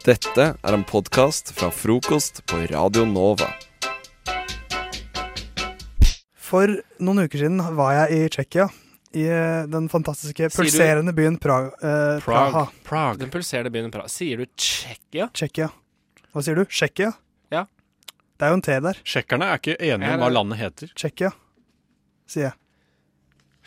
Dette 0.00 0.44
er 0.56 0.72
en 0.72 0.84
podkast 0.88 1.50
fra 1.52 1.68
frokost 1.70 2.38
på 2.48 2.62
Radio 2.70 3.02
Nova. 3.04 3.50
For 6.40 6.72
noen 7.04 7.26
uker 7.26 7.42
siden 7.42 7.60
var 7.76 7.92
jeg 7.98 8.16
i 8.16 8.30
Tsjekkia. 8.32 8.64
I 9.12 9.26
eh, 9.28 9.66
den 9.68 9.90
fantastiske 9.92 10.48
pulserende 10.54 11.12
byen 11.12 11.36
Praga. 11.42 11.74
Eh, 11.84 12.22
Praha. 12.24 12.64
Prague. 12.88 13.20
Den 13.20 13.34
pulserende 13.34 13.74
byen 13.74 13.92
Praha. 13.92 14.08
Sier 14.08 14.40
du 14.40 14.48
Tsjekkia? 14.48 15.28
Tsjekkia. 15.36 15.68
Hva 16.32 16.46
sier 16.46 16.56
du? 16.56 16.64
Tsjekkia? 16.64 17.12
Ja. 17.52 17.66
Det 18.40 18.48
er 18.48 18.54
jo 18.54 18.60
en 18.62 18.64
T 18.64 18.80
der. 18.88 19.04
Tsjekkerne 19.04 19.52
er 19.52 19.60
ikke 19.60 19.76
enige 19.84 20.16
om 20.16 20.24
hva 20.24 20.32
landet 20.32 20.62
heter. 20.62 20.96
Tsjekkia, 20.96 21.34
sier 22.24 22.48
jeg. 22.48 22.56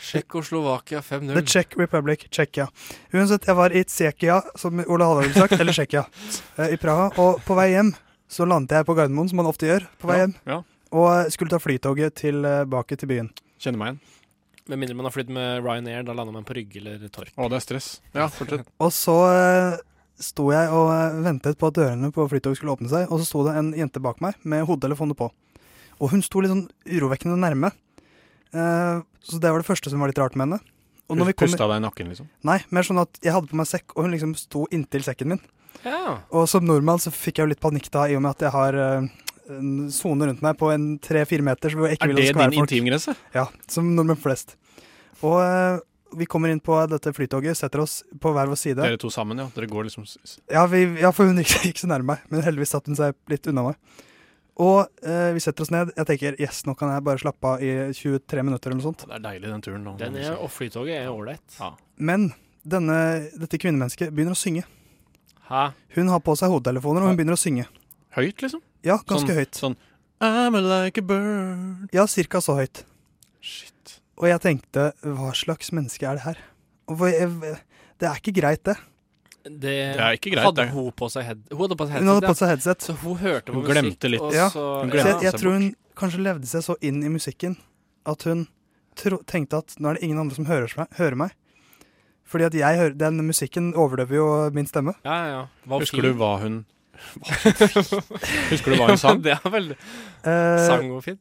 Tsjekkoslovakia 0.04 1.02
The 1.02 1.20
5-0. 1.20 1.34
The 1.38 1.44
Czech 1.48 1.78
Republic, 1.80 2.26
Tsjekkia. 2.30 2.68
Uansett, 3.14 3.48
jeg 3.48 3.56
var 3.58 3.76
i 3.76 3.84
Tsjekkia, 3.88 4.42
som 4.60 4.82
Ole 4.88 5.08
ville 5.22 5.34
sagt, 5.36 5.56
eller 5.60 5.76
Tsjekkia, 5.76 6.04
eh, 6.60 6.74
i 6.76 6.80
Praha. 6.82 7.10
Og 7.24 7.40
på 7.48 7.58
vei 7.58 7.70
hjem 7.74 7.94
så 8.34 8.48
landet 8.50 8.80
jeg 8.80 8.88
på 8.90 8.96
Gardermoen, 8.98 9.30
som 9.30 9.40
man 9.42 9.50
ofte 9.52 9.70
gjør 9.70 9.86
på 10.02 10.10
vei 10.10 10.18
Ja, 10.20 10.26
hjem, 10.26 10.36
ja. 10.50 10.60
og 10.96 11.08
eh, 11.14 11.30
skulle 11.34 11.54
ta 11.54 11.62
flytoget 11.62 12.16
tilbake 12.24 12.98
til 13.00 13.12
byen. 13.14 13.32
Kjenner 13.62 13.80
meg 13.82 13.94
igjen. 13.94 14.02
Med 14.72 14.80
mindre 14.80 14.96
man 14.96 15.08
har 15.10 15.12
flydd 15.12 15.32
med 15.36 15.66
Ryanair, 15.66 16.06
da 16.08 16.14
lander 16.16 16.32
man 16.38 16.46
på 16.48 16.56
Rygge 16.56 16.80
eller 16.80 17.02
Torp. 17.12 17.34
Å, 17.36 17.50
det 17.52 17.58
er 17.60 17.64
stress. 17.66 17.88
Ja, 18.16 18.30
fortsett. 18.32 18.64
Og 18.84 18.94
så 18.96 19.18
eh, 19.28 19.82
sto 20.24 20.46
jeg 20.54 20.70
og 20.72 20.92
eh, 20.94 21.18
ventet 21.26 21.60
på 21.60 21.68
at 21.72 21.80
dørene 21.80 22.12
på 22.16 22.26
flytoget 22.32 22.62
skulle 22.62 22.76
åpne 22.78 22.92
seg, 22.92 23.10
og 23.12 23.20
så 23.20 23.28
sto 23.28 23.42
det 23.48 23.58
en 23.60 23.74
jente 23.76 24.00
bak 24.04 24.22
meg 24.24 24.38
med 24.48 24.64
hodetelefoner 24.70 25.18
på. 25.20 25.28
Og 26.00 26.14
hun 26.14 26.24
sto 26.26 26.42
litt 26.42 26.52
sånn 26.54 26.68
urovekkende 26.88 27.36
nærme. 27.40 27.74
Eh, 28.54 29.02
så 29.24 29.40
det 29.42 29.52
var 29.52 29.64
det 29.64 29.68
første 29.68 29.92
som 29.92 30.04
var 30.04 30.12
litt 30.12 30.22
rart 30.22 30.38
med 30.38 30.48
henne. 30.48 30.62
Og 31.12 31.20
når 31.20 31.32
vi 31.32 31.36
kom, 31.36 31.50
Pusta 31.52 31.68
deg 31.68 31.82
i 31.82 31.84
nakken, 31.84 32.14
liksom. 32.14 32.30
nei, 32.48 32.62
mer 32.74 32.86
sånn 32.88 33.02
at 33.02 33.20
jeg 33.22 33.36
hadde 33.36 33.52
på 33.52 33.60
meg 33.60 33.68
sekk, 33.70 33.94
og 33.96 34.06
hun 34.06 34.16
liksom 34.16 34.34
sto 34.40 34.64
inntil 34.74 35.04
sekken 35.06 35.34
min. 35.34 35.44
Ja. 35.84 36.20
Og 36.32 36.48
som 36.50 36.66
nordmann 36.66 37.02
så 37.04 37.12
fikk 37.12 37.40
jeg 37.40 37.48
jo 37.48 37.52
litt 37.52 37.64
panikk 37.64 37.90
da, 37.94 38.08
i 38.08 38.16
og 38.18 38.24
med 38.24 38.38
at 38.38 38.46
jeg 38.46 38.54
har 38.56 38.78
eh, 38.80 39.08
en 39.52 39.72
sone 39.92 40.30
rundt 40.30 40.44
meg 40.46 40.58
på 40.60 40.70
en 40.72 40.94
tre-fire 41.04 41.44
meter 41.46 41.76
hvor 41.76 41.90
jeg 41.90 42.00
ikke 42.00 42.08
Er 42.08 42.16
det 42.16 42.28
din 42.38 42.62
intimgrense? 42.62 43.16
Ja, 43.36 43.50
som 43.72 43.90
nordmenn 43.98 44.22
flest. 44.22 44.56
Og 45.24 45.42
eh, 45.44 45.82
vi 46.18 46.28
kommer 46.30 46.54
inn 46.54 46.62
på 46.64 46.78
dette 46.88 47.14
flytoget, 47.16 47.58
setter 47.58 47.84
oss 47.84 48.02
på 48.22 48.32
hver 48.36 48.50
vår 48.52 48.60
side. 48.60 48.80
Dere 48.80 49.02
to 49.02 49.12
sammen, 49.14 49.42
ja. 49.42 49.50
Dere 49.56 49.68
går 49.70 49.90
liksom 49.90 50.08
Ja, 50.52 50.66
vi, 50.72 50.86
ja 51.02 51.12
for 51.16 51.30
hun 51.30 51.42
gikk, 51.42 51.58
gikk 51.68 51.84
så 51.84 51.90
nærme 51.92 52.16
meg, 52.16 52.26
men 52.32 52.46
heldigvis 52.46 52.76
satte 52.76 52.94
hun 52.94 53.00
seg 53.00 53.18
litt 53.32 53.50
unna 53.52 53.72
meg. 53.72 54.04
Og 54.62 54.86
eh, 55.02 55.32
vi 55.34 55.42
setter 55.42 55.66
oss 55.66 55.72
ned. 55.74 55.92
Jeg 55.98 56.06
tenker 56.12 56.36
yes, 56.42 56.62
nå 56.68 56.76
kan 56.78 56.92
jeg 56.94 57.04
bare 57.08 57.22
slappe 57.22 57.56
av 57.56 57.64
i 57.66 57.72
23 57.98 58.44
minutter 58.46 58.70
eller 58.70 58.82
noe 58.84 58.90
sånt. 58.92 59.06
Det 59.10 59.16
er 59.18 59.24
deilig, 59.24 59.50
den 59.50 59.64
turen. 59.66 59.84
nå. 59.88 59.96
Den 59.98 60.18
er, 60.22 60.36
og 60.38 60.52
flytoget 60.54 61.00
er 61.00 61.10
ålreit. 61.10 61.58
Ja. 61.58 61.72
Men 61.98 62.30
denne, 62.64 62.98
dette 63.40 63.58
kvinnemennesket 63.58 64.14
begynner 64.14 64.38
å 64.38 64.40
synge. 64.40 64.68
Hæ? 65.50 65.64
Hun 65.98 66.12
har 66.14 66.22
på 66.24 66.36
seg 66.40 66.54
hodetelefoner, 66.54 67.02
og 67.04 67.12
hun 67.12 67.18
begynner 67.20 67.36
å 67.36 67.42
synge. 67.42 67.66
Høyt, 68.14 68.46
liksom? 68.46 68.62
Ja, 68.86 69.00
ganske 69.10 69.32
Sånn- 69.34 69.42
høyt. 69.42 69.58
Sånn 69.58 69.76
I'm 70.24 70.56
like 70.56 71.02
a 71.02 71.04
bird. 71.04 71.90
Ja, 71.92 72.06
cirka 72.08 72.40
så 72.40 72.54
høyt. 72.56 72.86
Shit. 73.44 73.98
Og 74.22 74.30
jeg 74.30 74.40
tenkte, 74.40 74.92
hva 75.04 75.34
slags 75.36 75.74
menneske 75.76 76.06
er 76.08 76.16
det 76.16 76.24
her? 76.24 76.38
Og 76.88 77.02
jeg, 77.10 77.28
det 78.00 78.08
er 78.08 78.22
ikke 78.22 78.36
greit, 78.38 78.64
det. 78.64 78.78
Det, 79.44 79.60
Det 79.60 80.00
er 80.00 80.16
ikke 80.16 80.32
greit, 80.32 80.46
Hadde 80.46 80.66
hun 80.72 80.92
på 80.96 81.10
seg 81.12 81.26
head 81.28 81.40
Hun 81.52 81.60
hadde 81.66 81.76
på 81.76 81.86
seg 81.90 81.98
Hun 82.00 82.08
hadde 82.14 82.22
headset, 82.24 82.30
på 82.30 82.36
seg 82.40 82.52
headset. 82.54 82.80
ja. 82.80 82.88
Så 82.88 82.94
hun 83.02 83.18
hørte 83.20 83.46
på 83.52 83.54
Hun 83.58 83.64
musikk. 83.66 83.74
glemte 83.76 84.12
litt. 84.14 84.22
Og 84.24 84.34
Ja, 84.38 84.50
så, 84.54 84.64
glemte 84.88 85.10
jeg, 85.10 85.24
jeg 85.28 85.40
tror 85.42 85.58
hun 85.58 85.66
kanskje 86.00 86.22
levde 86.24 86.48
seg 86.48 86.64
så 86.64 86.76
inn 86.82 87.02
i 87.04 87.12
musikken 87.12 87.58
at 88.08 88.24
hun 88.24 88.46
tro, 88.96 89.20
tenkte 89.28 89.60
at 89.60 89.76
nå 89.80 89.90
er 89.92 90.00
det 90.00 90.04
ingen 90.08 90.22
andre 90.24 90.38
som 90.38 90.48
hører 90.48 90.72
meg. 90.80 90.88
Hører 90.96 91.20
meg. 91.20 91.36
Fordi 92.24 92.48
at 92.48 92.56
jeg 92.56 92.80
hører, 92.80 92.96
den 92.98 93.20
musikken 93.28 93.74
overdøver 93.76 94.16
jo 94.16 94.28
min 94.56 94.66
stemme. 94.70 94.96
Ja, 95.04 95.18
ja, 95.20 95.28
ja. 95.36 95.44
Husker 95.76 96.02
du 96.08 96.14
hva 96.18 96.38
hun 96.42 96.64
Husker 98.54 98.72
du 98.72 98.78
hva 98.80 98.88
hun 98.94 99.02
sang? 99.02 99.22
det 99.26 99.36
er 99.36 99.52
veldig 99.52 99.76
uh, 99.76 100.64
Sang 100.64 100.88
hun 100.88 101.04
fint? 101.04 101.20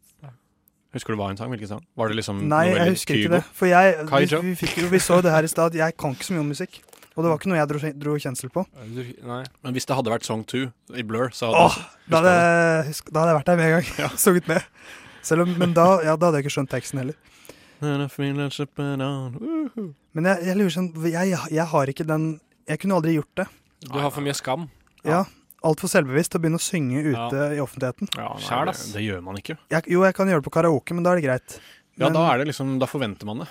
Husker 0.92 1.14
du 1.14 1.18
hva 1.18 1.30
hun 1.30 1.38
sang? 1.40 1.50
Hvilken 1.52 1.70
sang? 1.70 1.84
Var 1.96 2.12
det 2.12 2.18
liksom 2.20 2.42
nei, 2.46 2.66
jeg 2.68 2.76
husker 2.76 2.92
husker 2.92 3.20
ikke 3.22 3.34
det. 3.38 3.42
For 3.56 3.70
jeg, 3.70 3.94
vi, 4.12 4.40
vi, 4.50 4.56
fikk 4.60 4.74
jo, 4.82 4.88
vi 4.92 5.00
så 5.00 5.18
jo 5.18 5.24
det 5.26 5.32
her 5.32 5.48
i 5.48 5.50
stad. 5.50 5.76
Jeg 5.78 5.96
kan 5.96 6.12
ikke 6.12 6.28
så 6.28 6.36
mye 6.36 6.42
om 6.44 6.50
musikk. 6.52 6.82
Og 7.12 7.24
det 7.24 7.28
var 7.28 7.36
ikke 7.38 7.50
noe 7.52 7.60
jeg 7.60 7.68
dro, 7.70 7.78
dro 8.04 8.12
kjensel 8.24 8.48
på. 8.52 8.62
Nei. 8.80 9.42
Men 9.64 9.76
hvis 9.76 9.88
det 9.88 9.96
hadde 9.98 10.14
vært 10.14 10.28
Song 10.28 10.42
2 10.48 10.62
i 10.96 11.04
Blur, 11.06 11.28
så 11.36 11.50
hadde 11.50 11.66
Åh, 11.66 11.76
da 12.08 12.22
hadde, 12.22 12.36
husk, 12.88 13.12
da 13.12 13.24
hadde 13.24 13.34
jeg 13.34 13.40
vært 13.40 13.50
der 13.50 13.60
med 13.60 13.68
en 13.68 13.74
gang. 13.76 14.16
Sunget 14.24 14.46
med. 14.48 14.62
Selv 15.22 15.44
om, 15.44 15.50
men 15.60 15.70
da, 15.76 15.86
ja, 16.06 16.14
da 16.16 16.30
hadde 16.30 16.40
jeg 16.40 16.48
ikke 16.48 16.56
skjønt 16.56 16.72
teksten 16.72 17.02
heller. 17.02 17.16
Men 17.82 18.06
jeg, 20.30 20.38
jeg 20.46 20.58
lurer 20.58 20.72
sånn 20.72 20.90
jeg, 21.10 21.34
jeg 21.50 21.64
har 21.72 21.90
ikke 21.90 22.06
den 22.06 22.26
Jeg 22.70 22.78
kunne 22.78 22.94
aldri 23.00 23.16
gjort 23.16 23.34
det. 23.42 23.46
Du 23.88 23.96
har 23.98 24.12
for 24.14 24.22
mye 24.22 24.36
skam. 24.38 24.68
Ja, 25.02 25.24
Altfor 25.66 25.90
selvbevisst 25.90 26.34
å 26.34 26.40
begynne 26.42 26.58
å 26.58 26.62
synge 26.62 27.00
ute 27.06 27.42
i 27.54 27.60
offentligheten. 27.62 28.08
Ja, 28.18 28.32
nei, 28.34 28.62
det, 28.66 28.74
det 28.96 29.02
gjør 29.04 29.20
man 29.22 29.36
ikke. 29.38 29.54
Jeg, 29.70 29.86
jo, 29.94 30.02
jeg 30.02 30.16
kan 30.16 30.30
gjøre 30.30 30.42
det 30.42 30.46
på 30.48 30.52
karaoke, 30.56 30.96
men 30.96 31.06
da 31.06 31.12
er 31.12 31.20
det 31.20 31.26
greit. 31.28 31.54
Ja, 32.00 32.08
da 32.10 32.24
er 32.32 32.40
det 32.40 32.48
liksom 32.48 32.72
Da 32.82 32.88
forventer 32.90 33.28
man 33.28 33.44
det. 33.44 33.48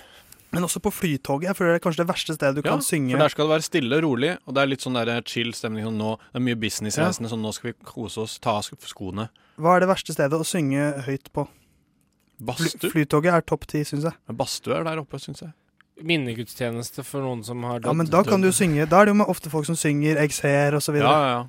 Men 0.51 0.63
også 0.67 0.81
på 0.83 0.91
flytoget. 0.91 1.47
Jeg 1.47 1.55
føler 1.55 1.71
det 1.77 1.79
er 1.81 1.85
kanskje 1.85 2.03
det 2.03 2.07
verste 2.11 2.33
stedet 2.35 2.55
du 2.57 2.61
Ja, 2.67 2.73
kan 2.75 2.81
synge. 2.83 3.11
For 3.15 3.23
der 3.23 3.29
skal 3.29 3.45
det 3.47 3.53
være 3.55 3.63
stille 3.63 3.95
og 3.97 4.03
rolig, 4.03 4.31
og 4.45 4.53
det 4.53 4.61
er 4.61 4.67
litt 4.67 4.81
sånn 4.83 4.97
der 4.99 5.21
chill 5.23 5.53
stemning. 5.53 5.85
Sånn 5.87 5.97
nå, 5.97 6.17
det 6.33 6.41
er 6.41 6.45
mye 6.49 6.59
businessreisende, 6.59 7.29
sånn 7.31 7.41
nå 7.41 7.53
skal 7.55 7.71
vi 7.71 7.77
kose 7.87 8.17
oss, 8.25 8.37
ta 8.39 8.57
av 8.59 8.63
sk- 8.67 8.83
skoene. 8.91 9.29
Hva 9.57 9.77
er 9.77 9.79
det 9.85 9.89
verste 9.89 10.11
stedet 10.13 10.33
å 10.35 10.43
synge 10.43 11.03
høyt 11.07 11.31
på? 11.31 11.47
Fly, 11.47 12.45
Badstue? 12.45 12.89
flytoget 12.91 13.33
er 13.33 13.41
topp 13.47 13.65
ti, 13.67 13.83
syns 13.85 14.03
jeg. 14.03 14.13
Men 14.27 14.35
Badstue 14.37 14.75
er 14.75 14.83
der 14.83 14.97
oppe, 15.03 15.19
syns 15.21 15.39
jeg. 15.45 15.53
Minnegudstjeneste 16.01 17.03
for 17.05 17.21
noen 17.21 17.43
som 17.45 17.61
har 17.63 17.79
Ja, 17.85 17.93
men 17.93 18.07
da 18.09 18.23
kan 18.23 18.41
du 18.41 18.49
synge 18.51 18.87
Da 18.89 19.01
er 19.01 19.05
det 19.05 19.15
jo 19.15 19.25
ofte 19.29 19.49
folk 19.53 19.65
som 19.67 19.75
synger 19.75 20.17
'Jeg 20.17 20.31
ser' 20.31 20.73
og 20.75 20.81
så 20.81 20.91
videre. 20.91 21.11
Ja, 21.11 21.21
ja, 21.21 21.37
ja. 21.37 21.45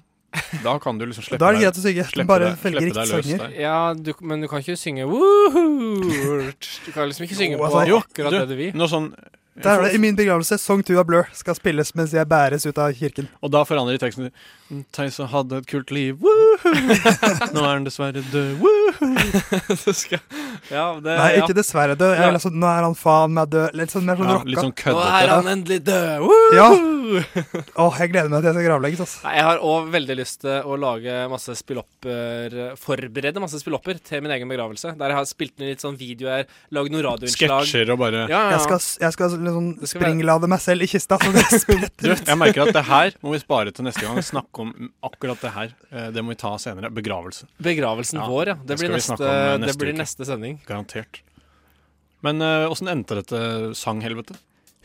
Da 0.64 0.78
kan 0.80 0.98
du 0.98 1.04
liksom 1.06 1.24
slippe 1.26 1.38
Da 1.42 1.50
er 1.50 1.58
det 1.58 1.62
greit 1.64 1.78
å 1.78 1.84
synge. 1.84 2.26
Bare 2.28 2.50
velge 2.62 2.80
riktig 2.86 3.06
sanger. 3.10 3.52
Ja, 3.60 3.76
du, 3.94 4.12
men 4.20 4.40
du 4.40 4.48
kan 4.48 4.62
ikke 4.64 4.76
synge 4.80 5.04
woohoo. 5.10 6.50
Du 6.86 6.90
kan 6.94 7.08
liksom 7.10 7.26
ikke 7.26 7.36
synge 7.38 7.58
på 7.60 7.66
altså, 7.68 7.84
jo, 7.88 8.00
akkurat 8.00 8.30
du- 8.32 8.38
det 8.40 8.48
du 8.48 8.56
vil. 8.56 8.72
Noe 8.78 8.88
sånn 8.88 9.12
Der 9.62 9.78
er 9.78 9.82
det 9.84 9.94
I 9.94 9.98
min 10.00 10.16
begravelse, 10.16 10.56
Song 10.58 10.80
2 10.82 10.96
av 10.98 11.04
Blur 11.06 11.26
skal 11.36 11.54
spilles 11.54 11.90
mens 11.94 12.12
jeg 12.16 12.24
bæres 12.26 12.64
ut 12.64 12.78
av 12.80 12.92
kirken. 12.96 13.28
Og 13.42 13.50
da 13.52 13.60
forandrer 13.68 13.98
de 13.98 14.00
teksten 14.06 14.30
Theisa 14.96 15.26
hadde 15.28 15.58
et 15.60 15.66
kult 15.68 15.90
liv, 15.92 16.16
woohoo! 16.22 16.72
Nå 17.54 17.60
er 17.60 17.68
han 17.74 17.84
dessverre 17.84 18.22
død, 18.32 18.54
woohoo! 18.62 19.92
Skal- 20.02 20.22
ja, 20.72 20.86
det, 21.02 21.16
Nei, 21.18 21.28
ja. 21.36 21.42
ikke 21.42 21.56
dessverre 21.58 21.96
død. 21.98 22.14
Jeg 22.16 22.28
vil 22.30 22.38
altså, 22.38 22.52
nå 22.54 22.68
er 22.70 22.86
han 22.86 22.96
faen 22.96 23.34
meg 23.36 23.50
død. 23.52 23.76
Litt 23.76 23.92
sånn 23.92 24.06
mer 24.08 24.16
sånn 24.20 24.30
Ja, 24.30 24.36
rocka. 24.38 24.48
litt 24.52 24.62
sånn 24.62 24.96
Nå 24.96 25.04
er 25.08 25.32
han 25.34 25.50
endelig 25.52 25.80
død! 25.84 26.28
Ja. 26.56 26.68
Oh, 27.82 27.92
jeg 27.98 28.12
gleder 28.12 28.30
meg 28.32 28.40
til 28.40 28.48
jeg 28.48 28.54
skal 28.56 28.66
gravlegges, 28.68 29.00
altså. 29.04 29.18
Nei, 29.26 29.32
Jeg 29.36 29.44
har 29.48 29.62
òg 29.68 29.88
veldig 29.92 30.16
lyst 30.16 30.38
til 30.44 30.68
å 30.72 30.76
lage 30.80 31.16
masse 31.32 31.56
spillopper 31.58 32.54
Forberede 32.80 33.42
masse 33.42 33.58
spillopper 33.60 33.98
til 34.06 34.22
min 34.24 34.32
egen 34.36 34.48
begravelse. 34.48 34.94
Der 35.00 35.12
jeg 35.12 35.18
har 35.18 35.26
spilt 35.28 35.58
inn 35.60 35.68
litt 35.72 35.82
sånn 35.84 35.98
videoer, 36.00 36.46
lagd 36.72 36.94
noen 36.94 37.04
radioinnslag. 37.10 37.66
Sketsjer 37.66 37.92
og 37.92 38.00
bare 38.04 38.22
Ja, 38.30 38.44
ja. 38.46 38.54
Jeg 38.54 38.62
skal, 38.68 38.80
jeg 39.04 39.16
skal 39.18 39.34
liksom 39.48 39.68
springlade 39.92 40.48
meg 40.52 40.62
selv 40.64 40.86
i 40.86 40.88
kista. 40.94 41.18
Så 41.20 41.32
det 41.34 41.90
Du, 42.02 42.08
jeg 42.14 42.38
merker 42.40 42.64
at 42.68 42.76
det 42.78 42.84
her 42.88 43.16
må 43.22 43.34
vi 43.34 43.42
spare 43.42 43.74
til 43.74 43.84
neste 43.88 44.04
gang. 44.06 44.20
Snakke 44.22 44.61
om 44.61 44.61
akkurat 45.02 45.40
det 45.42 45.52
her. 45.54 45.74
Eh, 45.90 46.08
Det 46.14 46.22
må 46.24 46.34
vi 46.34 46.38
ta 46.40 46.54
senere. 46.58 46.90
Begravelse. 46.90 47.48
Begravelsen 47.62 48.20
Ja, 48.20 48.28
vår, 48.28 48.52
ja. 48.52 48.54
det 48.54 48.78
blir, 48.78 48.92
neste, 48.94 49.16
neste, 49.16 49.18
snakke 49.18 49.34
eh, 49.64 49.66
det 49.66 49.76
blir 49.80 49.98
neste 49.98 50.28
sending. 50.28 50.60
Garantert. 50.68 51.22
Men 52.22 52.42
åssen 52.70 52.86
uh, 52.86 52.92
endte 52.92 53.18
dette 53.18 53.38
sanghelvetet? 53.74 54.38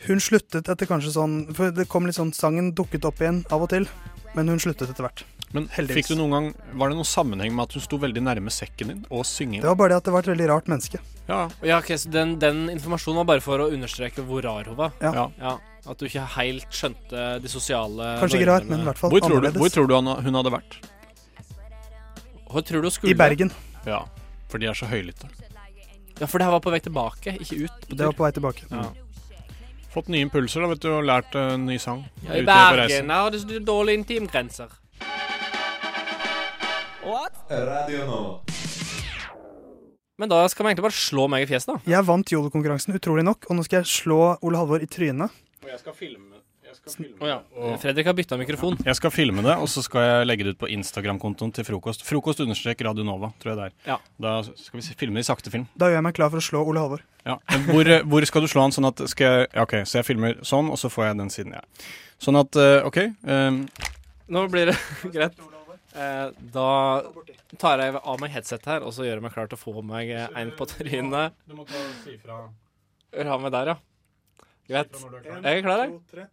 Hun 0.08 0.20
sluttet 0.22 0.66
etter 0.70 0.86
kanskje 0.90 1.10
sånn 1.14 1.34
For 1.54 1.74
det 1.74 1.88
kom 1.90 2.06
litt 2.06 2.16
sånn 2.18 2.32
Sangen 2.34 2.72
dukket 2.74 3.06
opp 3.06 3.18
igjen 3.22 3.44
av 3.54 3.62
og 3.66 3.70
til, 3.70 3.86
men 4.34 4.50
hun 4.50 4.58
sluttet 4.62 4.90
etter 4.90 5.06
hvert. 5.06 5.24
Men 5.54 5.68
Heldigvis. 5.72 6.06
fikk 6.06 6.14
du 6.14 6.20
noen 6.20 6.34
gang 6.34 6.48
Var 6.78 6.90
det 6.90 6.98
noen 6.98 7.08
sammenheng 7.08 7.54
med 7.54 7.68
at 7.68 7.78
hun 7.78 7.84
sto 7.84 7.98
veldig 8.02 8.22
nærme 8.26 8.52
sekken 8.52 8.92
din 8.92 9.04
og 9.08 9.24
synging? 9.26 9.62
Det 9.62 9.70
var 9.70 9.78
bare 9.80 9.94
det 9.94 10.02
at 10.02 10.10
det 10.10 10.14
var 10.14 10.26
et 10.26 10.32
veldig 10.34 10.48
rart 10.50 10.70
menneske. 10.70 11.00
Ja, 11.28 11.40
Ja, 11.62 11.78
ok, 11.78 11.92
så 12.00 12.10
den, 12.12 12.38
den 12.40 12.68
informasjonen 12.72 13.20
var 13.20 13.26
bare 13.34 13.44
for 13.44 13.60
å 13.60 13.68
understreke 13.72 14.24
hvor 14.24 14.44
rar 14.44 14.68
hun 14.70 14.78
var. 14.78 14.94
Ja. 15.04 15.28
ja. 15.38 15.56
At 15.88 16.00
du 16.00 16.06
ikke 16.08 16.24
helt 16.36 16.68
skjønte 16.74 17.26
de 17.40 17.50
sosiale 17.52 18.14
Kanskje 18.20 18.40
ikke 18.42 18.50
rart, 18.50 18.68
men 18.68 18.82
i 18.82 18.88
hvert 18.88 18.98
fall 19.00 19.12
Hvor 19.12 19.24
tror 19.24 19.44
du, 19.44 19.50
hvor 19.56 19.72
tror 19.72 19.88
du 19.88 19.94
han, 19.96 20.10
hun 20.24 20.38
hadde 20.40 20.52
vært? 20.52 20.78
Hvor 22.48 22.64
tror 22.64 22.82
du 22.84 22.88
hun 22.88 22.94
skulle? 22.96 23.12
I 23.12 23.18
Bergen. 23.18 23.52
Ja, 23.86 24.02
for 24.48 24.60
de 24.60 24.68
er 24.68 24.76
så 24.76 24.88
høylytte. 24.88 25.28
Ja, 26.18 26.26
for 26.26 26.40
det 26.40 26.48
her 26.48 26.56
var 26.56 26.64
på 26.64 26.72
vei 26.74 26.80
tilbake, 26.82 27.36
ikke 27.38 27.60
ut. 27.68 27.86
På 27.88 27.96
Det 27.96 28.08
var 28.08 28.16
på 28.18 28.26
vei 28.26 28.32
tilbake. 28.34 28.66
Ja. 28.72 28.88
Fått 29.92 30.10
nye 30.12 30.24
impulser 30.26 30.64
da, 30.64 30.72
vet 30.72 30.82
du, 30.82 30.90
og 30.92 31.06
lært 31.08 31.36
eh, 31.38 31.54
en 31.54 31.64
ny 31.68 31.78
sang. 31.80 32.02
Ja, 32.26 32.40
I. 32.40 32.44
Bergen 32.48 33.12
har 33.14 33.32
du 33.32 33.58
dårlige 33.64 34.02
intimgrenser. 34.02 34.72
What? 37.04 37.38
Radio 37.48 38.04
Nova. 38.08 38.57
Men 40.18 40.28
da 40.32 40.40
skal 40.50 40.64
man 40.66 40.72
egentlig 40.74 40.88
bare 40.88 40.98
slå 40.98 41.28
meg 41.30 41.44
i 41.44 41.50
fjeset, 41.50 41.70
da. 41.76 41.92
Jeg 41.94 42.06
vant 42.08 42.32
jodelkonkurransen, 42.32 42.96
utrolig 42.98 43.22
nok, 43.26 43.46
og 43.50 43.54
nå 43.58 43.62
skal 43.66 43.80
jeg 43.84 43.90
slå 43.92 44.16
Ole 44.42 44.58
Halvor 44.58 44.82
i 44.82 44.88
trynet. 44.90 45.30
Og 45.62 45.68
jeg 45.70 45.78
skal 45.78 45.94
filme, 45.94 46.40
jeg 46.66 46.74
skal 46.74 46.92
filme 46.96 47.22
Å 47.22 47.28
ja. 47.30 47.36
og- 47.54 47.76
Fredrik 47.80 48.06
har 48.10 48.14
bytta 48.18 48.36
mikrofon. 48.40 48.76
Jeg 48.84 48.96
skal 48.98 49.10
filme 49.14 49.42
det, 49.46 49.54
og 49.56 49.68
så 49.70 49.82
skal 49.86 50.02
jeg 50.02 50.26
legge 50.26 50.44
det 50.48 50.56
ut 50.56 50.58
på 50.58 50.70
Instagram-kontoen 50.74 51.52
til 51.54 51.64
Frokost. 51.68 52.02
Frokost 52.02 52.40
understrek 52.42 52.82
Radio 52.82 53.04
Nova, 53.06 53.30
tror 53.38 53.52
jeg 53.54 53.56
det 53.60 53.66
er. 53.68 53.72
Ja. 53.92 53.98
Da 54.18 54.42
skal 54.42 54.80
vi 54.80 54.94
filme 54.98 55.14
det 55.20 55.24
i 55.26 55.30
sakte 55.30 55.52
film. 55.54 55.68
Da 55.78 55.86
gjør 55.86 56.00
jeg 56.00 56.06
meg 56.08 56.14
klar 56.18 56.30
for 56.34 56.42
å 56.42 56.46
slå 56.48 56.64
Ole 56.66 56.82
Halvor. 56.82 57.04
Ja. 57.24 57.38
Men 57.52 57.62
Hvor, 57.70 57.86
eh, 57.86 58.02
hvor 58.02 58.26
skal 58.26 58.42
du 58.42 58.48
slå 58.50 58.62
han 58.66 58.72
sånn 58.74 58.88
at 58.90 59.04
skal 59.08 59.26
jeg, 59.38 59.48
ja, 59.54 59.62
Ok, 59.62 59.72
så 59.86 60.00
jeg 60.02 60.08
filmer 60.10 60.34
sånn, 60.42 60.68
og 60.70 60.76
så 60.82 60.90
får 60.90 61.12
jeg 61.12 61.16
den 61.22 61.30
siden, 61.30 61.52
ja. 61.52 61.62
Sånn 62.18 62.40
at 62.40 62.56
eh, 62.58 62.82
OK. 62.90 62.98
Um... 63.22 63.68
Nå 64.28 64.48
blir 64.50 64.66
det 64.72 64.76
greit. 65.14 65.38
Eh, 65.96 66.26
da 66.54 66.68
tar 67.58 67.80
jeg 67.80 67.96
av 67.96 68.18
meg 68.20 68.30
headsetet 68.34 68.68
her, 68.68 68.84
og 68.84 68.92
så 68.92 69.06
gjør 69.06 69.16
jeg 69.18 69.24
meg 69.24 69.34
klar 69.36 69.48
til 69.48 69.56
å 69.58 69.62
få 69.62 69.84
meg 69.86 70.12
en 70.12 70.50
på 70.58 70.68
trynet. 70.68 71.36
Du 71.48 71.54
må 71.56 71.64
ta 71.68 71.80
si 72.04 72.18
fra 72.20 72.42
Hør 73.16 73.38
meg 73.40 73.54
der, 73.54 73.66
ja. 73.72 73.76
Greit. 74.68 74.92
Jeg 74.92 75.54
er 75.54 75.62
klar, 75.64 75.86
jeg. 75.86 76.26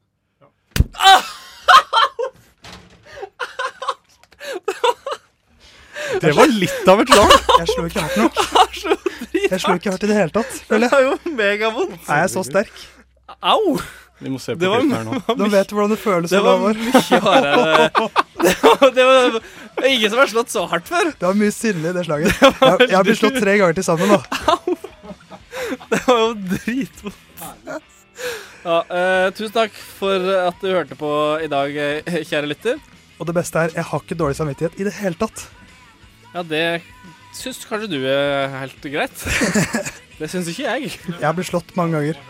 Det 6.22 6.32
var 6.36 6.48
litt 6.52 6.88
av 6.90 7.02
et 7.02 7.12
slag! 7.12 7.34
Jeg 7.60 7.68
slo 7.72 7.86
ikke 7.90 8.04
hardt 8.06 8.18
nok. 8.20 8.34
Jeg 9.52 9.60
slo 9.62 9.76
ikke 9.78 9.92
hardt 9.94 10.06
i 10.06 10.10
det 10.10 10.18
hele 10.18 10.34
tatt. 10.34 10.54
føler 10.68 10.88
jeg. 10.88 10.96
er 10.98 11.04
jo 11.06 11.36
megavondt. 11.38 12.08
Er 12.10 12.24
jeg 12.24 12.32
så 12.34 12.42
sterk? 12.48 12.76
Au! 13.42 13.76
Vi 14.24 14.32
må 14.32 14.40
se 14.40 14.54
på 14.56 14.70
var- 14.70 14.80
klippet 14.80 14.98
her 14.98 15.08
nå. 15.10 15.36
De 15.42 15.48
vet 15.52 15.74
hvordan 15.76 15.92
det 15.92 16.00
føles. 16.00 16.32
Det 16.32 16.42
var 16.46 16.62
mye 16.64 17.22
hardere. 17.26 17.90
Det 18.46 18.54
var, 18.62 18.92
det 18.94 19.04
var 19.08 19.88
ingen 19.90 20.12
som 20.12 20.20
har 20.22 20.30
slått 20.30 20.52
så 20.54 20.66
hardt 20.70 20.86
før. 20.92 21.08
Det 21.18 21.26
var 21.26 21.38
mye 21.40 21.54
sinne 21.56 21.90
i 21.90 21.94
det 21.96 22.04
slaget. 22.06 22.36
Jeg, 22.44 22.90
jeg 22.92 22.94
har 22.96 23.06
blitt 23.08 23.18
slått 23.18 23.40
tre 23.42 23.56
ganger 23.58 23.78
til 23.80 23.86
sammen 23.88 24.12
nå. 24.12 24.20
Det 25.90 26.00
var 26.06 26.20
jo 26.20 26.28
dritvondt. 26.52 27.24
Ja, 28.66 28.78
eh, 28.86 29.26
tusen 29.38 29.54
takk 29.56 29.74
for 29.98 30.30
at 30.36 30.62
du 30.62 30.70
hørte 30.70 30.98
på 31.00 31.10
i 31.42 31.50
dag, 31.52 31.74
eh, 31.74 32.20
kjære 32.28 32.52
lytter. 32.52 32.78
Og 33.18 33.28
det 33.30 33.36
beste 33.40 33.64
er, 33.66 33.74
jeg 33.80 33.88
har 33.90 34.04
ikke 34.06 34.18
dårlig 34.20 34.38
samvittighet 34.38 34.78
i 34.82 34.88
det 34.88 34.94
hele 35.00 35.18
tatt. 35.20 35.48
Ja, 36.36 36.44
det 36.46 36.64
syns 37.36 37.64
kanskje 37.66 37.90
du 37.96 38.00
er 38.12 38.52
helt 38.60 38.86
greit. 38.94 39.26
Det 40.20 40.30
syns 40.32 40.48
ikke 40.54 40.68
jeg. 40.70 40.94
Jeg 41.10 41.24
har 41.26 41.34
blitt 41.36 41.50
slått 41.50 41.74
mange 41.80 41.98
ganger. 41.98 42.22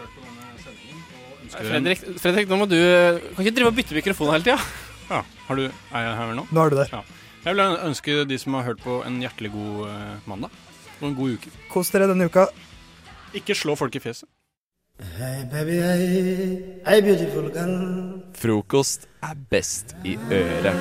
Fredrik, 1.60 2.02
Fredrik, 2.22 2.50
nå 2.52 2.58
må 2.60 2.68
du 2.70 2.76
Kan 2.78 3.46
ikke 3.46 3.56
drive 3.56 3.72
og 3.72 3.78
bytte 3.78 3.96
mikrofon 3.98 4.34
hele 4.34 4.46
tida. 4.48 4.58
Ja, 5.10 5.22
har 5.48 5.60
du, 5.60 5.68
er 5.70 6.08
jeg 6.08 6.16
her 6.18 6.34
nå? 6.36 6.46
Nå 6.50 6.64
er 6.66 6.74
du 6.74 6.78
der. 6.80 6.94
Jeg 7.46 7.54
vil 7.54 7.62
ønske 7.62 8.24
de 8.26 8.38
som 8.42 8.56
har 8.58 8.66
hørt 8.66 8.82
på, 8.82 9.02
en 9.06 9.20
hjertelig 9.22 9.52
god 9.54 9.84
eh, 9.92 10.16
mandag. 10.26 10.56
Og 11.02 11.10
en 11.12 11.18
god 11.18 11.36
uke. 11.38 11.52
Kos 11.70 11.92
dere 11.94 12.08
denne 12.10 12.26
uka. 12.26 12.48
Ikke 13.38 13.54
slå 13.58 13.76
folk 13.78 13.96
i 13.96 14.02
fjeset. 14.02 14.28
Hei, 15.18 15.44
baby, 15.52 15.76
hei. 15.84 16.06
Hei, 16.88 17.02
beautiful 17.04 17.52
girl. 17.52 17.76
Frokost 18.40 19.10
er 19.28 19.36
best 19.52 19.92
i 20.08 20.16
øret. 20.32 20.80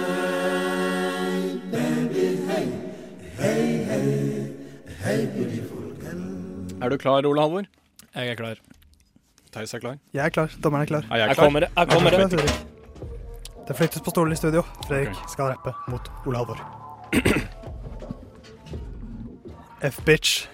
Er 6.84 6.88
du 6.88 6.96
klar, 6.96 7.26
Ole 7.26 7.40
Halvor? 7.42 7.66
Jeg 8.14 8.28
er 8.30 8.38
klar. 8.38 8.62
Theis 9.54 9.70
er 9.76 9.82
klar. 9.82 9.98
Jeg 10.10 10.24
er 10.24 10.32
klar. 10.34 10.54
Dommeren 10.58 10.82
er 10.82 10.90
klar. 10.90 11.04
Er 11.10 11.20
jeg 11.20 11.36
klar? 11.36 11.46
kommer, 11.46 11.68
jeg 11.68 11.88
kommer. 11.92 12.10
det. 12.10 12.54
Det 13.68 13.76
flyttes 13.78 14.02
på 14.02 14.10
stolen 14.10 14.34
i 14.34 14.36
studio. 14.36 14.64
Fredrik 14.88 15.20
skal 15.30 15.52
rappe 15.52 15.70
mot 15.92 16.08
Ole 16.26 16.40
Halvor. 16.40 16.58
F-bitch. 19.94 20.48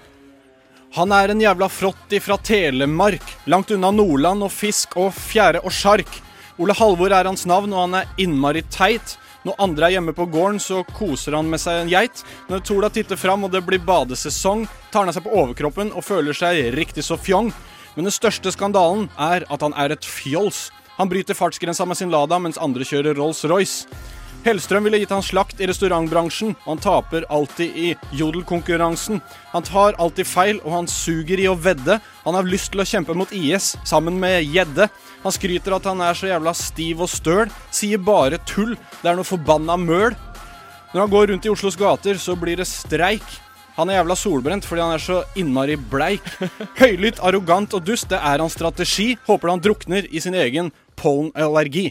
Han 0.98 1.14
er 1.14 1.32
en 1.32 1.40
jævla 1.40 1.68
frotti 1.70 2.20
fra 2.20 2.36
Telemark, 2.44 3.24
langt 3.48 3.70
unna 3.70 3.92
Nordland 3.94 4.42
og 4.44 4.52
fisk 4.52 4.98
og 5.00 5.14
fjære 5.16 5.62
og 5.64 5.72
sjark. 5.72 6.10
Ole 6.60 6.76
Halvor 6.76 7.14
er 7.14 7.30
hans 7.30 7.46
navn, 7.48 7.72
og 7.72 7.86
han 7.86 8.02
er 8.02 8.10
innmari 8.20 8.66
teit. 8.68 9.16
Når 9.48 9.56
andre 9.64 9.86
er 9.86 9.94
hjemme 9.96 10.12
på 10.12 10.26
gården, 10.28 10.60
så 10.60 10.82
koser 10.98 11.38
han 11.38 11.48
med 11.48 11.62
seg 11.62 11.78
en 11.80 11.92
geit. 11.94 12.20
Når 12.50 12.66
Tola 12.68 12.90
titter 12.92 13.16
fram 13.16 13.46
og 13.48 13.54
det 13.54 13.62
blir 13.64 13.80
badesesong, 13.80 14.66
tar 14.90 15.06
han 15.06 15.14
av 15.14 15.16
seg 15.16 15.24
på 15.24 15.32
overkroppen 15.32 15.94
og 15.94 16.04
føler 16.04 16.36
seg 16.36 16.74
riktig 16.76 17.06
så 17.06 17.16
fjong. 17.16 17.48
Men 17.96 18.06
den 18.06 18.14
største 18.14 18.52
skandalen 18.54 19.08
er 19.18 19.46
at 19.50 19.64
han 19.66 19.74
er 19.78 19.94
et 19.94 20.06
fjols. 20.06 20.68
Han 20.98 21.10
bryter 21.10 21.36
fartsgrensa 21.36 21.86
med 21.88 21.98
sin 21.98 22.12
Lada, 22.12 22.38
mens 22.38 22.60
andre 22.60 22.86
kjører 22.86 23.16
Rolls-Royce. 23.18 23.86
Hellstrøm 24.40 24.86
ville 24.86 25.02
gitt 25.02 25.10
han 25.12 25.24
slakt 25.24 25.58
i 25.60 25.66
restaurantbransjen, 25.68 26.54
og 26.62 26.68
han 26.70 26.80
taper 26.80 27.26
alltid 27.28 27.76
i 27.76 27.88
jodelkonkurransen. 28.16 29.20
Han 29.52 29.66
tar 29.68 29.98
alltid 30.00 30.28
feil, 30.28 30.62
og 30.64 30.72
han 30.78 30.88
suger 30.88 31.42
i 31.42 31.48
å 31.50 31.58
vedde. 31.60 31.98
Han 32.24 32.38
har 32.38 32.48
lyst 32.48 32.72
til 32.72 32.80
å 32.80 32.88
kjempe 32.88 33.16
mot 33.16 33.34
IS 33.36 33.74
sammen 33.84 34.16
med 34.22 34.48
gjedde. 34.48 34.88
Han 35.26 35.36
skryter 35.36 35.76
at 35.76 35.90
han 35.90 36.00
er 36.06 36.16
så 36.16 36.30
jævla 36.30 36.54
stiv 36.56 37.04
og 37.04 37.12
støl, 37.12 37.52
sier 37.68 38.00
bare 38.00 38.40
tull, 38.48 38.72
det 39.02 39.12
er 39.12 39.20
noe 39.20 39.28
forbanna 39.28 39.76
møl. 39.76 40.16
Når 40.94 41.04
han 41.04 41.12
går 41.12 41.30
rundt 41.30 41.46
i 41.46 41.52
Oslos 41.52 41.76
gater, 41.78 42.16
så 42.16 42.32
blir 42.38 42.56
det 42.58 42.68
streik. 42.70 43.28
Han 43.80 43.90
er 43.92 43.98
jævla 44.00 44.16
solbrent 44.20 44.66
fordi 44.68 44.82
han 44.84 44.92
er 44.96 45.02
så 45.02 45.20
innmari 45.40 45.76
bleik. 45.90 46.24
Høylytt, 46.80 47.20
arrogant 47.24 47.74
og 47.78 47.84
dust, 47.86 48.08
det 48.12 48.18
er 48.20 48.42
hans 48.44 48.56
strategi. 48.58 49.14
Håper 49.28 49.54
han 49.54 49.62
drukner 49.64 50.06
i 50.10 50.20
sin 50.22 50.36
egen 50.38 50.68
pollenallergi. 51.00 51.86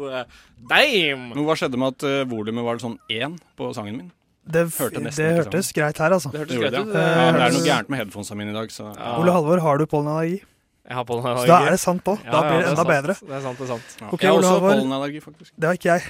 Oh, 0.00 0.22
damn! 0.70 1.28
Men 1.34 1.44
hva 1.46 1.56
skjedde 1.58 1.78
med 1.80 1.94
at 1.96 2.06
uh, 2.08 2.22
volumet 2.30 2.64
var 2.66 2.80
sånn 2.82 2.96
én 3.12 3.36
på 3.58 3.70
sangen 3.76 3.98
min? 3.98 4.08
Det, 4.50 4.64
Hørte 4.80 4.98
det 5.04 5.12
hørtes 5.12 5.18
hørtes 5.36 5.68
greit 5.76 5.98
her, 6.00 6.14
altså. 6.16 6.30
Det 6.32 6.40
hørtes 6.42 6.56
Det 6.56 6.62
greit 6.62 6.72
det, 6.74 6.80
ja. 6.80 7.10
ja, 7.20 7.26
det 7.36 7.42
er 7.44 7.52
noe 7.54 7.60
Eh, 7.60 7.66
gærent 7.68 7.90
med 7.92 8.00
headphonesa 8.00 8.34
mine 8.38 8.50
i 8.54 8.56
dag, 8.56 8.72
så 8.72 8.88
Ja. 8.96 9.12
Ole 9.20 9.34
Halvor, 9.36 9.60
har 9.62 9.78
du 9.78 9.84
pollenallergi? 9.86 10.40
Jeg 10.88 10.96
har 10.96 11.04
pollenallergi. 11.06 11.46
Så 11.46 11.52
da 11.52 11.68
er 11.68 11.76
det 11.76 11.80
sant 11.84 12.08
òg. 12.10 12.24
Da 12.24 12.40
blir 12.48 12.64
det 12.64 12.70
enda 12.72 12.84
bedre. 12.88 13.14
Det 13.20 13.36
er 13.36 13.44
sant, 13.44 13.58
det 13.60 13.66
er 13.68 13.72
sant. 13.76 13.96
ja. 14.00 14.08
Ok, 14.10 14.22
Jeg 14.24 14.30
har 14.32 14.38
også 14.40 14.54
Halvor. 14.56 14.74
pollenallergi, 14.74 15.20
faktisk. 15.28 15.52
Det 15.54 15.68
har 15.70 15.78
ikke 15.78 15.92
jeg. 15.92 16.02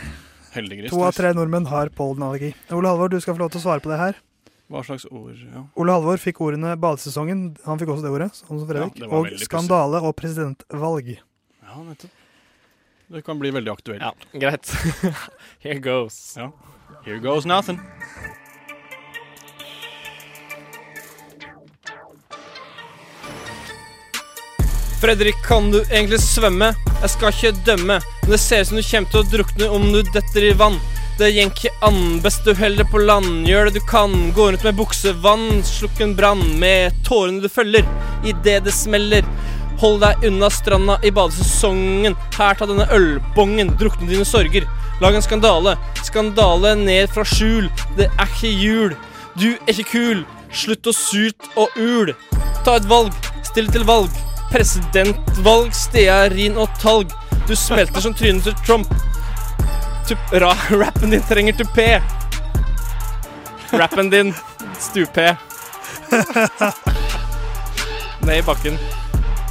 Heldiggris. 0.55 0.91
To 0.93 1.03
av 1.07 1.15
tre 1.17 1.31
nordmenn 1.37 1.69
har 1.71 1.91
pollenallergi. 1.95 2.53
Ole 2.75 2.91
Halvor, 2.91 3.13
du 3.13 3.21
skal 3.23 3.37
få 3.37 3.45
lov 3.45 3.53
til 3.55 3.61
å 3.63 3.65
svare 3.69 3.83
på 3.85 3.93
det 3.93 3.99
her. 4.01 4.19
Hva 4.71 4.85
slags 4.87 5.05
ord? 5.11 5.35
Ja. 5.43 5.65
Ole 5.83 5.95
Halvor 5.95 6.19
fikk 6.23 6.41
ordene 6.47 6.77
badesesongen. 6.79 7.45
Han 7.67 7.79
fikk 7.81 7.91
også 7.95 8.07
det 8.07 8.13
ordet, 8.15 8.31
sånn 8.39 8.61
som 8.63 8.69
Fredrik. 8.71 8.99
Ja, 8.99 9.07
det 9.07 9.19
og 9.19 9.43
skandale 9.43 10.03
og 10.07 10.15
presidentvalg. 10.19 11.17
ja, 11.19 11.77
nettopp. 11.87 12.17
Det 13.11 13.25
kan 13.27 13.41
bli 13.43 13.51
veldig 13.51 13.73
aktuelt. 13.73 14.03
Ja, 14.07 14.13
greit. 14.39 14.71
Here 15.65 15.81
goes. 15.83 16.37
Ja. 16.39 16.53
Here 17.03 17.19
goes 17.19 17.47
nothing. 17.47 17.81
Fredrik, 25.01 25.37
kan 25.43 25.71
du 25.73 25.79
egentlig 25.81 26.19
svømme? 26.21 26.75
Jeg 27.01 27.11
skal 27.15 27.33
ikke 27.33 27.65
dømme, 27.65 27.95
men 28.05 28.33
det 28.35 28.39
ser 28.43 28.61
ut 28.61 28.69
som 28.69 28.77
du 28.77 28.85
kommer 28.85 29.09
til 29.09 29.23
å 29.23 29.29
drukne 29.33 29.69
om 29.73 29.87
du 29.95 30.03
detter 30.13 30.45
i 30.45 30.51
vann. 30.53 30.77
Det 31.17 31.31
gjenk 31.33 31.57
ikke 31.57 31.89
an, 31.89 32.19
best 32.21 32.45
du 32.45 32.53
heller 32.57 32.85
på 32.85 33.01
land. 33.01 33.49
Gjør 33.49 33.71
det 33.71 33.81
du 33.81 33.87
kan, 33.89 34.13
gå 34.37 34.51
rundt 34.51 34.67
med 34.67 34.77
buksevann, 34.77 35.63
slukk 35.65 36.05
en 36.05 36.13
brann 36.19 36.45
med 36.61 37.01
tårene 37.09 37.41
du 37.41 37.49
følger 37.49 37.89
idet 38.29 38.59
det 38.67 38.77
smeller. 38.77 39.25
Hold 39.81 40.03
deg 40.05 40.29
unna 40.29 40.53
stranda 40.53 40.99
i 41.01 41.13
badesesongen. 41.17 42.19
Her 42.37 42.61
ta 42.61 42.69
denne 42.69 42.85
ølbongen, 42.93 43.73
drukne 43.81 44.09
dine 44.11 44.29
sorger. 44.29 44.69
Lag 45.01 45.17
en 45.17 45.25
skandale, 45.25 45.79
skandale 46.05 46.75
ned 46.77 47.09
fra 47.15 47.25
skjul. 47.25 47.73
Det 47.97 48.11
er 48.11 48.35
ikke 48.37 48.53
jul. 48.53 48.99
Du 49.41 49.55
er 49.55 49.73
ikke 49.73 49.95
kul. 49.95 50.27
Slutt 50.53 50.93
å 50.93 50.93
surt 50.93 51.55
og 51.57 51.73
ul. 51.81 52.13
Ta 52.67 52.77
et 52.77 52.91
valg, 52.93 53.17
still 53.49 53.73
til 53.73 53.89
valg. 53.89 54.13
Presidentvalg, 54.51 55.75
stearin 55.75 56.59
og 56.59 56.71
talg. 56.83 57.13
Du 57.49 57.55
smelter 57.57 58.03
som 58.03 58.15
trynet 58.15 58.47
til 58.47 58.57
Trump. 58.67 58.95
Tup, 60.09 60.33
ra, 60.33 60.55
rappen 60.83 61.15
din 61.15 61.23
trenger 61.29 61.61
tupé. 61.61 61.91
Rappen 63.73 64.11
din 64.11 64.35
stupé. 64.79 65.35
Ned 68.27 68.39
i 68.39 68.43
bakken. 68.43 68.79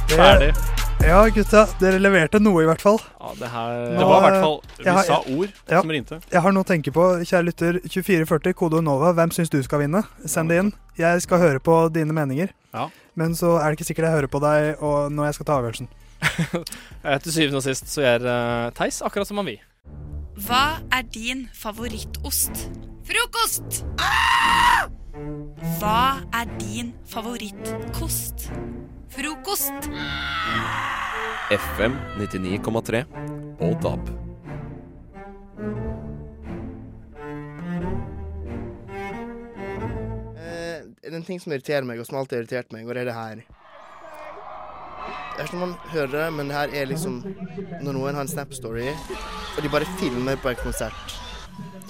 Ferdig. 0.08 0.54
Ja, 1.00 1.22
gutta. 1.32 1.64
Dere 1.80 1.98
leverte 1.98 2.38
noe, 2.42 2.62
i 2.62 2.66
hvert 2.68 2.82
fall. 2.84 2.98
Ja, 3.20 3.30
det 3.38 3.48
her 3.50 3.78
Det 3.98 4.04
var 4.06 4.18
i 4.18 4.24
hvert 4.26 4.42
fall 4.44 4.58
Vi 4.78 4.84
jeg 4.84 4.92
har- 4.94 5.04
sa 5.04 5.16
ord 5.26 5.48
Ja. 5.70 5.80
som 5.80 5.90
rimte. 5.90 6.20
Jeg 6.30 6.42
har 6.42 6.52
noe 6.52 6.62
å 6.62 6.66
tenke 6.66 6.92
på, 6.92 7.02
kjære 7.24 7.44
lytter. 7.44 7.72
2440, 7.88 8.52
kode 8.54 8.82
Nova. 8.82 9.12
Hvem 9.12 9.30
syns 9.32 9.48
du 9.50 9.62
skal 9.62 9.80
vinne? 9.80 10.04
Send 10.26 10.48
det 10.50 10.58
inn. 10.58 10.72
Jeg 10.98 11.22
skal 11.22 11.38
høre 11.38 11.58
på 11.58 11.90
dine 11.92 12.12
meninger. 12.12 12.50
Ja. 12.74 12.88
Men 13.16 13.32
så 13.34 13.58
er 13.60 13.70
det 13.70 13.78
ikke 13.80 13.86
sikkert 13.94 14.04
jeg 14.04 14.12
hører 14.22 14.28
på 14.28 14.40
deg 14.40 14.82
og 14.82 15.10
når 15.12 15.24
jeg 15.26 15.34
skal 15.34 15.46
ta 15.46 15.52
avgjørelsen. 15.60 15.88
Eh, 17.02 17.18
Til 17.18 17.32
syvende 17.32 17.56
og 17.56 17.62
sist 17.62 17.86
så 17.86 18.02
gjør 18.02 18.26
uh, 18.66 18.70
Theis 18.72 19.00
akkurat 19.00 19.26
som 19.26 19.38
han 19.38 19.46
vil. 19.46 19.58
Hva 20.36 20.80
er 20.92 21.02
din 21.02 21.48
favorittost? 21.54 22.68
Frokost! 23.08 23.84
Hva 25.80 26.20
er 26.34 26.44
din 26.58 26.92
favorittkost? 27.08 28.50
Frokost! 29.10 29.72
FM 31.50 31.96
99,3 32.18 33.00
og 33.60 33.72
DAB. 33.82 34.10
Eh, 40.38 40.84
det 40.86 41.10
er 41.10 41.16
en 41.16 41.26
ting 41.26 41.40
som 41.42 41.50
irriterer 41.52 41.86
meg, 41.88 41.98
og 41.98 42.06
som 42.06 42.20
alltid 42.20 42.38
har 42.38 42.44
irritert 42.44 42.70
meg, 42.76 42.86
og 42.86 42.94
det 42.94 43.02
er 43.02 43.10
det 43.10 43.16
her. 43.16 43.42
Det 45.34 45.42
er 45.42 45.50
som 45.50 45.64
man 45.64 45.74
hører 45.90 46.14
det, 46.14 46.28
men 46.36 46.50
det 46.52 46.58
her 46.60 46.76
er 46.82 46.90
liksom 46.92 47.18
når 47.80 47.90
noen 47.90 48.14
har 48.14 48.22
en 48.22 48.30
Snap-story, 48.30 48.92
og 49.56 49.60
de 49.64 49.72
bare 49.72 49.90
filmer 49.98 50.38
på 50.38 50.52
en 50.52 50.62
konsert. 50.62 51.18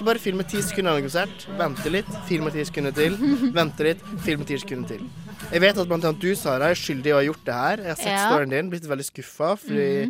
De 0.01 0.05
bare 0.07 0.17
filmer 0.17 0.47
ti 0.49 0.63
sekunder 0.65 0.95
av 0.95 0.99
en 0.99 1.05
konsert, 1.05 1.43
Vente 1.59 1.91
litt, 1.93 2.07
filmer 2.25 2.55
ti 2.55 2.63
sekunder 2.65 2.95
til, 2.97 3.19
Vente 3.53 3.85
litt, 3.85 4.05
filmer 4.25 4.47
ti 4.49 4.57
sekunder 4.63 4.95
til. 4.95 5.03
Jeg 5.51 5.61
vet 5.61 5.81
at 5.83 5.91
blant 5.91 6.07
annet 6.09 6.23
du, 6.23 6.31
Sara, 6.41 6.71
er 6.73 6.79
skyldig 6.81 7.11
i 7.11 7.13
å 7.13 7.19
ha 7.19 7.27
gjort 7.27 7.43
det 7.45 7.57
her. 7.59 7.83
Jeg 7.85 7.91
har 7.91 7.99
sett 8.01 8.09
Ja. 8.15 8.23
storyen 8.31 8.55
din, 8.55 8.71
blitt 8.73 8.87
veldig 8.89 9.05
skuffa, 9.05 9.51
fordi 9.61 10.09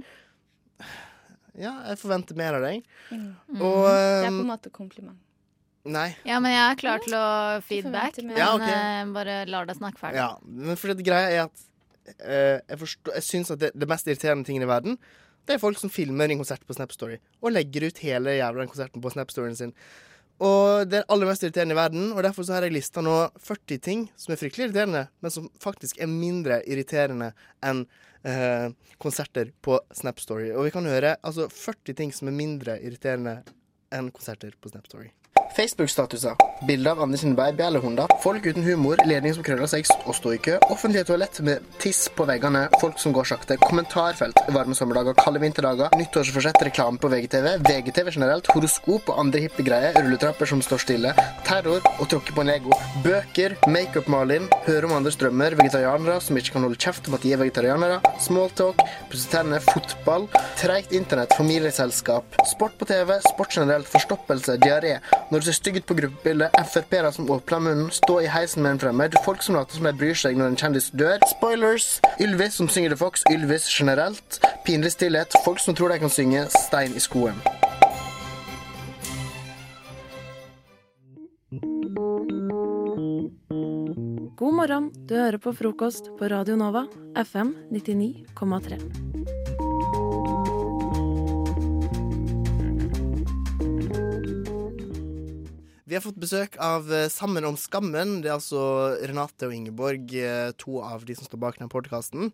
Ja, 1.58 1.72
jeg 1.88 1.98
forventer 1.98 2.38
mer 2.38 2.60
av 2.60 2.62
deg. 2.68 2.86
Mm. 3.10 3.34
Og 3.58 3.82
Det 3.90 3.96
er 3.98 4.28
på 4.28 4.30
um, 4.30 4.40
en 4.44 4.52
måte 4.52 4.70
kompliment. 4.70 5.18
Nei. 5.82 6.14
Ja, 6.24 6.38
men 6.38 6.54
jeg 6.54 6.62
er 6.70 6.78
klar 6.78 7.02
til 7.02 7.16
å 7.18 7.26
feedback. 7.66 8.22
Men. 8.22 8.36
Ja, 8.38 8.54
okay. 8.54 8.70
uh, 8.70 9.10
bare 9.12 9.40
lar 9.50 9.66
deg 9.66 9.74
snakke 9.80 9.98
ferdig. 9.98 10.22
Ja, 10.22 10.36
men 10.44 10.78
for 10.78 10.94
det 10.94 11.02
greia 11.02 11.34
er 11.34 11.42
at 11.48 11.66
uh, 12.22 12.62
jeg, 12.62 12.78
forstår, 12.78 13.16
jeg 13.18 13.26
syns 13.26 13.50
at 13.50 13.58
det, 13.58 13.72
det 13.74 13.90
mest 13.90 14.06
irriterende 14.06 14.46
tingen 14.46 14.62
i 14.62 14.70
verden, 14.70 15.00
det 15.46 15.56
er 15.56 15.62
folk 15.62 15.80
som 15.80 15.92
filmer 15.92 16.30
en 16.30 16.40
konsert 16.42 16.62
på 16.66 16.76
Snap 16.76 16.92
Story 16.94 17.18
og 17.40 17.52
legger 17.54 17.88
ut 17.88 18.00
hele 18.04 18.36
jævla 18.38 18.66
konserten 18.70 19.02
på 19.02 19.12
Snap 19.12 19.32
Storyen 19.32 19.58
sin. 19.58 19.74
Og 20.40 20.88
det 20.88 21.02
er 21.02 21.08
aller 21.12 21.28
mest 21.28 21.42
irriterende 21.44 21.74
i 21.76 21.78
verden, 21.78 22.12
og 22.14 22.22
derfor 22.24 22.46
så 22.48 22.56
har 22.56 22.64
jeg 22.64 22.72
lista 22.72 23.02
nå 23.04 23.16
40 23.44 23.80
ting 23.84 24.06
som 24.16 24.32
er 24.32 24.40
fryktelig 24.40 24.70
irriterende, 24.70 25.02
men 25.20 25.34
som 25.34 25.50
faktisk 25.60 26.00
er 26.00 26.08
mindre 26.08 26.62
irriterende 26.64 27.34
enn 27.66 27.82
eh, 28.24 28.72
konserter 29.02 29.52
på 29.60 29.76
Snap 29.92 30.22
Story. 30.24 30.48
Og 30.54 30.64
vi 30.68 30.72
kan 30.72 30.88
høre 30.88 31.18
altså 31.20 31.50
40 31.52 31.98
ting 31.98 32.14
som 32.16 32.32
er 32.32 32.38
mindre 32.40 32.78
irriterende 32.80 33.42
enn 33.92 34.08
konserter 34.16 34.56
på 34.56 34.72
Snap 34.72 34.88
Story. 34.88 35.10
Facebook-statuser. 35.56 36.34
Bilder 36.66 36.90
av 36.90 37.02
Anders 37.02 37.20
sin 37.20 37.34
baby. 37.34 37.64
Folk 38.22 38.46
uten 38.46 38.62
humor, 38.62 38.96
ledning 39.08 39.34
som 39.34 39.44
krøller 39.44 39.68
seg 39.70 39.88
og 40.04 40.14
står 40.16 40.34
i 40.34 40.40
kø. 40.44 40.56
Offentlige 40.72 41.06
toalett 41.08 41.40
med 41.44 41.64
tiss 41.80 42.08
på 42.16 42.26
veggene. 42.28 42.66
Folk 42.80 42.98
som 43.00 43.14
går 43.16 43.28
sakte. 43.30 43.56
Kommentarfelt. 43.62 44.36
Varme 44.52 44.76
sommerdager, 44.76 45.16
kalde 45.18 45.40
vinterdager. 45.42 45.88
Nyttårsforsett, 45.96 46.60
reklame 46.68 47.00
på 47.00 47.08
VGTV. 47.12 47.48
VGTV 47.64 48.10
generelt. 48.12 48.50
Horoskop 48.54 49.08
og 49.08 49.22
andre 49.22 49.44
hippe 49.46 49.64
greier. 49.66 49.96
Rulletrapper 49.96 50.50
som 50.52 50.62
står 50.64 50.84
stille. 50.84 51.14
Terror 51.48 51.80
og 51.96 52.06
tråkke 52.12 52.36
på 52.36 52.44
en 52.44 52.52
ego. 52.54 52.76
Bøker. 53.04 53.56
Makeup-Malin. 53.70 54.50
Høre 54.68 54.90
om 54.90 54.96
andres 54.98 55.18
drømmer. 55.20 55.56
Vegetarianere 55.60 56.20
som 56.24 56.36
ikke 56.36 56.56
kan 56.58 56.68
holde 56.68 56.80
kjeft 56.80 57.08
om 57.08 57.16
at 57.16 57.24
de 57.24 57.34
er 57.34 57.42
vegetarianere. 57.44 58.00
Smalltalk. 58.20 58.84
Pusse. 59.10 59.42
Fotball. 59.70 60.28
Treigt 60.58 60.92
internett. 60.96 61.32
Familieselskap. 61.38 62.36
Sport 62.52 62.76
på 62.78 62.88
TV. 62.88 63.16
Sport 63.30 63.56
generelt. 63.56 63.88
Forstoppelse. 63.88 64.58
Diaré. 64.60 64.96
Når 65.30 65.39
du 65.40 65.46
ser 65.48 65.56
stygg 65.56 65.80
ut 65.80 65.86
på 65.88 65.96
gruppebildet, 65.98 66.56
Frp-ere 66.70 67.12
som 67.14 67.30
åpner 67.32 67.62
munnen, 67.64 67.90
stå 67.94 68.20
i 68.20 68.28
heisen 68.30 68.62
med 68.62 68.76
en 68.76 68.82
fremmed, 68.84 69.16
folk 69.24 69.42
som 69.42 69.56
later 69.56 69.78
som 69.78 69.88
de 69.88 69.94
bryr 69.96 70.18
seg 70.18 70.36
når 70.38 70.52
en 70.52 70.60
kjendis 70.60 70.90
dør, 70.92 71.18
spoilers, 71.32 71.88
Ylvis 72.20 72.60
som 72.60 72.68
synger 72.68 72.94
The 72.94 73.00
Fox, 73.00 73.24
Ylvis 73.32 73.68
generelt, 73.72 74.40
pinlig 74.66 74.92
stillhet, 74.96 75.34
folk 75.44 75.62
som 75.62 75.76
tror 75.78 75.94
de 75.94 76.00
kan 76.02 76.12
synge 76.12 76.46
Stein 76.52 76.96
i 76.96 77.02
skoen. 77.02 77.40
God 84.40 84.56
morgen, 84.56 84.90
du 85.08 85.16
hører 85.18 85.40
på 85.40 85.52
frokost 85.52 86.12
på 86.18 86.28
Radio 86.32 86.56
Nova, 86.56 86.86
FM 87.16 87.54
99,3. 87.72 89.09
Vi 95.90 95.96
har 95.98 96.04
fått 96.04 96.20
besøk 96.22 96.54
av 96.62 96.86
eh, 96.94 97.08
Sammen 97.10 97.42
om 97.48 97.56
skammen. 97.58 98.20
Det 98.22 98.30
er 98.30 98.36
altså 98.36 98.60
Renate 99.10 99.48
og 99.48 99.54
Ingeborg, 99.56 100.12
eh, 100.14 100.52
to 100.54 100.76
av 100.86 101.02
de 101.08 101.16
som 101.18 101.26
står 101.26 101.40
bak 101.42 101.58
den 101.58 101.72
podkasten. 101.72 102.30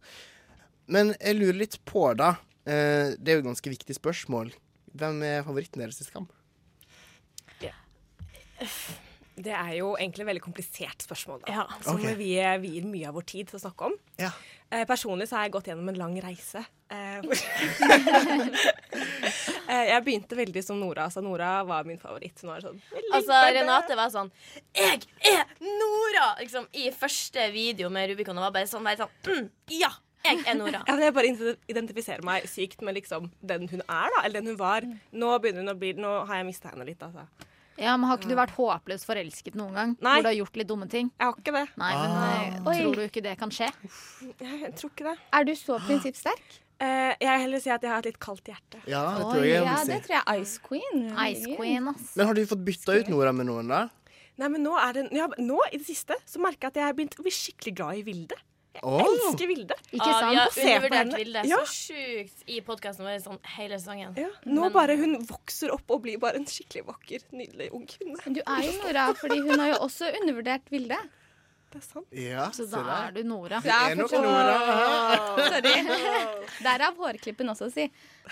Men 0.92 1.14
jeg 1.16 1.38
lurer 1.38 1.56
litt 1.62 1.78
på, 1.88 2.02
da. 2.20 2.34
eh, 2.68 3.16
Det 3.16 3.32
er 3.32 3.38
jo 3.38 3.46
et 3.46 3.48
ganske 3.48 3.72
viktig 3.72 3.96
spørsmål. 3.96 4.52
Hvem 4.92 5.24
er 5.24 5.46
favoritten 5.48 5.80
deres 5.80 6.02
i 6.04 6.08
Skam? 6.10 6.28
Det 9.36 9.52
er 9.52 9.72
jo 9.76 9.90
egentlig 9.98 10.24
et 10.24 10.28
veldig 10.30 10.42
komplisert 10.44 11.02
spørsmål, 11.04 11.42
da, 11.44 11.52
Ja, 11.52 11.64
som 11.84 11.98
okay. 11.98 12.14
vi 12.16 12.36
vier 12.62 12.86
mye 12.88 13.10
av 13.10 13.18
vår 13.18 13.26
tid 13.28 13.50
til 13.50 13.58
å 13.58 13.60
snakke 13.66 13.90
om. 13.90 13.96
Ja. 14.20 14.30
Eh, 14.72 14.86
personlig 14.88 15.28
så 15.28 15.36
har 15.36 15.44
jeg 15.46 15.52
gått 15.54 15.68
gjennom 15.68 15.90
en 15.92 15.98
lang 16.00 16.14
reise. 16.24 16.62
Eh, 16.90 17.18
eh, 19.70 19.84
jeg 19.92 20.04
begynte 20.06 20.38
veldig 20.38 20.62
som 20.64 20.80
Nora, 20.80 21.04
Altså, 21.04 21.20
Nora 21.22 21.50
var 21.68 21.84
min 21.86 22.00
favoritt. 22.00 22.40
Er 22.40 22.64
sånn 22.64 22.80
Altså. 23.12 23.36
Renate 23.58 23.98
var 23.98 24.10
sånn 24.14 24.30
Jeg 24.74 25.04
er 25.20 25.44
Nora! 25.60 26.32
Liksom, 26.40 26.66
I 26.72 26.88
første 26.96 27.50
video 27.54 27.90
med 27.92 28.10
Rubicon. 28.10 28.38
Og 28.40 28.48
var 28.48 28.56
bare 28.56 28.70
sånn, 28.70 28.86
bare 28.86 29.04
sånn 29.04 29.12
mm, 29.28 29.50
Ja, 29.76 29.92
jeg 30.24 30.42
er 30.48 30.56
Nora. 30.58 30.80
Ja, 30.88 30.96
jeg 31.04 31.14
bare 31.14 31.34
identifiserer 31.68 32.24
meg 32.26 32.48
sykt 32.50 32.80
med 32.82 32.96
liksom 32.96 33.28
den 33.44 33.68
hun 33.70 33.84
er, 33.84 34.08
da. 34.16 34.24
Eller 34.24 34.40
den 34.40 34.54
hun 34.54 34.62
var. 34.64 34.88
Nå 35.12 35.36
begynner 35.44 35.66
hun 35.66 35.76
å 35.76 35.78
bli 35.78 35.92
Nå 36.00 36.16
har 36.24 36.40
jeg 36.40 36.48
mista 36.48 36.72
henne 36.72 36.88
litt, 36.88 37.04
altså. 37.04 37.28
Ja, 37.76 37.96
men 37.96 38.08
Har 38.08 38.20
ikke 38.20 38.30
du 38.30 38.36
vært 38.38 38.54
håpløst 38.56 39.08
forelsket 39.08 39.56
noen 39.58 39.74
gang? 39.76 39.96
Nei. 40.00 40.18
Hvor 40.18 40.26
du 40.26 40.30
har 40.30 40.38
gjort 40.38 40.60
litt 40.60 40.68
dumme 40.70 40.88
ting? 40.92 41.10
Jeg 41.18 41.28
har 41.28 41.40
ikke 41.40 41.56
det. 41.56 41.64
Nei, 41.80 41.90
men 41.96 42.14
ah. 42.16 42.70
Tror 42.70 42.96
du 42.96 43.02
ikke 43.04 43.24
det 43.24 43.34
kan 43.40 43.52
skje? 43.52 43.68
Jeg, 44.40 44.70
tror 44.78 44.92
ikke 44.94 45.10
det. 45.10 45.16
Er 45.36 45.48
du 45.48 45.52
så 45.58 45.80
prinsippsterk? 45.84 46.62
Uh, 46.76 47.12
jeg 47.16 47.28
vil 47.30 47.42
heller 47.46 47.62
si 47.64 47.70
at 47.72 47.84
jeg 47.84 47.88
har 47.88 48.02
et 48.04 48.10
litt 48.10 48.18
kaldt 48.20 48.48
hjerte. 48.50 48.80
Ja, 48.84 49.04
det 49.16 49.28
tror 49.30 49.44
jeg 49.44 49.54
jeg 49.54 49.62
Ja, 49.64 49.76
vil 49.80 49.92
det 49.94 50.00
tror 50.04 50.16
jeg 50.18 50.42
Ice 50.42 50.64
Queen. 50.64 51.06
Ice 51.24 51.54
Queen, 51.56 51.92
ass. 51.92 52.10
Men 52.18 52.28
har 52.28 52.36
du 52.36 52.42
fått 52.48 52.64
bytta 52.66 52.98
ut 53.00 53.08
Nora 53.12 53.32
med 53.36 53.48
noen, 53.48 53.70
da? 53.72 53.86
Nei, 54.36 54.50
men 54.52 54.60
nå 54.66 54.74
er 54.76 54.92
det 54.92 55.06
ja, 55.16 55.30
Nå 55.40 55.62
i 55.70 55.78
det 55.78 55.86
siste 55.86 56.18
så 56.28 56.42
merker 56.44 56.66
jeg 56.68 56.74
at 56.74 56.80
jeg 56.82 56.88
har 56.90 56.96
begynt 56.98 57.16
å 57.16 57.24
bli 57.24 57.32
skikkelig 57.32 57.72
glad 57.78 58.00
i 58.02 58.04
Vilde. 58.04 58.36
Jeg 58.76 58.84
Åh. 58.84 59.02
elsker 59.06 59.48
Vilde. 59.50 59.74
Ikke 59.92 60.06
Ja, 60.06 60.20
sant? 60.20 60.54
vi 60.56 60.62
har 60.70 60.80
undervurdert. 60.84 61.16
Vilde 61.18 61.42
Ja. 61.48 61.56
så 61.64 61.66
sjukt 61.72 62.42
i 62.46 62.60
podkasten 62.60 63.04
vår 63.06 63.18
sånn 63.24 63.38
hele 63.56 63.78
sesongen. 63.80 64.16
Ja, 64.16 64.28
nå 64.44 64.60
Men- 64.68 64.72
bare 64.72 64.96
hun 64.96 65.18
vokser 65.26 65.72
opp 65.72 65.90
og 65.90 66.02
blir 66.02 66.18
bare 66.18 66.36
en 66.36 66.44
skikkelig 66.46 66.84
vakker, 66.86 67.20
nydelig 67.32 67.70
ung 67.72 67.86
kvinne. 67.86 68.16
Du 68.24 68.40
er 68.46 68.62
jo 68.62 68.72
Nora, 68.82 69.12
fordi 69.14 69.40
hun 69.40 69.58
har 69.58 69.68
jo 69.72 69.78
også 69.86 70.12
undervurdert 70.20 70.68
Vilde. 70.70 70.98
Det 71.66 71.80
er 71.80 71.84
sant. 71.84 72.06
Ja, 72.14 72.44
Så 72.54 72.64
da 72.70 72.82
er 73.08 73.14
du 73.16 73.24
Nora. 73.26 73.58
Det 73.60 73.72
er 73.74 73.96
nok 73.98 74.12
Nora. 74.22 74.52
Sorry. 75.50 75.72
Derav 76.66 77.00
hårklippen 77.02 77.50
også, 77.50 77.68
si. 77.74 77.88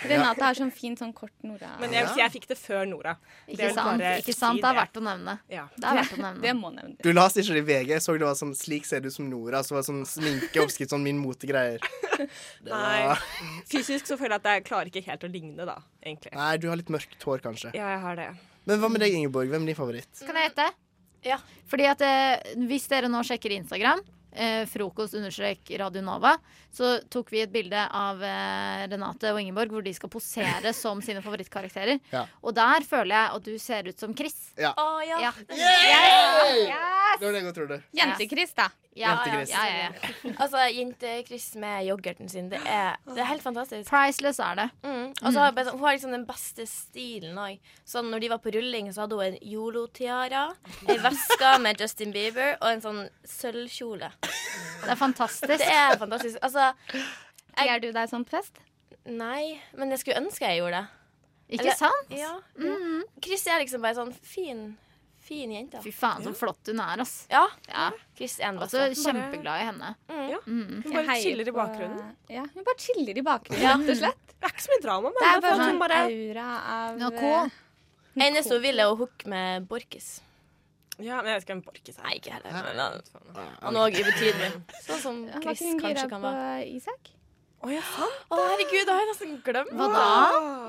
Renate 0.07 0.45
har 0.45 0.57
sånn 0.59 0.71
fint 0.75 1.03
sånn 1.03 1.11
kort 1.17 1.35
Nora. 1.47 1.73
Men 1.83 1.93
jeg 1.97 2.13
jeg 2.21 2.33
fikk 2.37 2.47
det 2.53 2.59
før 2.61 2.87
Nora. 2.89 3.17
Det 3.49 3.57
Ikke 3.57 3.73
sant? 3.75 4.05
Ikke 4.23 4.37
sant? 4.37 4.63
Det 4.63 4.71
er 4.71 4.79
verdt 4.79 5.01
å 5.01 5.05
nevne. 5.05 5.35
Ja. 5.51 5.67
Det 5.75 5.91
er 5.91 5.99
verdt 6.01 6.15
å 6.17 6.21
nevne. 6.23 6.45
Det 6.47 6.55
må 6.61 6.71
nevne. 6.77 6.97
Du 7.03 7.11
leste 7.13 7.43
ikke 7.43 7.59
det 7.59 7.65
i 7.65 7.67
VG. 7.73 7.93
Jeg 7.97 8.07
så 8.07 8.17
det 8.17 8.29
var 8.29 8.39
sånn 8.39 8.55
'Slik 8.55 8.87
ser 8.87 9.03
du 9.05 9.11
som 9.11 9.29
Nora'. 9.31 9.65
Så 9.67 9.75
var 9.75 9.83
det 9.83 9.91
sånn 9.91 10.07
sminkeoppskrift, 10.15 10.95
sånn 10.95 11.03
min 11.03 11.19
motegreier. 11.19 11.83
Nei. 12.71 13.19
Fysisk 13.67 14.07
så 14.07 14.17
føler 14.17 14.39
jeg 14.39 14.45
at 14.47 14.51
jeg 14.55 14.67
klarer 14.71 14.93
ikke 14.95 15.05
helt 15.11 15.27
å 15.27 15.31
ligne, 15.35 15.67
da, 15.67 15.81
egentlig. 16.05 16.33
Nei, 16.39 16.57
du 16.63 16.71
har 16.71 16.79
litt 16.81 16.93
mørkt 16.93 17.19
hår, 17.27 17.43
kanskje. 17.45 17.75
Ja, 17.75 17.91
jeg 17.97 18.03
har 18.07 18.17
det. 18.17 18.31
Men 18.65 18.81
hva 18.81 18.89
med 18.89 19.03
deg, 19.05 19.13
Ingeborg? 19.13 19.51
Hvem 19.53 19.67
er 19.67 19.75
din 19.75 19.77
favoritt? 19.77 20.23
Kan 20.25 20.39
jeg 20.41 20.49
gjette? 20.53 20.71
Ja. 21.25 21.39
Fordi 21.71 21.87
at 21.89 22.05
eh, 22.05 22.55
hvis 22.69 22.87
dere 22.91 23.09
nå 23.11 23.23
sjekker 23.27 23.55
Instagram, 23.57 24.03
eh, 24.35 24.65
frokost 24.71 25.15
understrek 25.19 25.71
Radio 25.81 26.03
Nova, 26.05 26.35
så 26.75 26.97
tok 27.11 27.31
vi 27.33 27.41
et 27.45 27.53
bilde 27.55 27.79
av 27.95 28.23
eh, 28.23 28.85
Renate 28.91 29.31
og 29.33 29.41
Ingeborg 29.41 29.71
hvor 29.75 29.85
de 29.87 29.95
skal 29.95 30.11
posere 30.13 30.73
som 30.83 31.03
sine 31.03 31.23
favorittkarakterer. 31.25 31.99
Ja. 32.13 32.27
Og 32.43 32.55
der 32.59 32.85
føler 32.87 33.15
jeg 33.17 33.35
at 33.39 33.49
du 33.51 33.59
ser 33.63 33.91
ut 33.91 33.99
som 34.01 34.15
Chris. 34.19 34.37
Ja. 34.59 34.75
Å 34.79 35.01
ja. 35.07 35.21
Ja. 35.29 35.35
Yay! 35.55 36.65
Yes! 36.69 37.21
Det 37.21 37.27
var 37.29 37.33
det 37.37 37.45
jeg 37.45 37.55
trodde. 37.55 37.83
Jente-Chris, 37.95 38.55
da. 38.59 38.71
Ja, 38.95 39.11
ja, 39.11 39.13
Jente-Chris. 39.27 39.51
ja, 39.51 39.63
ja, 39.67 39.89
ja. 39.91 40.33
Altså, 40.43 40.61
jente-Chris 40.71 41.47
med 41.59 41.87
yoghurten 41.89 42.29
sin, 42.31 42.47
det 42.53 42.61
er, 42.63 42.95
det 43.09 43.19
er 43.23 43.27
helt 43.27 43.43
fantastisk. 43.43 43.89
Priceless 43.91 44.39
er 44.43 44.59
det. 44.61 44.67
Mm. 44.87 45.09
Og 45.19 45.29
så 45.35 45.43
har 45.43 45.51
sånn- 45.59 45.73
hun 45.79 45.83
har 45.89 45.97
liksom 45.97 46.15
den 46.15 46.27
beste 46.29 46.67
stilen 46.71 47.39
òg. 47.43 47.59
Sånn 47.91 48.11
når 48.13 48.23
de 48.23 48.31
var 48.35 48.43
på 48.45 48.53
rulling, 48.55 48.91
så 48.95 49.05
hadde 49.05 49.19
hun 49.19 49.27
en 49.33 49.39
Yolo-tiara, 49.43 50.45
ei 50.87 50.99
veske 51.09 51.51
med 51.63 51.83
Justin 51.83 52.15
Bieber 52.15 52.55
og 52.61 52.69
en 52.71 52.85
sånn 52.87 53.03
sølvkjole. 53.27 54.11
Det 54.85 54.91
er 54.93 54.97
fantastisk. 55.01 55.49
Det 55.49 55.61
er 55.73 55.97
fantastisk. 55.99 56.39
Altså, 56.43 56.73
Kler 57.57 57.81
du 57.81 57.91
deg 57.93 58.09
sånn 58.11 58.27
fest? 58.29 58.59
nei, 59.07 59.61
men 59.77 59.91
jeg 59.93 60.01
skulle 60.01 60.21
ønske 60.23 60.41
jeg 60.49 60.61
gjorde 60.63 60.79
det. 60.81 60.87
Ikke 61.59 61.61
Eller- 61.67 61.77
sant? 61.77 62.11
Ja. 62.17 62.31
Mhm. 62.57 63.03
Chris 63.23 63.47
er 63.47 63.61
liksom 63.61 63.83
bare 63.85 63.95
sånn 63.99 64.13
fin, 64.25 64.63
fin 65.21 65.51
jente. 65.53 65.81
Fy 65.85 65.91
faen, 65.93 66.23
så 66.25 66.33
flott 66.35 66.67
hun 66.73 66.81
er, 66.81 67.01
ass. 67.05 67.27
Ja. 67.31 67.47
Ja. 67.69 67.91
Chris 68.17 68.39
er 68.41 68.49
en 68.49 68.59
Altså, 68.65 68.81
beste. 68.89 69.05
kjempeglad 69.13 69.61
i 69.61 69.67
henne. 69.69 69.95
Mm. 70.09 70.31
Ja. 70.31 70.39
Mm. 70.47 70.83
Hun 70.85 70.93
bare 70.93 71.21
chiller 71.21 71.47
i 71.49 71.53
på- 71.53 71.59
bakgrunnen. 71.61 72.17
Ja, 72.33 72.45
hun 72.55 72.65
bare 72.65 72.79
chiller 72.79 73.19
i 73.19 73.23
bakgrunnen, 73.23 73.61
rett 73.61 73.91
og 73.91 73.97
slett. 73.97 74.27
Det 74.41 74.49
er 74.51 74.55
ikke 74.55 74.65
så 74.65 74.73
mye 74.73 74.83
drama, 74.83 75.03
men 75.03 75.21
Det 75.21 75.31
er 75.37 75.41
bare 75.41 75.69
sånn 75.69 75.79
bare 75.79 76.01
aura 76.09 76.49
av 76.79 76.99
Ja. 76.99 77.49
Eneste 78.17 78.53
hun 78.55 78.63
vil, 78.63 78.79
er 78.81 78.85
å 78.87 78.97
hooke 78.97 79.27
med 79.27 79.69
Borkis. 79.69 80.21
Ja, 81.03 81.19
men 81.23 81.33
jeg 81.33 81.41
vet 81.41 81.45
ikke 81.45 81.55
hvem 81.55 81.65
Borchis 81.67 81.99
er. 81.99 82.05
Nei, 82.07 82.15
ikke 82.21 82.33
heller. 82.37 82.55
Han, 82.55 83.51
han 83.65 83.77
er 83.77 83.81
òg 83.83 83.97
ubetydelig. 83.99 84.51
Sånn 84.87 85.01
som 85.03 85.21
Var 85.27 85.43
Chris 85.43 85.63
ikke 85.67 85.81
kanskje 85.83 86.09
kan 86.13 86.23
på 86.23 86.31
være. 86.31 86.65
Isak? 86.71 87.11
Å 87.65 87.71
ja, 87.73 87.81
sant. 87.89 88.17
Å, 88.29 88.39
herregud, 88.45 88.83
det 88.85 88.93
har 88.93 89.01
jeg 89.01 89.09
nesten 89.11 89.37
glemt. 89.47 89.71
Hva 89.75 89.87
da? 89.91 90.07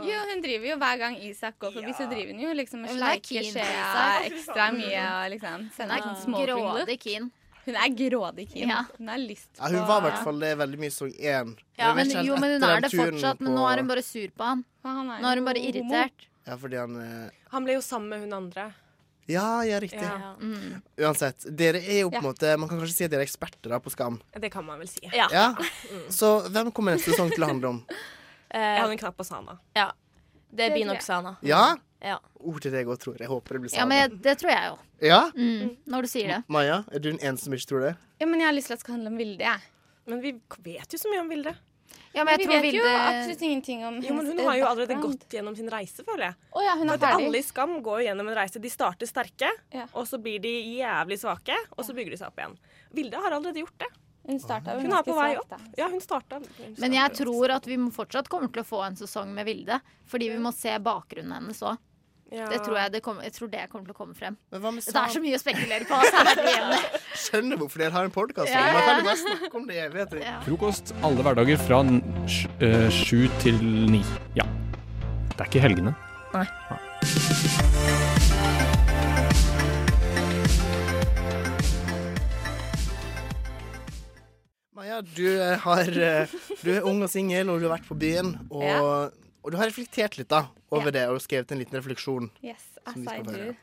Jo, 0.08 0.20
hun 0.32 0.44
driver 0.46 0.70
jo 0.70 0.76
hver 0.80 1.00
gang 1.02 1.18
Isak 1.28 1.58
går 1.60 1.74
forbi, 1.76 1.96
så 1.98 2.06
driver 2.08 2.32
hun 2.32 2.44
jo 2.46 2.54
liksom 2.56 2.86
og 2.86 2.92
er 2.94 2.96
sleiker 2.96 3.50
skjea 3.50 4.06
ekstra 4.30 4.68
mye 4.78 5.02
og 5.10 5.26
liksom 5.36 5.66
sender 5.76 5.98
er 6.00 6.22
sånn 6.22 6.38
look. 6.38 6.46
grådig 6.48 6.98
keen. 7.04 7.28
Hun 7.66 7.80
er 7.82 7.92
grådig 8.00 8.46
keen. 8.54 8.72
Ja. 8.72 8.84
Hun 8.96 9.12
har 9.12 9.20
lyst 9.20 9.60
Ja, 9.60 9.72
hun 9.74 9.84
var 9.90 10.00
i 10.00 10.06
hvert 10.08 10.24
fall 10.24 10.40
det 10.46 10.54
veldig 10.62 10.80
mye 10.86 10.94
sånn 10.94 11.12
én. 11.20 11.52
Ja, 11.82 11.92
Men, 11.98 12.16
jo, 12.30 12.40
men 12.40 12.56
hun 12.56 12.68
er 12.70 12.86
det 12.86 12.94
fortsatt. 12.94 13.44
Men 13.44 13.58
nå 13.60 13.68
er 13.68 13.84
hun 13.84 13.92
bare 13.92 14.06
sur 14.06 14.32
på 14.32 14.48
han. 14.54 14.64
Han 14.88 15.12
er 15.18 15.22
Nå 15.26 15.32
er 15.34 15.42
hun 15.42 15.52
bare 15.52 15.66
irritert. 15.68 16.28
Ja, 16.46 16.56
fordi 16.62 16.78
han 16.80 16.96
eh, 17.02 17.30
Han 17.52 17.66
ble 17.68 17.76
jo 17.76 17.84
sammen 17.84 18.08
med 18.14 18.24
hun 18.24 18.38
andre. 18.40 18.70
Ja, 19.28 19.64
ja, 19.66 19.80
riktig. 19.82 20.02
Ja. 20.04 20.36
Mm. 20.40 20.82
Uansett. 21.02 21.46
Dere 21.58 21.80
er 21.82 22.02
jo 22.04 22.10
på 22.12 22.20
en 22.20 22.24
Ja. 22.24 22.28
måte 22.30 22.58
Man 22.60 22.70
kan 22.70 22.80
kanskje 22.80 22.94
si 22.94 23.04
at 23.08 23.12
dere 23.12 23.22
er 23.24 23.26
eksperter 23.26 23.70
da 23.74 23.80
på 23.80 23.90
Skam. 23.90 24.20
Det 24.40 24.52
kan 24.54 24.66
man 24.66 24.78
vel 24.80 24.88
si. 24.88 25.00
Ja. 25.14 25.28
Ja. 25.32 25.56
Så 26.10 26.44
hvem 26.50 26.72
kommer 26.72 26.94
neste 26.96 27.12
sesong 27.14 27.32
til 27.34 27.44
å 27.44 27.48
handle 27.48 27.68
om? 27.74 27.86
Jeg 27.90 27.98
Eh, 28.56 28.80
hadde 28.80 28.92
en 28.94 28.98
knapp 29.02 29.18
på 29.18 29.26
Sana. 29.26 29.58
ja. 29.76 29.92
Det 30.56 30.70
blir 30.72 30.86
nok 30.86 31.02
jeg. 31.02 31.04
Sana. 31.04 31.36
Ja? 31.44 31.76
Ja. 32.02 32.20
Ord 32.40 32.62
til 32.62 32.72
deg 32.72 32.88
òg, 32.88 32.98
tror 33.02 33.16
jeg. 33.18 33.26
Jeg 33.26 33.28
håper 33.30 33.54
det 33.58 33.62
blir 33.66 33.74
Ja, 33.76 33.86
men 33.86 34.14
det 34.22 34.38
tror 34.40 34.52
jeg 34.54 34.70
jo. 34.70 34.78
Ja? 35.02 35.32
Mm, 35.36 35.78
når 35.90 36.02
du 36.02 36.08
sier 36.08 36.28
det. 36.30 36.44
Maja, 36.48 36.78
er 36.94 37.00
du 37.00 37.10
den 37.12 37.20
eneste 37.20 37.46
som 37.50 37.54
ikke 37.58 37.68
tror 37.68 37.82
det? 37.82 37.98
Ja, 38.22 38.26
men 38.30 38.40
jeg 38.40 38.48
har 38.48 38.54
lyst 38.56 38.68
til 38.68 38.74
at 38.74 38.80
det 38.80 38.86
skal 38.86 38.94
handle 38.96 39.12
om 39.12 39.18
Vilde, 39.18 39.42
jeg. 39.44 39.60
Men 40.08 40.22
vi 40.22 40.32
vet 40.64 40.88
jo 40.94 40.98
så 41.02 41.10
mye 41.12 41.20
om 41.26 41.28
Vilde. 41.34 41.56
Ja, 42.16 42.24
men 42.24 42.32
jeg 42.34 42.40
vi 42.40 42.46
tror 42.48 42.62
vet 42.62 42.74
jo 42.74 42.84
Vilde 42.84 43.02
absolutt 43.10 43.42
ingenting 43.44 43.84
om 43.86 43.98
Jo, 44.02 44.14
men 44.16 44.26
Hun 44.32 44.40
har 44.48 44.56
jo 44.58 44.66
allerede 44.70 44.88
background. 44.96 45.20
gått 45.20 45.30
gjennom 45.36 45.56
sin 45.58 45.70
reise, 45.70 46.04
føler 46.08 46.24
jeg. 46.30 46.36
Å 46.56 46.64
ja, 46.64 46.76
hun 46.80 46.90
er 46.90 46.98
ferdig. 47.02 47.26
Alle 47.28 47.38
i 47.38 47.42
Skam 47.44 47.76
går 47.84 48.00
jo 48.02 48.08
gjennom 48.08 48.30
en 48.32 48.36
reise. 48.40 48.62
De 48.62 48.70
starter 48.70 49.06
sterke, 49.10 49.50
Ja. 49.74 49.86
og 49.94 50.08
så 50.08 50.18
blir 50.22 50.40
de 50.42 50.54
jævlig 50.80 51.20
svake, 51.20 51.56
og 51.78 51.84
så 51.86 51.94
bygger 51.94 52.12
de 52.12 52.18
seg 52.18 52.28
opp 52.28 52.38
igjen. 52.40 52.58
Vilde 52.94 53.16
har 53.22 53.32
allerede 53.32 53.60
gjort 53.66 53.78
det. 53.80 53.92
Hun 54.28 54.40
starta 54.40 54.74
jo 54.74 54.80
Hun 54.82 54.88
er 54.88 54.96
ganske 54.96 55.06
på 55.12 55.16
vei 55.20 55.36
svakt, 55.36 55.42
opp. 55.42 55.50
da. 55.50 55.58
Ja, 55.78 55.88
hun 55.90 56.00
starta. 56.02 56.40
Men 56.80 56.94
jeg 56.94 57.12
tror 57.14 57.52
at 57.54 57.66
vi 57.66 57.76
fortsatt 57.94 58.28
kommer 58.30 58.52
til 58.52 58.64
å 58.64 58.66
få 58.66 58.80
en 58.88 58.96
sesong 58.96 59.34
med 59.36 59.46
Vilde. 59.46 59.82
Fordi 60.08 60.30
vi 60.32 60.38
må 60.42 60.52
se 60.54 60.74
bakgrunnen 60.80 61.32
hennes 61.34 61.60
òg. 61.62 61.78
Ja. 62.36 62.50
Det 62.52 62.60
tror 62.66 62.76
jeg, 62.82 62.92
det 62.92 63.02
kommer- 63.06 63.24
jeg 63.24 63.34
tror 63.38 63.48
det 63.52 63.64
kommer 63.72 63.86
til 63.88 63.96
å 63.96 63.98
komme 63.98 64.16
frem. 64.18 64.36
Men 64.52 64.62
hva 64.62 64.72
med 64.76 64.84
Det 64.84 64.96
er 65.02 65.14
så 65.16 65.22
mye 65.24 65.38
å 65.38 65.42
spekulere 65.42 65.88
på. 65.88 65.96
Altså. 65.96 66.92
Skjønner 67.26 67.62
hvorfor 67.62 67.84
dere 67.86 67.96
har 67.96 68.10
en 68.10 68.12
podkast. 68.12 68.52
Ja. 68.52 68.66
Man 68.76 68.84
kan 68.90 69.00
jo 69.00 69.08
bare 69.10 69.22
snakke 69.24 69.56
om 69.62 69.68
det 69.70 69.78
i 69.80 69.84
evigheter. 69.86 70.24
Ja. 70.26 70.36
Frokost 70.46 70.92
alle 71.02 71.24
hverdager 71.24 71.62
fra 71.64 71.80
eh, 71.86 72.90
sju 72.92 73.28
til 73.40 73.62
ni. 73.64 74.04
Ja. 74.36 74.44
Det 75.36 75.40
er 75.40 75.50
ikke 75.52 75.64
helgene. 75.64 75.96
Nei. 76.36 76.46
Maja, 84.76 85.02
du, 85.02 85.42
eh, 85.42 85.58
har, 85.58 85.80
eh, 86.02 86.28
du 86.64 86.72
er 86.76 86.84
ung 86.84 87.02
og 87.06 87.10
singel, 87.10 87.50
og 87.50 87.62
du 87.62 87.68
har 87.70 87.78
vært 87.78 87.88
på 87.88 87.96
byen. 88.00 88.34
Og, 88.52 88.64
Ja. 88.64 89.10
Og 89.46 89.52
du 89.54 89.58
har 89.60 89.70
reflektert 89.70 90.18
litt 90.18 90.30
da, 90.34 90.48
over 90.74 90.90
Ja. 90.90 90.96
det, 90.98 91.04
og 91.14 91.22
skrevet 91.22 91.52
en 91.54 91.60
liten 91.62 91.78
refleksjon. 91.78 92.32
Yes, 92.44 92.66
as 92.86 92.98
I 92.98 93.22
do. 93.22 93.54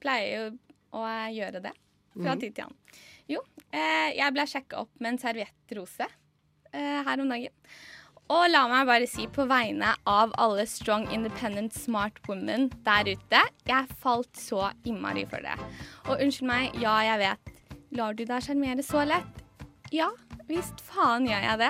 Pleier 0.00 0.32
jo 0.36 0.58
å 0.96 1.02
gjøre 1.32 1.60
det 1.62 1.72
fra 2.16 2.32
Mhm. 2.34 2.40
tid 2.40 2.54
til 2.56 2.64
annen. 2.64 2.76
Jo, 3.28 3.40
eh, 3.72 4.14
jeg 4.16 4.32
ble 4.32 4.42
sjekka 4.46 4.78
opp 4.80 4.90
med 5.00 5.12
en 5.12 5.18
serviettrose 5.18 6.06
eh, 6.72 7.02
her 7.04 7.20
om 7.20 7.28
dagen. 7.28 7.52
Og 8.28 8.50
la 8.50 8.66
meg 8.68 8.86
bare 8.88 9.06
si 9.06 9.26
på 9.28 9.46
vegne 9.46 9.94
av 10.06 10.32
alle 10.36 10.64
strong, 10.66 11.06
independent, 11.14 11.72
smart 11.72 12.18
women 12.28 12.68
der 12.84 13.04
ute, 13.14 13.42
jeg 13.66 13.88
falt 14.02 14.32
så 14.34 14.72
innmari 14.84 15.24
for 15.28 15.38
det. 15.40 15.54
Og 16.06 16.18
unnskyld 16.18 16.42
meg, 16.48 16.74
ja, 16.80 16.98
jeg 17.02 17.18
vet. 17.18 17.52
Lar 17.92 18.12
du 18.14 18.24
deg 18.24 18.42
sjarmere 18.42 18.82
så 18.82 19.06
lett? 19.06 19.42
Ja, 19.94 20.08
visst 20.48 20.80
faen 20.82 21.26
gjør 21.28 21.44
jeg 21.44 21.58
det. 21.60 21.68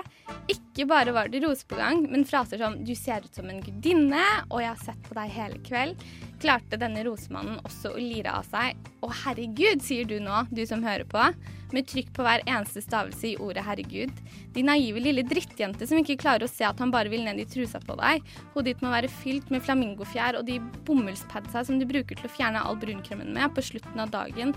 Ikke 0.54 0.86
bare 0.88 1.12
var 1.12 1.28
det 1.28 1.42
roser 1.44 1.68
på 1.68 1.76
gang, 1.78 2.04
men 2.10 2.24
fraser 2.28 2.60
som 2.60 2.78
'du 2.84 2.94
ser 2.94 3.24
ut 3.24 3.34
som 3.34 3.48
en 3.50 3.60
gudinne', 3.60 4.46
og 4.50 4.60
'jeg 4.60 4.68
har 4.68 4.84
sett 4.84 5.02
på 5.02 5.14
deg 5.14 5.30
hele 5.30 5.58
kveld', 5.58 6.00
klarte 6.40 6.78
denne 6.78 7.04
rosemannen 7.04 7.60
også 7.64 7.92
å 7.92 8.00
lire 8.00 8.32
av 8.32 8.44
seg. 8.44 8.76
Å 9.02 9.12
herregud, 9.24 9.82
sier 9.82 10.04
du 10.04 10.18
nå, 10.20 10.46
du 10.52 10.64
som 10.66 10.82
hører 10.82 11.04
på, 11.04 11.34
med 11.72 11.86
trykk 11.86 12.12
på 12.14 12.22
hver 12.22 12.42
eneste 12.46 12.80
stavelse 12.80 13.26
i 13.32 13.36
ordet 13.36 13.64
herregud. 13.64 14.12
De 14.54 14.62
naive 14.62 15.00
lille 15.00 15.22
drittjente 15.22 15.86
som 15.86 15.98
ikke 15.98 16.20
klarer 16.22 16.44
å 16.44 16.48
se 16.48 16.64
at 16.64 16.78
han 16.78 16.90
bare 16.90 17.08
vil 17.08 17.24
ned 17.24 17.40
i 17.40 17.44
trusa 17.44 17.80
på 17.80 17.96
deg. 17.96 18.22
Hodet 18.54 18.64
ditt 18.64 18.82
må 18.82 18.90
være 18.90 19.08
fylt 19.08 19.50
med 19.50 19.62
flamingofjær 19.62 20.38
og 20.38 20.46
de 20.46 20.60
bomullspadsa 20.86 21.64
som 21.64 21.78
du 21.78 21.86
bruker 21.86 22.16
til 22.16 22.28
å 22.28 22.34
fjerne 22.36 22.62
all 22.62 22.76
brunkremen 22.76 23.32
med 23.32 23.54
på 23.54 23.60
slutten 23.62 24.00
av 24.00 24.10
dagen. 24.10 24.54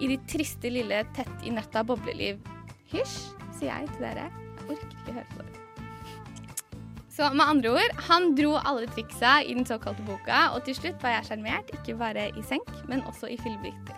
I 0.00 0.06
ditt 0.08 0.28
triste, 0.30 0.70
lille, 0.70 1.04
tett 1.14 1.44
i 1.44 1.50
nøtta 1.50 1.84
bobleliv. 1.84 2.57
Hysj, 2.88 3.16
sier 3.58 3.72
jeg 3.72 3.88
til 3.92 4.04
dere. 4.06 4.28
Jeg 4.32 4.70
orker 4.72 4.92
ikke 4.92 5.16
høre 5.18 5.30
på 5.34 5.44
det. 5.44 5.58
Så 7.18 7.26
med 7.34 7.44
andre 7.50 7.70
ord, 7.74 7.94
han 8.06 8.28
dro 8.38 8.52
alle 8.62 8.86
triksa 8.94 9.40
i 9.42 9.54
den 9.56 9.66
såkalte 9.66 10.04
boka, 10.06 10.52
og 10.54 10.62
til 10.64 10.76
slutt 10.78 11.02
var 11.02 11.16
jeg 11.16 11.26
sjarmert, 11.26 11.72
ikke 11.74 11.96
bare 11.98 12.28
i 12.30 12.44
senk, 12.46 12.70
men 12.88 13.02
også 13.10 13.26
i 13.34 13.38
fillebiter. 13.42 13.96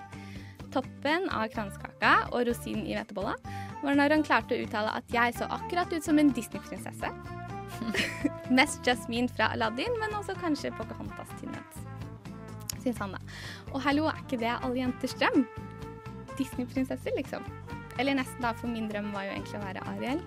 Toppen 0.72 1.26
av 1.28 1.50
kransekaka 1.52 2.14
og 2.30 2.46
rosinen 2.48 2.86
i 2.86 2.94
hvetebolla 2.96 3.34
var 3.82 3.98
når 3.98 4.14
han 4.14 4.24
klarte 4.24 4.56
å 4.56 4.64
uttale 4.64 4.94
at 4.96 5.12
jeg 5.12 5.36
så 5.36 5.48
akkurat 5.52 5.92
ut 5.92 6.06
som 6.06 6.18
en 6.22 6.32
Disney-prinsesse. 6.32 7.10
Mest 8.58 8.86
Jasmine 8.86 9.28
fra 9.28 9.50
Aladdin, 9.54 9.92
men 10.00 10.16
også 10.16 10.34
kanskje 10.40 10.72
Pocahontas 10.78 11.30
Tinnet. 11.40 11.80
Syns 12.80 13.02
han, 13.02 13.14
da. 13.14 13.20
Og 13.74 13.82
hallo, 13.84 14.08
er 14.08 14.22
ikke 14.24 14.40
det 14.40 14.54
alle 14.56 14.80
jenters 14.80 15.14
drøm? 15.20 15.44
Disney-prinsesser, 16.38 17.14
liksom. 17.20 17.44
Eller 17.98 18.16
nesten, 18.18 18.42
da, 18.44 18.54
for 18.56 18.70
min 18.70 18.88
drøm 18.90 19.10
var 19.14 19.26
jo 19.26 19.34
egentlig 19.34 19.58
å 19.58 19.64
være 19.64 19.86
Ariel. 19.92 20.20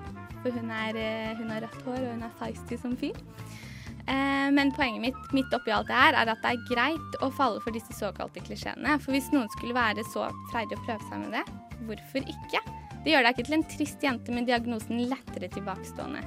For 0.43 0.51
hun, 0.51 0.71
er, 0.73 0.97
eh, 0.99 1.35
hun 1.39 1.53
har 1.53 1.63
rødt 1.63 1.85
hår, 1.85 2.01
og 2.01 2.11
hun 2.15 2.25
er 2.27 2.35
feisty 2.41 2.79
som 2.79 2.97
fyr. 2.99 3.15
Eh, 4.03 4.49
men 4.51 4.73
poenget 4.75 4.99
mitt 5.01 5.33
midt 5.35 5.53
oppi 5.55 5.71
alt 5.71 5.87
det 5.87 5.95
her 5.95 6.17
er 6.19 6.31
at 6.33 6.41
det 6.43 6.49
er 6.51 6.65
greit 6.67 7.19
å 7.23 7.29
falle 7.31 7.61
for 7.63 7.75
disse 7.75 7.95
såkalte 7.95 8.43
klisjeene. 8.43 8.97
For 8.99 9.15
hvis 9.15 9.31
noen 9.31 9.47
skulle 9.55 9.77
være 9.77 10.03
så 10.11 10.27
freidig 10.51 10.75
å 10.75 10.83
prøve 10.83 11.07
seg 11.07 11.23
med 11.23 11.37
det, 11.37 11.45
hvorfor 11.87 12.27
ikke? 12.35 12.63
Det 13.03 13.11
gjør 13.11 13.25
deg 13.25 13.35
ikke 13.35 13.47
til 13.47 13.57
en 13.57 13.65
trist 13.71 14.03
jente 14.03 14.35
med 14.35 14.47
diagnosen 14.47 14.99
lettere 15.11 15.49
tilbakestående. 15.51 16.23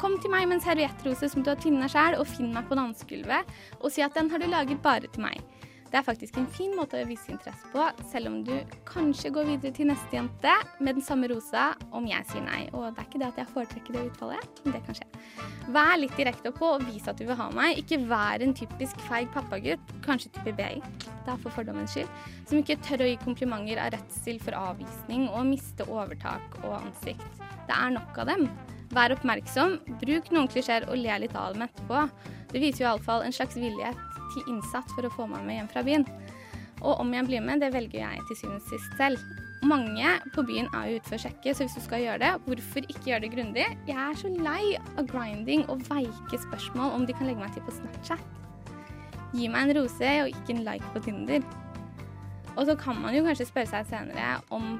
Kom 0.00 0.16
til 0.20 0.32
meg 0.32 0.48
med 0.48 0.58
en 0.58 0.64
serviettrose 0.64 1.28
som 1.30 1.44
du 1.44 1.50
har 1.52 1.60
tynna 1.60 1.88
sjæl, 1.88 2.18
og 2.18 2.28
finn 2.28 2.52
meg 2.52 2.68
på 2.68 2.76
dansegulvet, 2.76 3.52
og 3.80 3.92
si 3.92 4.04
at 4.04 4.16
den 4.16 4.30
har 4.32 4.42
du 4.42 4.48
laget 4.50 4.80
bare 4.84 5.08
til 5.08 5.24
meg. 5.24 5.40
Det 5.94 6.00
er 6.00 6.06
faktisk 6.08 6.38
en 6.40 6.48
fin 6.50 6.72
måte 6.74 6.98
å 6.98 7.06
vise 7.06 7.30
interesse 7.30 7.68
på, 7.70 7.82
selv 8.10 8.26
om 8.26 8.40
du 8.42 8.50
kanskje 8.82 9.30
går 9.30 9.44
videre 9.46 9.70
til 9.76 9.86
neste 9.86 10.16
jente 10.16 10.54
med 10.82 10.96
den 10.98 11.04
samme 11.06 11.28
rosa 11.30 11.68
om 11.94 12.08
jeg 12.10 12.26
sier 12.32 12.42
nei. 12.42 12.64
Og 12.74 12.88
det 12.88 12.98
er 12.98 13.06
ikke 13.06 13.20
det 13.22 13.28
at 13.28 13.36
jeg 13.38 13.50
foretrekker 13.52 13.94
det 13.94 14.00
utfallet, 14.08 14.58
men 14.64 14.74
det 14.74 14.80
kan 14.88 14.96
skje. 14.98 15.06
Vær 15.76 15.92
litt 16.00 16.16
direkte 16.18 16.50
på 16.56 16.72
og 16.80 16.82
vis 16.88 17.06
at 17.06 17.20
du 17.20 17.28
vil 17.28 17.38
ha 17.38 17.46
meg. 17.54 17.78
Ikke 17.78 18.00
vær 18.10 18.42
en 18.42 18.54
typisk 18.58 19.04
feig 19.06 19.30
pappagutt, 19.36 19.92
kanskje 20.02 20.32
type 20.34 20.56
BI, 20.58 20.82
er 20.82 21.38
for 21.44 21.54
fordommens 21.54 21.94
skyld, 21.94 22.10
som 22.50 22.58
ikke 22.58 22.80
tør 22.88 23.04
å 23.06 23.08
gi 23.12 23.20
komplimenter 23.22 23.78
av 23.84 23.94
redsel 23.94 24.42
for 24.42 24.58
avvisning 24.58 25.28
og 25.28 25.46
miste 25.52 25.86
overtak 25.86 26.58
og 26.64 26.74
ansikt. 26.80 27.38
Det 27.68 27.76
er 27.76 27.94
nok 27.94 28.18
av 28.24 28.32
dem. 28.32 28.48
Vær 28.98 29.14
oppmerksom, 29.14 29.78
bruk 30.02 30.34
noen 30.34 30.50
klisjeer 30.50 30.90
og 30.90 30.98
le 30.98 31.22
litt 31.22 31.38
av 31.38 31.54
dem 31.54 31.68
etterpå. 31.68 32.02
Det 32.50 32.66
viser 32.66 32.82
jo 32.82 32.90
iallfall 32.90 33.22
en 33.22 33.38
slags 33.38 33.54
villighet 33.62 34.13
til 34.34 34.50
innsatt 34.52 34.90
for 34.94 35.06
å 35.06 35.12
få 35.14 35.28
meg 35.30 35.46
med 35.46 35.60
hjem 35.60 35.72
fra 35.72 35.84
byen. 35.86 36.06
Og 36.84 37.00
om 37.00 37.12
jeg 37.14 37.26
blir 37.28 37.42
med, 37.44 37.62
det 37.62 37.72
velger 37.74 38.02
jeg 38.02 38.22
til 38.28 38.38
syvende 38.38 38.60
og 38.60 38.70
sist 38.72 38.96
selv. 39.00 39.34
Mange 39.64 40.10
på 40.34 40.42
byen 40.44 40.66
er 40.76 40.90
jo 40.90 40.96
ute 40.98 41.08
for 41.08 41.16
å 41.16 41.22
sjekke, 41.22 41.54
så 41.54 41.64
hvis 41.64 41.76
du 41.78 41.84
skal 41.86 42.02
gjøre 42.02 42.20
det, 42.20 42.32
hvorfor 42.44 42.84
ikke 42.84 43.06
gjøre 43.08 43.24
det 43.24 43.30
grundig? 43.32 43.66
Jeg 43.88 43.96
er 43.96 44.18
så 44.20 44.32
lei 44.34 44.74
av 44.76 45.06
grinding 45.08 45.64
og 45.72 45.86
veike 45.88 46.40
spørsmål 46.42 46.98
om 46.98 47.06
de 47.08 47.16
kan 47.16 47.30
legge 47.30 47.40
meg 47.40 47.54
til 47.54 47.64
på 47.64 47.76
Snapchat. 47.78 48.26
Gi 49.34 49.48
meg 49.50 49.70
en 49.70 49.76
rose 49.78 50.10
og 50.24 50.34
ikke 50.34 50.54
en 50.54 50.66
like 50.66 50.90
på 50.92 51.06
Tinder. 51.06 51.46
Og 52.54 52.68
så 52.68 52.76
kan 52.78 53.00
man 53.00 53.16
jo 53.16 53.24
kanskje 53.24 53.48
spørre 53.48 53.70
seg 53.72 53.88
senere 53.88 54.36
om 54.54 54.76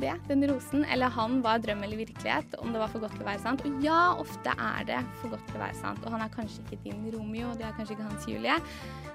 det, 0.00 0.12
den 0.28 0.44
rosen, 0.50 0.84
eller 0.92 1.12
han 1.12 1.38
var 1.44 1.62
drøm 1.64 1.84
eller 1.86 2.02
virkelighet, 2.04 2.56
om 2.62 2.72
det 2.72 2.82
var 2.82 2.92
for 2.92 3.04
godt 3.04 3.16
til 3.16 3.24
å 3.24 3.30
være 3.30 3.44
sant. 3.44 3.64
Og 3.66 3.78
ja, 3.84 4.00
ofte 4.20 4.52
er 4.56 4.88
det 4.88 5.00
for 5.20 5.34
godt 5.34 5.46
til 5.48 5.58
å 5.58 5.64
være 5.64 5.80
sant, 5.80 6.04
og 6.04 6.16
han 6.16 6.24
er 6.24 6.34
kanskje 6.34 6.64
ikke 6.64 6.82
din 6.84 7.08
Romeo, 7.14 7.50
og 7.52 7.60
det 7.60 7.68
er 7.68 7.76
kanskje 7.78 7.96
ikke 7.96 8.10
hans 8.10 8.28
Julie, 8.30 8.58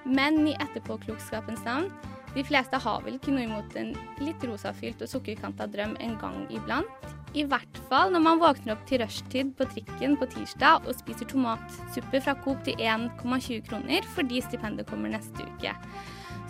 men 0.05 0.41
i 0.49 0.57
etterpåklokskapens 0.57 1.63
navn, 1.67 1.91
de 2.31 2.43
fleste 2.47 2.79
har 2.79 3.01
vel 3.03 3.17
ikke 3.17 3.33
noe 3.35 3.43
imot 3.43 3.73
en 3.79 3.89
litt 4.23 4.43
rosafylt 4.47 5.01
og 5.03 5.09
sukkerkanta 5.11 5.67
drøm 5.71 5.97
en 5.99 6.13
gang 6.21 6.45
iblant. 6.53 7.09
I 7.35 7.43
hvert 7.47 7.79
fall 7.87 8.11
når 8.11 8.23
man 8.23 8.39
våkner 8.41 8.73
opp 8.75 8.83
til 8.87 9.01
rushtid 9.03 9.51
på 9.59 9.67
trikken 9.71 10.17
på 10.19 10.27
tirsdag 10.33 10.87
og 10.87 10.95
spiser 10.97 11.27
tomatsuppe 11.31 12.19
fra 12.23 12.35
Coop 12.43 12.63
til 12.67 12.79
1,20 12.79 13.61
kroner 13.67 14.07
fordi 14.15 14.41
stipendet 14.43 14.87
kommer 14.87 15.13
neste 15.13 15.47
uke. 15.47 15.75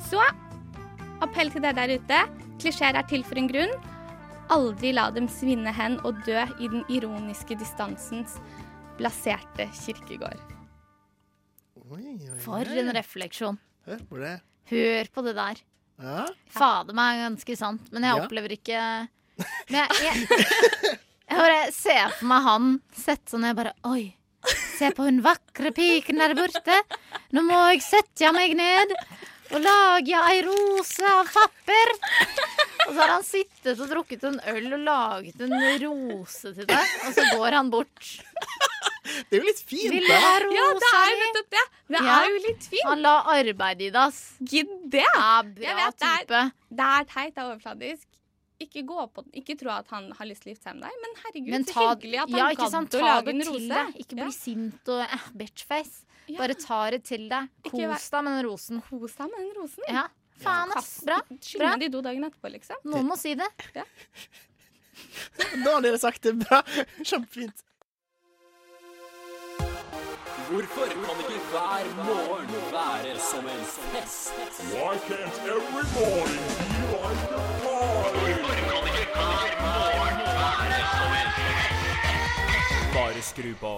Så 0.09 0.21
appell 1.21 1.53
til 1.53 1.65
dere 1.65 1.77
der 1.77 1.97
ute. 1.97 2.21
Klisjeer 2.61 2.97
er 2.97 3.05
til 3.09 3.25
for 3.25 3.41
en 3.41 3.49
grunn. 3.49 3.73
Aldri 4.51 4.91
la 4.95 5.07
dem 5.15 5.27
svinne 5.31 5.71
hen 5.75 5.97
og 6.07 6.17
dø 6.25 6.41
i 6.59 6.67
den 6.71 6.83
ironiske 6.91 7.55
distansens 7.59 8.35
blaserte 8.99 9.67
kirkegård. 9.77 10.41
Oi, 11.91 12.01
oi, 12.03 12.37
For 12.43 12.67
en 12.67 12.91
refleksjon. 12.95 13.57
Hør 13.87 14.01
på 14.09 14.19
det. 14.21 14.33
Hør 14.71 15.09
på 15.15 15.23
det 15.25 15.35
der. 15.39 15.61
Ja. 16.01 16.25
Fader 16.51 16.95
meg 16.97 17.19
ganske 17.21 17.55
sant, 17.59 17.91
men 17.93 18.03
jeg 18.07 18.15
Ja. 18.17 18.23
opplever 18.25 18.51
ikke 18.55 18.79
Men 19.69 19.77
jeg, 19.79 19.89
jeg, 20.05 20.97
jeg 21.29 21.37
bare 21.37 21.71
ser 21.73 22.09
for 22.17 22.27
meg 22.29 22.43
han 22.45 22.65
sett 22.93 23.23
sånn 23.31 23.45
jeg 23.47 23.55
bare 23.57 23.71
Oi, 23.89 24.11
se 24.77 24.89
på 24.97 25.05
hun 25.07 25.21
vakre 25.25 25.71
piken 25.73 26.19
der 26.21 26.33
borte. 26.37 26.77
Nå 27.33 27.43
må 27.47 27.57
jeg 27.71 27.81
sette 27.85 28.31
meg 28.35 28.55
ned 28.57 28.93
og 29.53 29.61
lage 29.65 30.21
ei 30.31 30.41
rose 30.47 31.03
av 31.11 31.29
papper. 31.33 31.93
Og 32.87 32.93
så 32.95 32.99
har 33.01 33.11
han 33.13 33.23
sittet 33.23 33.79
og 33.79 33.89
drukket 33.91 34.23
en 34.27 34.39
øl 34.51 34.73
og 34.73 34.83
laget 34.87 35.41
en 35.45 35.53
rose 35.83 36.53
til 36.55 36.65
deg, 36.69 36.93
og 37.05 37.13
så 37.13 37.25
går 37.37 37.57
han 37.59 37.69
bort. 37.73 38.07
Det 39.29 39.37
er 39.37 39.41
jo 39.41 39.47
litt 39.47 39.59
fint, 39.67 39.91
Vil 39.91 40.05
du 40.05 40.07
da. 40.07 40.17
ha 40.23 40.33
rosa 40.39 40.55
Ja, 40.55 40.65
det 40.81 40.89
er 40.97 41.09
jo 41.11 41.17
nettopp 41.21 41.49
det. 41.55 41.63
Det 41.91 42.01
Ja. 42.01 42.15
er 42.21 42.29
jo 42.31 42.39
litt 42.47 42.63
fint. 42.71 42.85
Han 42.87 43.01
la 43.01 43.13
arbeid 43.35 43.81
i 43.81 43.89
det, 43.89 43.95
ass. 44.01 44.19
Gidd 44.39 44.71
det. 44.89 45.03
Ja, 45.03 45.41
Jeg 45.43 45.55
bra 45.55 45.75
vet, 45.85 45.97
det 45.99 46.07
er- 46.07 46.17
type. 46.25 46.41
Det 46.71 46.85
er 46.87 47.03
teit, 47.13 47.35
det 47.35 47.41
er 47.43 47.49
overfladisk. 47.51 48.05
Ikke 48.65 48.83
gå 48.87 49.03
på 49.13 49.23
den. 49.25 49.31
Ikke 49.41 49.55
tro 49.59 49.71
at 49.73 49.87
han 49.93 50.11
har 50.17 50.25
lyst 50.29 50.43
til 50.45 50.51
å 50.51 50.55
gifte 50.55 50.69
seg 50.69 50.77
med 50.79 50.85
deg, 50.87 51.01
men 51.03 51.17
herregud, 51.23 51.51
Men 51.55 51.65
så 51.69 51.85
hyggelig 51.89 52.19
at 52.23 52.29
han 52.29 52.39
ja, 52.39 52.47
ikke 52.55 52.61
gadd 52.63 52.71
sant? 52.75 52.95
å 52.95 52.99
Ta 53.01 53.09
lage 53.11 53.33
en 53.35 53.43
rose. 53.49 53.67
deg. 53.73 53.99
Ikke 54.05 54.15
bli 54.19 54.25
Ja. 54.25 54.31
sint 54.35 54.91
og 54.95 55.01
eh, 55.05 55.27
bitchface. 55.41 56.05
Ja. 56.27 56.37
Bare 56.39 56.55
ta 56.55 56.79
det 56.93 57.03
til 57.09 57.27
deg. 57.29 57.49
Kos 57.67 58.09
deg 58.13 58.23
med 58.23 58.31
den 58.37 58.45
rosen. 58.49 58.81
Kos 58.89 59.15
deg 59.17 59.31
med 59.33 59.39
den 59.41 59.53
rosen. 59.61 59.83
Ja. 59.89 60.07
Faen, 60.41 60.71
ass. 60.77 60.91
Bra. 61.05 61.19
Skynd 61.37 61.65
deg 61.67 61.79
de 61.85 61.89
do 61.93 62.01
dagen 62.01 62.23
etterpå, 62.25 62.49
liksom. 62.53 62.77
Noen 62.89 63.05
må 63.11 63.17
si 63.19 63.35
det. 63.37 63.49
Da 63.73 63.83
har 65.75 65.81
dere 65.85 65.99
sagt 66.01 66.21
det 66.23 66.33
bra. 66.41 66.61
Kjempefint. 67.03 67.61
Hvorfor 70.51 70.85
kan 70.85 71.17
ikke 71.19 71.39
hver 71.51 71.83
morgen 72.05 72.49
være 72.71 73.19
som 73.31 73.45
en 73.45 73.65
fest? 73.91 74.31
Why 74.75 74.95
can't 75.09 75.37
every 75.55 75.85
morning 75.97 76.45
be 76.59 76.69
like 76.93 77.23
a 77.31 77.43
party? 77.63 78.33
Hvorfor 78.41 78.55
kan 78.71 78.83
ikke 79.01 79.15
hver 79.19 79.51
morgen 79.65 80.17
være 80.41 80.81
som 80.97 81.11
en 81.21 81.29
fest? 81.37 81.73
Bare 82.95 83.21
skru 83.21 83.51
på. 83.59 83.73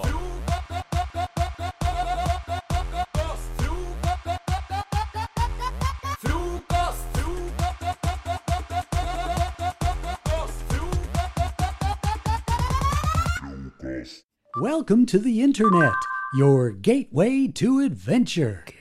Welcome 14.62 15.06
to 15.08 15.18
the 15.20 15.42
Internet, 15.42 15.94
your 16.34 16.72
gateway 16.72 17.48
to 17.48 17.80
adventure. 17.80 18.64
Google. 18.66 18.78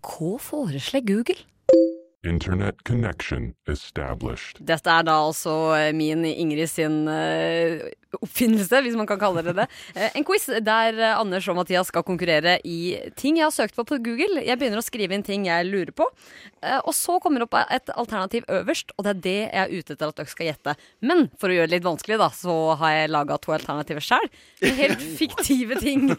Hva 0.00 0.38
foreslår 0.38 1.00
Google? 1.04 1.36
Internet 2.26 2.82
connection 2.84 3.54
established. 3.66 4.60
Dette 4.60 4.92
er 4.92 5.06
da 5.08 5.16
altså 5.24 5.54
eh, 5.78 5.90
min 5.96 6.26
Ingrid 6.28 6.68
sin 6.68 7.06
eh, 7.08 7.86
oppfinnelse, 8.18 8.80
hvis 8.84 8.96
man 8.98 9.08
kan 9.08 9.20
kalle 9.20 9.44
det 9.46 9.56
det. 9.56 9.68
Eh, 10.00 10.12
en 10.14 10.24
quiz 10.24 10.44
der 10.62 10.96
Anders 11.16 11.48
og 11.50 11.56
Mathias 11.58 11.88
skal 11.90 12.04
konkurrere 12.06 12.58
i 12.68 12.94
ting 13.18 13.40
jeg 13.40 13.46
har 13.46 13.54
søkt 13.54 13.74
på 13.74 13.82
på 13.88 13.98
Google. 14.04 14.42
Jeg 14.44 14.56
begynner 14.60 14.78
å 14.78 14.84
skrive 14.84 15.16
inn 15.16 15.24
ting 15.26 15.48
jeg 15.48 15.66
lurer 15.66 15.90
på, 15.96 16.06
eh, 16.62 16.78
og 16.78 16.94
så 16.94 17.16
kommer 17.22 17.42
det 17.42 17.48
opp 17.48 17.56
et 17.64 17.90
alternativ 17.98 18.46
øverst, 18.52 18.92
og 18.96 19.06
det 19.06 19.10
er 19.10 19.22
det 19.24 19.34
jeg 19.40 19.64
er 19.64 19.72
ute 19.72 19.96
etter 19.96 20.12
at 20.12 20.20
dere 20.20 20.30
skal 20.30 20.50
gjette. 20.50 20.76
Men 21.02 21.26
for 21.40 21.50
å 21.50 21.56
gjøre 21.56 21.70
det 21.72 21.78
litt 21.78 21.88
vanskelig, 21.88 22.20
da, 22.22 22.28
så 22.36 22.56
har 22.80 22.94
jeg 22.94 23.12
laga 23.16 23.38
to 23.42 23.56
alternativer 23.56 24.04
sjøl. 24.04 24.30
Helt 24.62 25.02
fiktive 25.20 25.80
ting. 25.82 26.10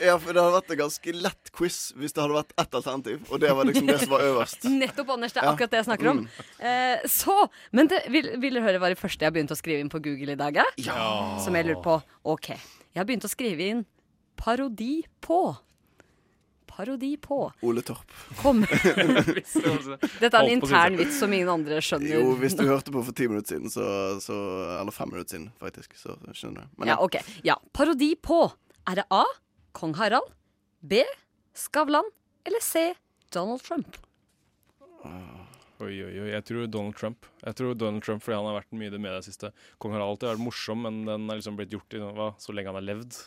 Ja, 0.00 0.16
for 0.16 0.32
det 0.32 0.40
hadde 0.40 0.56
vært 0.56 0.72
en 0.74 0.82
ganske 0.84 1.16
lett 1.18 1.52
quiz 1.54 1.80
hvis 1.98 2.14
det 2.16 2.24
hadde 2.24 2.38
vært 2.40 2.56
ett 2.56 2.80
alternativ, 2.80 3.26
og 3.28 3.42
det 3.44 3.52
var 3.58 3.68
liksom 3.68 3.90
det 3.90 3.98
som 4.06 4.14
var 4.16 4.26
øverst. 4.30 4.68
Nettopp, 4.80 5.12
Anders. 5.18 5.23
Det 5.32 5.40
er 5.40 5.46
Ja. 5.46 5.52
akkurat 5.54 5.70
det 5.70 5.78
jeg 5.80 5.86
snakker 5.88 6.10
om. 6.10 6.18
Mm. 6.18 6.28
Eh, 6.60 7.00
så, 7.08 7.48
men 7.72 7.86
det, 7.88 8.02
vil, 8.10 8.28
vil 8.40 8.54
dere 8.54 8.62
høre 8.66 8.78
hva 8.82 8.88
det 8.92 8.98
første 9.00 9.22
jeg 9.24 9.30
har 9.30 9.32
begynt 9.32 9.50
å 9.54 9.56
skrive 9.56 9.80
inn 9.80 9.88
på 9.88 10.02
Google 10.04 10.32
i 10.32 10.36
dag? 10.36 10.56
er? 10.56 10.64
Ja. 10.76 11.38
Som 11.40 11.54
jeg 11.56 11.64
lurer 11.66 11.82
på. 11.82 12.02
OK. 12.24 12.48
Jeg 12.50 13.00
har 13.00 13.04
begynt 13.08 13.24
å 13.24 13.30
skrive 13.32 13.60
inn 13.72 13.86
parodi 14.36 15.04
på. 15.24 15.56
Parodi 16.66 17.16
på. 17.22 17.52
Ole 17.62 17.82
Torp. 17.86 18.10
Kom. 18.42 18.64
Dette 20.20 20.32
er 20.34 20.40
en 20.42 20.50
intern 20.56 20.96
vits 20.98 21.20
som 21.20 21.32
ingen 21.32 21.48
andre 21.52 21.78
skjønner. 21.84 22.16
Jo, 22.18 22.32
hvis 22.40 22.56
du 22.58 22.64
hørte 22.66 22.90
på 22.94 23.02
for 23.06 23.14
ti 23.14 23.28
minutter 23.30 23.54
siden, 23.54 23.70
så, 23.70 23.84
så 24.22 24.34
Eller 24.80 24.90
fem 24.94 25.12
minutter 25.12 25.36
siden, 25.36 25.52
faktisk. 25.62 25.94
Så 26.00 26.16
skjønner 26.34 26.64
du. 26.66 26.72
Men 26.82 26.90
Ja, 26.90 26.96
ok. 27.02 27.20
Ja, 27.46 27.58
Parodi 27.72 28.14
på. 28.18 28.40
Er 28.90 29.00
det 29.00 29.06
A. 29.14 29.22
Kong 29.74 29.94
Harald? 29.98 30.32
B. 30.82 31.04
Skavlan? 31.54 32.10
Eller 32.44 32.60
C. 32.62 32.92
Donald 33.32 33.62
Trump? 33.62 33.96
Oi, 35.04 35.96
oi, 36.04 36.12
oi. 36.22 36.30
Jeg 36.30 36.44
tror 36.48 36.66
Donald 36.70 36.96
Trump. 36.96 37.26
Jeg 37.42 37.58
tror 37.58 37.74
Donald 37.76 38.04
Trump 38.06 38.22
fordi 38.24 38.38
han 38.38 38.46
har 38.48 38.60
vært 38.60 38.76
mye 38.78 38.88
i 38.88 38.94
det 38.94 39.00
media 39.02 39.20
siste. 39.26 39.50
Kong 39.82 39.96
har 39.96 40.04
alltid 40.04 40.30
vært 40.30 40.44
morsom, 40.44 40.84
men 40.86 41.02
den 41.08 41.26
er 41.28 41.40
liksom 41.40 41.58
blitt 41.58 41.74
gjort 41.74 41.96
i 41.96 42.02
hva, 42.04 42.30
så 42.40 42.54
lenge 42.54 42.70
han 42.70 42.78
har 42.78 42.86
levd. 42.86 43.18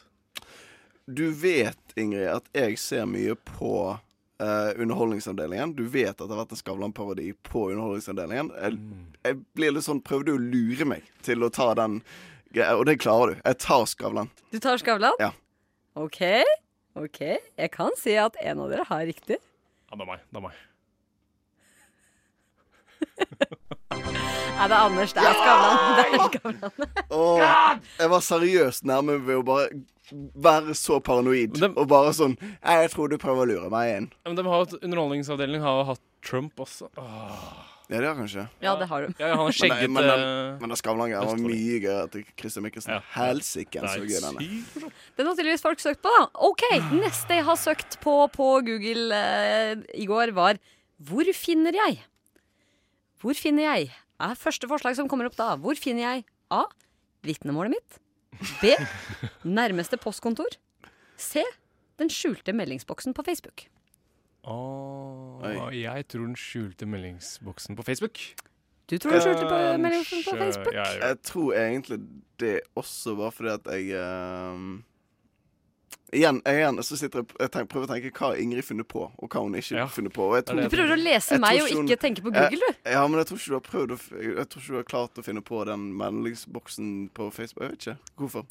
Du 1.07 1.27
vet, 1.31 1.95
Ingrid, 1.99 2.27
at 2.31 2.47
jeg 2.55 2.79
ser 2.81 3.05
mye 3.07 3.35
på 3.47 3.73
uh, 3.93 4.71
Underholdningsavdelingen. 4.75 5.75
Du 5.77 5.85
vet 5.91 6.15
at 6.15 6.23
det 6.23 6.33
har 6.33 6.41
vært 6.41 6.55
en 6.55 6.61
Skavlan-parodi 6.61 7.29
på 7.47 7.67
Underholdningsavdelingen. 7.71 8.53
Jeg, 8.57 8.79
jeg 9.27 9.39
blir 9.59 9.75
litt 9.75 9.87
sånn 9.87 10.03
Prøvde 10.03 10.35
å 10.35 10.41
lure 10.41 10.87
meg 10.89 11.07
til 11.25 11.45
å 11.45 11.51
ta 11.53 11.69
den 11.79 12.01
greia, 12.55 12.75
og 12.75 12.87
det 12.89 12.97
klarer 13.03 13.35
du. 13.35 13.43
Jeg 13.43 13.61
tar 13.63 13.85
Skavlan. 13.91 14.31
Du 14.51 14.59
tar 14.63 14.81
Skavlan? 14.81 15.19
Ja. 15.23 15.31
OK. 15.99 16.23
OK. 16.97 17.21
Jeg 17.21 17.71
kan 17.75 17.95
si 17.99 18.17
at 18.19 18.39
en 18.43 18.65
av 18.65 18.73
dere 18.73 18.87
har 18.89 19.05
riktig. 19.07 19.39
Ja, 19.87 19.95
det 19.95 20.03
er 20.03 20.11
meg. 20.11 20.25
Det 20.27 20.41
er 20.41 20.47
meg. 20.49 20.66
Nei, 24.57 24.65
det 24.65 24.73
er 24.73 24.79
Anders. 24.81 25.13
Det 25.13 25.21
er 25.21 25.35
Skavlan. 25.37 26.73
Jeg 27.99 28.09
var 28.13 28.25
seriøst 28.25 28.87
nærme 28.89 29.19
ved 29.27 29.37
å 29.37 29.45
bare 29.45 29.69
være 30.47 30.73
så 30.77 30.97
paranoid. 31.03 31.59
og 31.69 31.85
bare 31.91 32.13
sånn 32.15 32.37
Jeg 32.39 32.91
tror 32.93 33.11
du 33.11 33.17
prøver 33.21 33.43
å 33.43 33.49
lure 33.51 33.71
meg 33.73 33.93
inn. 33.95 34.11
Men 34.25 34.37
de 34.39 34.45
har 34.47 34.77
Underholdningsavdelingen 34.81 35.65
har 35.65 35.83
hatt 35.91 36.03
Trump 36.25 36.57
også. 36.65 36.89
Åh. 36.97 37.65
Ja, 37.87 38.01
det 38.01 38.07
har 38.09 38.17
kanskje. 38.17 38.41
Ja, 38.59 38.73
det 38.75 38.87
har 38.89 39.05
du. 39.05 39.13
Ja, 39.15 39.27
han 39.31 39.45
har 39.45 39.53
skjegget 39.55 39.87
Men, 39.87 40.03
men, 40.03 40.19
eh, 40.19 40.57
men 40.59 40.73
den 40.73 40.79
Skavlan-greia 40.79 41.21
var 41.23 41.37
mye 41.39 41.77
gøyere 41.79 42.09
til 42.11 42.25
Christer 42.35 42.65
Mikkelsen. 42.65 42.97
Helsike, 43.13 43.79
Det 43.79 43.87
er 43.87 43.93
så 43.93 44.03
gøy 44.03 44.19
den 44.25 44.41
er. 44.41 44.89
Den 45.15 45.29
har 45.29 45.37
tydeligvis 45.37 45.63
folk 45.63 45.79
søkt 45.79 46.01
på, 46.03 46.11
da. 46.11 46.25
OK, 46.49 46.65
neste 46.97 47.37
jeg 47.39 47.45
har 47.47 47.55
søkt 47.61 47.95
på 48.03 48.17
på 48.33 48.49
Google 48.67 49.15
eh, 49.15 49.85
i 49.95 50.09
går, 50.09 50.33
var 50.35 50.59
Hvor 50.99 51.31
finner 51.37 51.79
jeg? 51.79 52.01
Hvor 53.21 53.37
finner 53.37 53.65
jeg? 53.71 53.93
Er 54.21 54.37
første 54.37 54.69
forslag 54.69 54.97
som 54.97 55.09
kommer 55.09 55.29
opp 55.29 55.37
da. 55.37 55.53
Hvor 55.61 55.77
finner 55.77 56.03
jeg 56.03 56.25
A. 56.53 56.65
Vitnemålet 57.25 57.77
mitt. 57.77 58.01
B. 58.61 58.73
Nærmeste 59.59 59.97
postkontor. 60.01 60.57
C. 61.17 61.41
Den 61.97 62.11
skjulte 62.13 62.53
meldingsboksen 62.53 63.15
på 63.17 63.25
Facebook. 63.25 63.65
Åh, 64.47 65.73
jeg 65.73 66.05
tror 66.07 66.27
den 66.29 66.37
skjulte 66.39 66.85
meldingsboksen 66.87 67.75
på 67.75 67.83
Facebook. 67.83 68.21
Du 68.87 68.95
tror 68.97 69.17
den 69.17 69.23
skjulte 69.25 69.47
på 69.49 69.57
meldingsboksen 69.83 70.29
på 70.29 70.37
Facebook? 70.43 70.73
Ja, 70.77 70.85
jeg. 70.85 71.01
Jeg 71.01 71.17
tror 71.27 71.57
egentlig 71.57 71.97
det 72.39 72.59
også 72.79 73.15
var 73.17 73.33
fordi 73.35 73.49
at 73.57 73.67
jeg 73.73 73.97
ehm, 73.99 74.69
Igjen, 76.15 76.37
igjen 76.47 76.79
så 76.87 76.95
sitter 76.95 77.19
jeg, 77.19 77.27
jeg 77.35 77.51
tenker, 77.51 77.67
prøver 77.71 77.89
å 77.89 77.89
tenke 77.91 78.11
hva 78.15 78.29
har 78.29 78.37
Ingrid 78.39 78.63
funnet 78.63 78.87
på, 78.87 79.01
og 79.11 79.27
hva 79.33 79.41
hun 79.43 79.57
ikke 79.59 79.81
har 79.81 79.89
funnet 79.91 80.13
på. 80.15 80.27
Og 80.29 80.37
jeg 80.37 80.45
det 80.47 80.53
er. 80.55 80.69
Du 80.69 80.75
prøver 80.77 80.93
å 80.95 80.99
lese 81.01 81.39
meg 81.43 81.59
og 81.59 81.71
ikke 81.73 81.97
tenke 81.99 82.23
på 82.23 82.31
Google, 82.31 82.59
du. 82.63 82.77
Ja, 82.87 83.01
men 83.03 83.19
jeg 83.19 83.27
tror 83.27 83.41
ikke 83.41 83.51
du 83.51 83.57
har 83.57 83.65
prøvd 83.65 83.95
å, 83.95 83.97
Jeg 84.23 84.45
tror 84.47 84.63
ikke 84.63 84.71
du 84.71 84.79
har 84.79 84.87
klart 84.93 85.19
å 85.19 85.25
finne 85.25 85.43
på 85.43 85.59
den 85.67 85.89
meldingsboksen 85.99 86.93
på 87.17 87.27
Facebook. 87.35 87.65
Jeg 87.65 87.73
vet 87.73 87.89
ikke 87.89 88.23
hvorfor. 88.23 88.47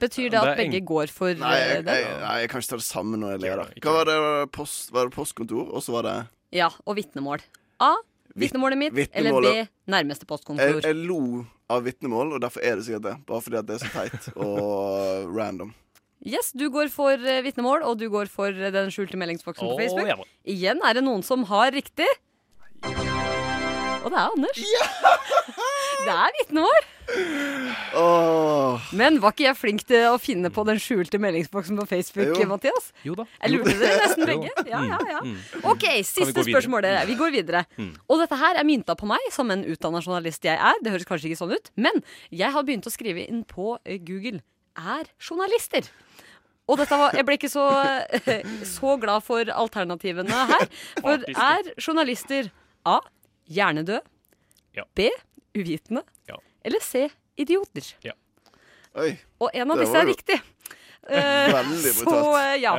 Betyr 0.00 0.32
det 0.32 0.40
at 0.40 0.56
begge 0.58 0.80
går 0.86 1.12
for 1.12 1.36
Nei, 1.38 1.52
eh, 1.58 1.68
jeg, 1.74 1.84
den? 1.84 2.00
jeg, 2.00 2.16
nei, 2.24 2.32
jeg 2.42 2.50
kan 2.50 2.64
ikke 2.64 2.72
ta 2.72 2.80
det 2.80 2.88
samme 2.88 3.20
når 3.20 3.36
jeg 3.36 3.44
leder. 3.44 3.76
Hva 3.84 3.96
var 3.98 4.10
det? 4.10 4.16
Post, 4.56 4.88
var 4.96 5.10
det 5.10 5.14
postkontor, 5.14 5.68
og 5.68 5.84
så 5.84 5.98
var 5.98 6.08
det 6.08 6.16
Ja, 6.56 6.72
og 6.88 6.98
vitnemål. 6.98 7.44
A. 7.84 7.92
Vitnemålet 8.34 8.80
mitt. 8.80 8.96
Eller 8.96 9.04
B. 9.04 9.44
vitnemålet. 9.44 9.72
Nærmeste 9.92 10.24
jeg, 10.24 10.32
postkontor. 10.32 10.80
jeg 10.88 11.00
lo 11.04 11.44
av 11.70 11.84
vitnemål, 11.84 12.36
og 12.36 12.42
derfor 12.42 12.64
er 12.64 12.80
det 12.80 12.88
sikkert 12.88 13.06
det. 13.10 13.16
Bare 13.28 13.44
fordi 13.44 13.60
at 13.60 13.68
det 13.68 13.76
er 13.76 13.84
så 13.84 13.92
teit 13.92 14.28
og 14.34 15.34
random. 15.36 15.74
Yes, 16.24 16.52
du 16.56 16.70
går 16.72 16.88
for 16.88 17.20
uh, 17.20 17.40
vitnemål, 17.44 17.82
og 17.84 17.98
du 18.00 18.06
går 18.12 18.30
for 18.32 18.48
eh, 18.48 18.72
den 18.72 18.88
skjulte 18.92 19.18
meldingsboksen 19.20 19.68
på 19.68 19.76
Facebook. 19.76 20.08
ja. 20.08 20.16
Igjen 20.48 20.80
er 20.80 20.96
det 20.96 21.04
noen 21.04 21.20
som 21.26 21.44
har 21.50 21.74
riktig. 21.74 22.08
Og 22.84 24.08
det 24.12 24.18
er 24.20 24.30
Anders. 24.30 24.58
det 26.06 26.14
er 26.14 26.34
vitnemål. 26.38 26.82
Men 28.96 29.18
var 29.20 29.34
ikke 29.34 29.46
jeg 29.46 29.58
flink 29.58 29.84
til 29.88 30.06
å 30.10 30.18
finne 30.20 30.50
på 30.52 30.64
den 30.68 30.80
skjulte 30.80 31.20
meldingsboksen 31.20 31.76
på 31.80 31.86
Facebook, 31.88 32.32
Jo. 32.40 32.48
Mathias? 32.48 32.90
Jo 33.04 33.16
da. 33.18 33.26
Jeg 33.42 33.54
lurte 33.54 33.76
dere 33.80 34.00
nesten 34.02 34.28
begge. 34.28 34.52
Ja, 34.72 34.80
ja, 34.88 34.98
ja. 35.08 35.20
Mm. 35.24 35.36
OK, 35.72 35.84
Siste 36.04 36.40
vi 36.40 36.52
spørsmål. 36.54 36.84
dere. 36.84 37.04
Vi 37.08 37.16
går 37.20 37.32
videre. 37.36 37.64
Mm. 37.76 37.92
Og 38.08 38.20
dette 38.24 38.40
her 38.40 38.60
er 38.60 38.68
mynta 38.68 38.96
på 38.96 39.08
meg 39.08 39.28
som 39.34 39.52
en 39.52 39.64
utdanna 39.68 40.00
journalist 40.04 40.44
jeg 40.48 40.56
er. 40.56 40.80
Det 40.84 40.92
høres 40.94 41.08
kanskje 41.08 41.30
ikke 41.32 41.42
sånn 41.44 41.54
ut, 41.56 41.72
men 41.76 42.00
jeg 42.32 42.52
har 42.56 42.64
begynt 42.64 42.88
å 42.88 42.92
skrive 42.92 43.24
inn 43.28 43.44
på 43.48 43.76
eh, 43.84 44.00
Google 44.00 44.40
er 44.74 45.08
journalister. 45.22 45.86
Og 46.68 46.78
dette 46.80 46.96
var, 46.96 47.12
jeg 47.12 47.26
ble 47.28 47.36
ikke 47.36 47.50
så, 47.52 47.64
så 48.76 48.94
glad 49.02 49.24
for 49.26 49.50
alternativene 49.52 50.32
her. 50.52 50.64
For 51.00 51.24
er 51.28 51.72
journalister 51.76 52.48
A. 52.88 52.98
Hjernedød. 53.52 54.00
Ja. 54.78 54.86
B. 54.96 55.10
Uvitende. 55.54 56.02
Ja. 56.30 56.38
Eller 56.64 56.80
C. 56.80 57.08
Idioter. 57.36 57.90
Ja. 58.06 58.14
Oi. 58.96 59.10
Og 59.42 59.50
en 59.52 59.70
av 59.74 59.82
disse 59.84 60.00
er 60.00 60.08
riktig. 60.12 60.40
Eh, 61.04 61.50
Veldig 61.52 61.90
så 61.92 62.04
brutalt. 62.06 62.36
eh, 62.40 62.54
ja. 62.62 62.70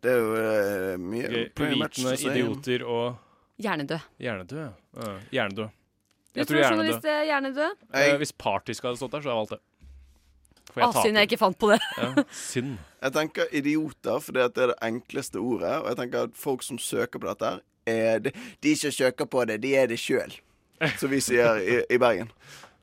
Det 0.00 0.12
er 0.14 0.20
jo 0.22 0.30
uh, 0.32 0.94
mye 0.96 1.26
Ok, 1.28 1.50
Uvitende, 1.60 2.14
idioter 2.30 2.84
og 2.88 3.18
Hjernedød. 3.60 4.06
Hjernedød. 4.24 4.62
ja. 4.62 4.70
Ja, 4.96 5.10
Hjernedød. 5.34 5.68
Du 5.68 6.40
Jeg 6.40 6.46
tror 6.48 6.56
tror 6.56 6.70
journalist 6.70 7.04
hjernedød. 7.04 7.10
er 7.12 7.28
hjernedød? 7.28 7.76
Eh, 8.00 8.16
Hvis 8.22 8.32
skal 8.80 8.88
hadde 8.94 9.02
stått 9.02 9.12
der, 9.12 9.20
så 9.20 9.28
hadde 9.28 9.36
jeg 9.36 9.42
valgt 9.42 9.52
det. 9.52 9.60
For 10.72 10.80
jeg 10.80 10.88
Ah, 10.88 11.02
synd 11.04 11.16
jeg 11.20 11.28
ikke 11.28 11.38
fant 11.38 11.58
på 11.60 11.70
det. 11.74 11.78
Ja, 12.00 12.24
synd. 12.32 12.74
Jeg 13.04 13.12
tenker 13.12 13.50
idioter, 13.52 14.18
for 14.24 14.32
det 14.32 14.42
er 14.48 14.72
det 14.72 14.78
enkleste 14.82 15.38
ordet. 15.42 15.74
Og 15.82 15.88
jeg 15.92 15.96
tenker 16.00 16.28
at 16.30 16.36
folk 16.40 16.62
som 16.64 16.78
søker 16.80 17.20
på 17.20 17.28
dette, 17.30 17.50
er 17.86 18.18
de, 18.24 18.32
de 18.64 18.72
som 18.80 18.90
søker 18.96 19.28
på 19.28 19.44
det, 19.50 19.60
de 19.62 19.74
er 19.76 19.86
det 19.90 19.98
sjøl. 20.00 20.32
Som 20.98 21.12
vi 21.12 21.20
sier 21.22 21.60
i, 21.60 21.82
i 21.92 21.98
Bergen. 22.00 22.30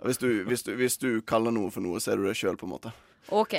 Hvis 0.06 0.18
du, 0.22 0.28
hvis, 0.48 0.64
du, 0.66 0.72
hvis 0.78 0.98
du 1.02 1.10
kaller 1.26 1.52
noe 1.54 1.70
for 1.74 1.82
noe, 1.86 2.00
så 2.02 2.14
er 2.14 2.22
du 2.22 2.26
det 2.30 2.38
sjøl, 2.40 2.56
på 2.58 2.66
en 2.70 2.74
måte. 2.76 2.94
Ok. 3.34 3.58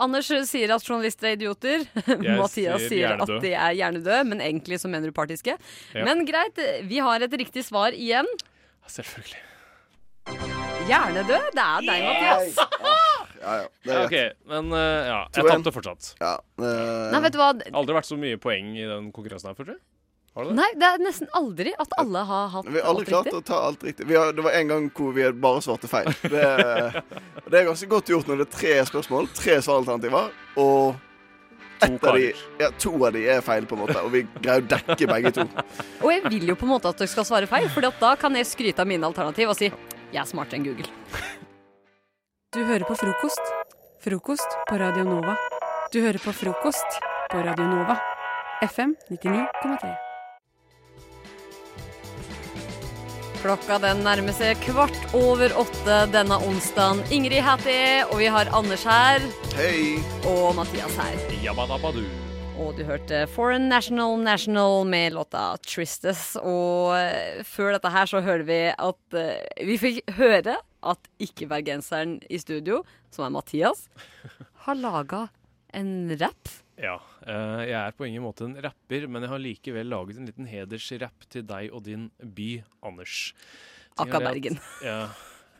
Anders 0.00 0.28
sier 0.48 0.70
at 0.74 0.84
journalister 0.86 1.30
er 1.30 1.36
idioter. 1.38 1.82
Mathias 2.40 2.84
sier 2.86 2.88
sier 2.88 3.22
at 3.22 3.32
de 3.42 3.50
er 3.54 3.74
hjernedøde, 3.78 4.20
men 4.30 4.40
egentlig 4.44 4.78
så 4.82 4.88
mener 4.90 5.10
du 5.10 5.16
partiske. 5.16 5.56
Ja. 5.94 6.04
Men 6.06 6.22
greit, 6.28 6.58
vi 6.88 6.98
har 7.04 7.22
et 7.26 7.34
riktig 7.42 7.64
svar 7.66 7.94
igjen. 7.96 8.26
Selvfølgelig. 8.90 9.42
Hjernedød? 10.88 11.50
Det 11.54 11.64
er 11.66 11.84
deg, 11.86 12.06
Mathias. 12.06 12.56
Ja, 13.40 13.54
ja. 13.62 13.68
Det 13.84 13.92
Ja, 13.92 14.00
er 14.00 14.06
OK, 14.06 14.16
men 14.52 14.72
eh, 14.76 15.06
ja. 15.08 15.20
Jeg 15.34 15.44
2-1. 15.44 15.50
tapte 15.54 15.72
fortsatt. 15.78 16.10
Ja, 16.20 16.34
eh, 16.60 17.06
Nei, 17.14 17.20
vet 17.24 17.32
du 17.32 17.38
hva? 17.40 17.52
Aldri 17.72 17.96
vært 17.96 18.08
så 18.10 18.18
mye 18.20 18.36
poeng 18.42 18.74
i 18.76 18.84
den 18.88 19.10
konkurransen 19.16 19.50
her 19.52 19.56
før, 19.58 19.70
tror 19.70 19.76
jeg. 19.78 19.84
Har 20.36 20.44
du 20.46 20.50
det? 20.52 20.56
Nei, 20.60 20.66
det 20.78 20.86
er 20.86 21.00
nesten 21.02 21.30
aldri 21.34 21.72
at 21.82 21.94
alle 21.98 22.20
har 22.28 22.50
hatt 22.52 22.68
Vi 22.70 22.78
har 22.78 22.86
aldri 22.86 23.02
alt 23.02 23.08
klart 23.10 23.26
riktig. 23.26 23.40
å 23.40 23.46
ta 23.48 23.56
alt 23.66 23.82
riktig. 23.88 24.06
Vi 24.06 24.14
har, 24.14 24.30
det 24.36 24.44
var 24.46 24.54
en 24.60 24.68
gang 24.70 24.84
hvor 24.94 25.14
vi 25.16 25.24
bare 25.42 25.62
svarte 25.64 25.88
feil. 25.90 26.06
Det, 26.22 26.44
det 27.50 27.58
er 27.58 27.66
ganske 27.66 27.88
godt 27.90 28.12
gjort 28.12 28.28
når 28.30 28.44
det 28.44 28.46
er 28.46 28.52
tre 28.54 28.76
spørsmål, 28.92 29.26
tre 29.34 29.56
svaralternativer, 29.64 30.30
og 30.62 30.94
ett 31.82 32.04
av 32.06 32.14
de, 32.20 32.28
ja, 32.60 32.68
to 32.78 32.92
av 33.08 33.12
de 33.16 33.24
er 33.32 33.40
feil, 33.42 33.66
på 33.66 33.74
en 33.74 33.82
måte. 33.86 33.98
Og 34.04 34.12
vi 34.14 34.22
greier 34.44 34.62
å 34.62 34.68
dekke 34.70 35.08
begge 35.10 35.32
to. 35.40 35.48
Og 36.04 36.10
jeg 36.12 36.22
vil 36.28 36.50
jo 36.52 36.56
på 36.60 36.68
en 36.68 36.74
måte 36.76 36.92
at 36.92 37.00
dere 37.00 37.10
skal 37.10 37.26
svare 37.26 37.48
feil, 37.50 37.66
for 37.72 37.88
da 37.88 38.14
kan 38.20 38.36
jeg 38.38 38.46
skryte 38.52 38.84
av 38.84 38.90
mine 38.90 39.08
alternativ 39.08 39.50
og 39.50 39.56
si 39.58 39.70
jeg 39.72 40.20
er 40.20 40.28
smartere 40.28 40.60
enn 40.60 40.66
Google. 40.68 40.90
Du 42.50 42.64
hører 42.66 42.82
på 42.82 42.96
frokost. 42.98 43.50
Frokost 44.02 44.54
på 44.66 44.74
Radio 44.80 45.04
Nova. 45.06 45.36
Du 45.92 46.00
hører 46.02 46.18
på 46.18 46.32
frokost 46.34 46.96
på 47.30 47.38
Radio 47.46 47.62
Nova. 47.62 47.94
FM 48.66 48.96
99,3. 49.06 49.90
Klokka 53.38 53.76
den 53.84 54.02
nærmer 54.02 54.34
seg 54.34 54.58
kvart 54.64 54.98
over 55.14 55.54
åtte 55.62 55.98
denne 56.10 56.40
onsdagen. 56.48 57.04
Ingrid 57.14 57.44
Hattie, 57.46 58.00
og 58.08 58.18
vi 58.18 58.26
har 58.34 58.50
Anders 58.58 58.82
her. 58.82 59.22
Hei. 59.54 60.00
Og 60.32 60.56
Mathias 60.58 60.96
her. 60.98 61.22
Jabadabadu. 61.44 62.02
Og 62.58 62.74
du 62.74 62.82
hørte 62.88 63.28
Foreign 63.30 63.68
National 63.70 64.18
National 64.18 64.82
med 64.90 65.14
låta 65.14 65.52
Tristes. 65.62 66.34
Og 66.42 66.98
før 67.46 67.76
dette 67.78 67.94
her 67.94 68.10
så 68.10 68.24
hørte 68.26 68.48
vi 68.50 68.58
at 68.74 69.16
eh, 69.22 69.38
Vi 69.70 69.78
fikk 69.78 70.02
høre 70.18 70.58
at 70.82 71.08
ikke-bergenseren 71.20 72.18
i 72.30 72.38
studio, 72.40 72.80
som 73.12 73.26
er 73.26 73.34
Mathias, 73.34 73.86
har 74.66 74.78
laga 74.78 75.26
en 75.76 76.10
rapp. 76.20 76.48
Ja. 76.80 76.96
eh, 77.26 77.66
jeg 77.68 77.76
er 77.76 77.92
på 77.92 78.06
ingen 78.08 78.22
måte 78.24 78.46
en 78.48 78.56
rapper, 78.64 79.06
men 79.06 79.22
jeg 79.22 79.30
har 79.30 79.38
likevel 79.44 79.90
laget 79.92 80.16
en 80.18 80.26
liten 80.30 80.46
hedersrapp 80.48 81.26
til 81.30 81.44
deg 81.46 81.70
og 81.76 81.84
din 81.84 82.08
by, 82.22 82.62
Anders. 82.82 83.32
Akka 84.00 84.16
er 84.20 84.26
Bergen. 84.30 84.58
Ja. 84.84 85.10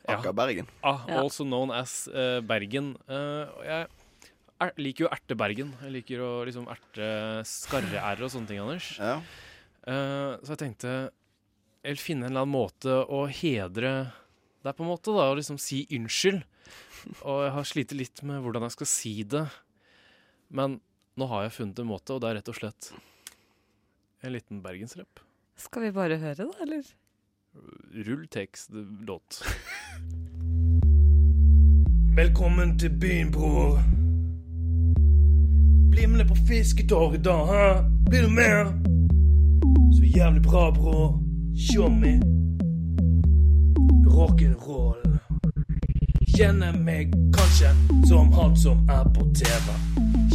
Akka 0.09 0.33
Bergen. 0.33 0.67
Ah, 0.83 1.05
Ja. 1.07 1.21
also 1.21 1.45
known 1.45 1.71
as 1.71 2.09
eh, 2.09 2.41
Bergen. 2.41 2.95
Eh, 3.07 3.65
jeg 3.69 3.87
er, 4.65 4.73
liker 4.81 5.05
jo 5.05 5.11
erte-Bergen. 5.13 5.75
Jeg 5.85 5.93
liker 5.93 6.23
å 6.25 6.31
liksom 6.49 6.67
erte 6.73 7.11
skarre-r 7.47 8.25
og 8.25 8.33
sånne 8.33 8.49
ting, 8.49 8.59
Anders. 8.65 8.95
Ja. 8.99 9.21
så 9.87 10.53
jeg 10.55 10.61
tenkte 10.61 10.91
jeg 11.81 11.95
vil 11.95 12.01
finne 12.03 12.27
en 12.27 12.33
eller 12.33 12.43
annen 12.45 12.53
måte 12.53 12.93
å 13.09 13.23
hedre 13.33 13.93
deg 14.65 14.77
på 14.77 14.85
en 14.85 14.91
måte, 14.91 15.13
da, 15.15 15.31
og 15.31 15.39
liksom 15.41 15.59
si 15.61 15.85
unnskyld. 15.97 16.43
Og 17.25 17.45
jeg 17.47 17.53
har 17.57 17.69
slitt 17.69 17.95
litt 17.97 18.23
med 18.29 18.43
hvordan 18.45 18.67
jeg 18.67 18.77
skal 18.77 18.91
si 18.91 19.15
det. 19.25 19.47
Men 20.53 20.81
nå 21.17 21.29
har 21.31 21.47
jeg 21.47 21.57
funnet 21.57 21.81
en 21.81 21.91
måte, 21.91 22.15
og 22.15 22.23
det 22.23 22.31
er 22.31 22.41
rett 22.41 22.53
og 22.53 22.59
slett 22.59 22.91
en 24.21 24.35
liten 24.35 24.61
bergensrapp. 24.65 25.23
Skal 25.61 25.87
vi 25.87 25.95
bare 25.97 26.19
høre, 26.21 26.45
da, 26.45 26.65
eller? 26.65 26.85
Rull 28.07 28.27
tekst, 28.31 28.71
låt. 29.07 29.41
Velkommen 32.17 32.77
til 32.79 32.93
byen, 33.01 33.33
bror. 33.33 33.81
Bli 35.91 36.07
med 36.07 36.29
på 36.29 36.37
fisketorg 36.49 37.17
i 37.17 37.23
dag, 37.25 37.47
hæ? 37.49 37.65
Blir 38.11 38.29
du 38.29 38.31
med? 38.35 38.75
Så 39.97 40.05
jævlig 40.05 40.43
bra, 40.43 40.69
bror. 40.75 41.19
Tjommi. 41.57 42.40
Rock'n'roll. 44.21 45.19
Kjenner 46.37 46.73
meg 46.73 47.13
kanskje 47.33 47.71
som 48.09 48.33
han 48.33 48.57
som 48.57 48.89
er 48.89 49.05
på 49.15 49.25
TV. 49.35 49.67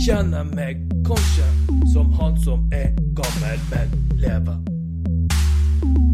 Kjenner 0.06 0.44
meg 0.44 0.82
kanskje 1.06 1.46
som 1.94 2.14
han 2.14 2.40
som 2.42 2.66
er 2.74 2.90
gammel, 3.20 3.60
men 3.70 3.94
lever. 4.18 4.58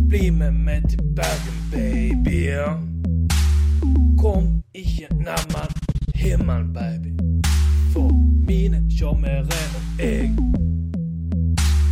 Bli 0.09 0.31
med 0.31 0.51
meg 0.51 0.89
til 0.89 0.99
Bergen, 1.15 1.63
baby. 1.71 2.43
Kom 4.19 4.63
ikke 4.73 5.07
nærmere 5.15 5.71
himmelen, 6.15 6.73
baby. 6.73 7.15
For 7.93 8.11
mine 8.47 8.83
sjarmere 8.97 9.47
og 9.47 9.99
jeg 9.99 10.35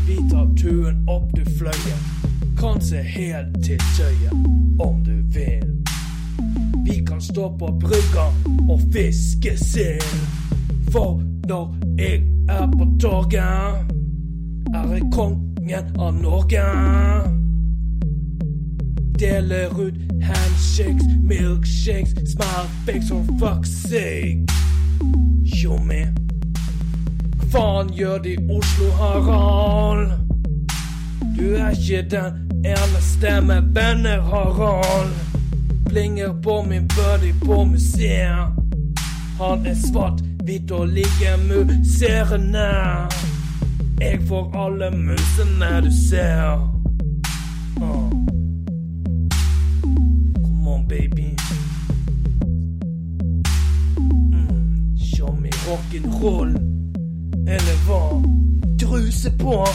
Vi 0.08 0.16
tar 0.32 0.48
turen 0.60 1.06
opp 1.08 1.36
til 1.36 1.48
Fløyen. 1.58 2.19
Kanskje 2.60 2.98
helt 2.98 3.64
til 3.64 3.80
Tøyen, 3.98 4.46
om 4.80 5.04
du 5.04 5.12
vil. 5.34 5.84
Vi 6.86 7.06
kan 7.06 7.22
stå 7.22 7.58
på 7.58 7.80
brygga 7.80 8.26
og 8.70 8.82
fiske 8.94 9.58
sild. 9.58 10.28
For 10.92 11.22
når 11.48 11.76
jeg 11.98 12.24
er 12.50 12.68
på 12.78 12.88
torget, 13.02 13.40
er 14.74 14.94
jeg 14.94 15.02
kongen 15.12 16.00
av 16.00 16.14
Norge. 16.14 16.64
Deler 19.20 19.68
ut 19.80 19.96
handshakes, 20.22 21.06
milkshakes, 21.24 22.32
smartfakes 22.32 23.12
og 23.12 23.26
fuck's 23.40 23.72
sake. 23.88 24.48
Tjommi. 25.56 26.04
Faen 27.52 27.90
gjør 27.90 28.18
de 28.18 28.34
i 28.34 28.52
Oslo, 28.58 28.92
Harald? 29.00 30.12
Du 31.40 31.54
er 31.56 31.70
ikke 31.70 32.10
den 32.12 32.49
eneste 32.66 33.42
med 33.42 33.62
venner, 33.62 34.22
Harald. 34.22 35.14
Blinger 35.86 36.42
på 36.44 36.64
min 36.64 36.88
buddy 36.88 37.34
på 37.46 37.64
museet. 37.64 38.48
Han 39.40 39.66
er 39.66 39.76
svart, 39.76 40.22
hvit 40.44 40.72
og 40.72 40.88
like 40.88 41.32
musserende. 41.48 42.70
Jeg 44.02 44.20
får 44.28 44.66
alle 44.66 44.92
musene 44.92 45.82
du 45.84 45.92
ser. 46.10 46.54
Uh. 47.82 48.12
Come 50.44 50.70
on, 50.70 50.88
baby. 50.88 51.36
Mm, 53.98 54.98
show 55.16 55.36
me 55.42 55.50
rock'n'roll. 55.50 56.52
Eller 57.48 57.78
hva? 57.88 58.22
Druse 58.82 59.32
på 59.40 59.66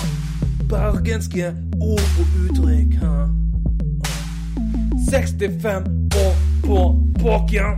bergenske 0.68 1.54
ord 1.80 2.08
og 2.18 2.26
uttrykk. 2.44 2.94
Huh? 3.00 3.28
Uh. 4.00 4.20
65 5.10 5.86
år 6.16 6.34
på 6.66 6.80
pokken. 7.20 7.76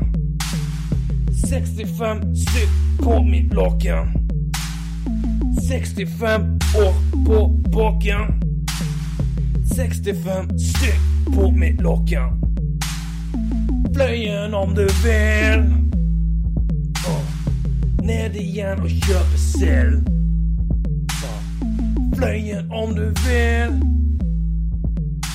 65 1.50 2.22
stykk 2.36 3.02
på 3.02 3.22
mitt 3.22 3.54
lokken. 3.54 4.12
65 5.68 6.58
år 6.76 6.94
på 7.26 7.40
pokken. 7.72 8.40
65 9.76 10.50
stykk 10.58 11.34
på 11.34 11.50
mitt 11.50 11.80
lokken. 11.80 12.42
Fløyen 13.94 14.54
om 14.54 14.74
du 14.74 14.86
vil. 15.04 15.64
Uh. 17.06 17.24
Ned 18.02 18.34
igjen 18.34 18.80
og 18.80 18.90
kjøpe 18.90 19.38
sild. 19.38 20.15
Fløyen 22.16 22.70
om 22.72 22.94
du 22.94 23.04
vil. 23.26 23.82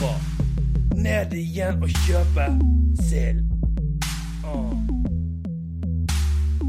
Åh. 0.04 0.22
Ned 0.96 1.34
igjen 1.34 1.84
og 1.84 1.90
kjøpe 1.90 2.46
sild. 3.06 3.44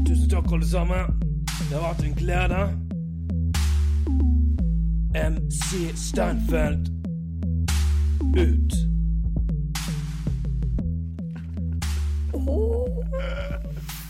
Tusen 0.07 0.29
takk, 0.29 0.51
alle 0.53 0.67
sammen. 0.67 1.19
Det 1.69 1.73
har 1.79 1.87
vært 1.87 2.05
en 2.05 2.15
glede. 2.15 2.61
MC 5.13 5.93
Steinfeld 5.95 6.89
ut. 8.37 8.73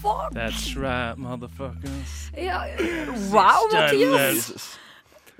Fuck! 0.03 0.33
That's 0.33 0.75
right, 0.75 1.17
motherfuckers. 1.17 2.31
Ja, 2.37 2.59
wow, 3.31 3.71
Mathias! 3.71 4.79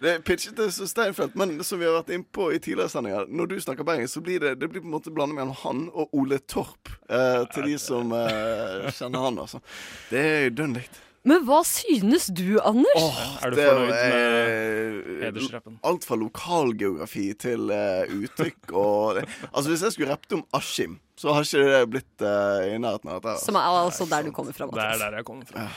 Det 0.04 0.12
er 0.12 0.24
pitchet 0.28 0.58
til 0.60 0.88
Steinfeld, 0.90 1.32
men 1.40 1.56
som 1.64 1.80
vi 1.80 1.88
har 1.88 1.96
vært 1.96 2.12
inne 2.12 2.28
på 2.36 2.50
i 2.52 2.60
tidligere 2.60 2.92
sendinger, 2.92 3.30
når 3.32 3.54
du 3.54 3.56
snakker 3.64 3.88
bergensk, 3.88 4.18
så 4.18 4.24
blir 4.26 4.44
det, 4.44 4.58
det 4.60 4.68
blir 4.68 4.84
på 4.84 4.90
en 4.90 4.98
måte 4.98 5.14
blandet 5.16 5.38
mellom 5.38 5.56
han 5.62 5.86
og 5.94 6.12
Ole 6.20 6.42
Torp. 6.44 6.92
Eh, 7.08 7.46
til 7.54 7.70
de 7.72 7.78
som 7.80 8.12
eh, 8.18 8.90
kjenner 8.92 9.24
han, 9.30 9.40
altså. 9.46 9.64
Det 10.12 10.26
er 10.28 10.52
dønn 10.52 10.76
likt. 10.76 11.00
Men 11.24 11.46
hva 11.48 11.62
synes 11.64 12.28
du, 12.36 12.58
Anders? 12.60 13.06
Er 13.40 13.54
du 13.54 13.60
fornøyd 13.62 13.94
med 13.94 14.04
eh, 14.04 15.12
hedersrappen? 15.22 15.80
Alt 15.88 16.04
fra 16.04 16.18
lokalgeografi 16.20 17.30
til 17.40 17.72
uh, 17.72 18.04
uttrykk 18.12 18.74
og 18.76 19.22
Altså, 19.22 19.70
hvis 19.70 19.86
jeg 19.88 19.96
skulle 19.96 20.12
rappet 20.12 20.36
om 20.36 20.44
Askim, 20.60 21.00
så 21.16 21.32
har 21.32 21.48
ikke 21.48 21.64
det 21.64 21.82
blitt 21.94 22.26
uh, 22.28 22.68
i 22.68 22.76
nærheten 22.76 23.08
av 23.08 23.24
dette. 23.24 23.40
Som 23.46 23.56
er 23.56 23.72
altså 23.72 24.10
der 24.12 24.28
du 24.28 24.34
kommer 24.36 24.56
fra. 24.58 24.68
Det 24.68 24.84
er 24.90 25.00
der 25.06 25.22
jeg 25.22 25.30
kommer 25.32 25.48
fra. 25.48 25.70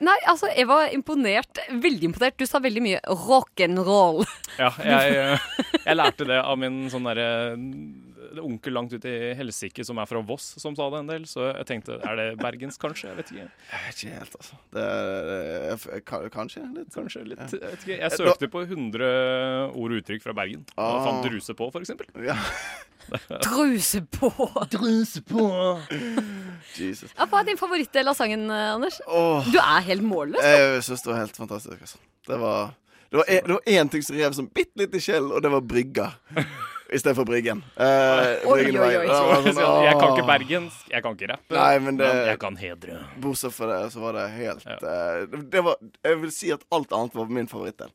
Nei, 0.00 0.16
altså, 0.30 0.48
jeg 0.56 0.64
var 0.70 0.92
imponert. 0.96 1.60
Veldig 1.68 2.08
imponert. 2.08 2.38
Du 2.40 2.48
sa 2.48 2.60
veldig 2.64 2.82
mye 2.84 3.00
rock'n'roll. 3.04 4.22
Ja, 4.56 4.70
jeg, 4.84 5.12
jeg, 5.14 5.74
jeg 5.84 5.98
lærte 5.98 6.26
det 6.28 6.40
av 6.40 6.56
min 6.60 6.82
sånn 6.92 7.06
derre 7.10 7.28
onkel 8.42 8.72
langt 8.76 8.92
ute 8.92 9.08
i 9.10 9.30
helsike 9.38 9.84
som 9.86 9.98
er 10.02 10.06
fra 10.10 10.20
Voss, 10.26 10.54
som 10.60 10.74
sa 10.76 10.88
det 10.92 10.98
en 11.02 11.10
del. 11.10 11.24
Så 11.30 11.46
jeg 11.50 11.66
tenkte 11.68 11.96
er 12.00 12.16
det 12.20 12.26
bergensk, 12.40 12.80
kanskje? 12.82 13.08
Jeg 13.10 13.16
vet 13.20 13.32
ikke. 13.34 13.46
Jeg 13.46 13.80
vet 13.86 14.02
ikke 14.04 14.18
helt, 14.20 14.36
altså. 14.40 14.60
Det, 14.76 14.86
det, 15.30 15.40
jeg- 15.94 16.30
kanskje 16.34 16.64
litt. 16.76 16.92
Kanskje 16.94 17.24
litt. 17.28 17.40
Jeg, 17.56 17.60
vet 17.64 17.86
ikke. 17.86 17.98
jeg 18.04 18.16
søkte 18.18 18.50
på 18.52 18.64
100 18.66 19.10
ord 19.74 19.90
og 19.94 19.98
uttrykk 20.02 20.22
fra 20.28 20.32
Bergen. 20.36 20.64
Og 20.76 20.84
Ah. 20.84 21.04
fant 21.08 21.26
druse 21.30 21.54
på, 21.56 21.70
eksempel. 21.80 22.06
Ja. 22.24 22.36
Druse 23.42 24.02
på. 24.06 24.28
Druse 24.70 25.22
på. 25.26 25.44
Jesus. 26.78 27.10
Ja, 27.16 27.26
hva 27.26 27.40
er 27.40 27.48
din 27.48 27.58
favorittdel 27.58 28.06
av 28.12 28.14
sangen, 28.18 28.44
eh, 28.50 28.74
Anders? 28.76 29.00
Oh. 29.08 29.42
Du 29.50 29.58
er 29.58 29.80
helt 29.88 30.04
målløs. 30.06 30.42
Jeg 30.44 30.84
syns 30.86 31.02
det 31.02 31.10
var 31.10 31.18
helt 31.24 31.36
fantastisk. 31.40 31.80
Altså. 31.80 31.98
Det 32.28 32.38
var 32.38 32.74
det 33.10 33.18
var, 33.18 33.24
en, 33.26 33.46
det 33.48 33.54
var 33.56 33.64
én 33.66 33.88
ting 33.90 34.02
som 34.06 34.14
rev 34.14 34.32
som 34.36 34.46
bitte 34.54 34.78
litt 34.78 34.92
i 34.94 35.00
sjelen, 35.02 35.32
og 35.34 35.42
det 35.42 35.50
var 35.50 35.64
brygga. 35.66 36.04
Istedenfor 36.92 37.24
Bryggen. 37.24 37.60
Eh, 37.76 38.48
Oi, 38.50 38.64
Bryggen 38.64 38.80
oi, 38.82 38.96
oi. 38.98 39.06
Det 39.06 39.18
var 39.30 39.44
sånn, 39.46 39.84
Jeg 39.84 39.94
kan 40.00 40.14
ikke 40.16 40.26
bergensk, 40.26 40.88
jeg 40.90 41.02
kan 41.04 41.14
ikke 41.14 41.28
rappe. 41.30 41.54
Nei, 41.54 41.78
men 41.84 41.96
det 42.00 42.08
jeg 42.26 42.38
kan 42.42 42.56
hedre. 42.58 42.96
Bortsett 43.22 43.54
fra 43.54 43.68
det, 43.70 43.92
så 43.94 44.00
var 44.02 44.16
det 44.18 44.24
helt 44.34 44.66
eh, 44.66 45.38
det 45.54 45.62
var, 45.62 45.76
Jeg 46.02 46.18
vil 46.24 46.32
si 46.34 46.50
at 46.50 46.64
alt 46.74 46.90
annet 46.96 47.14
var 47.14 47.30
min 47.30 47.46
favorittdel. 47.50 47.92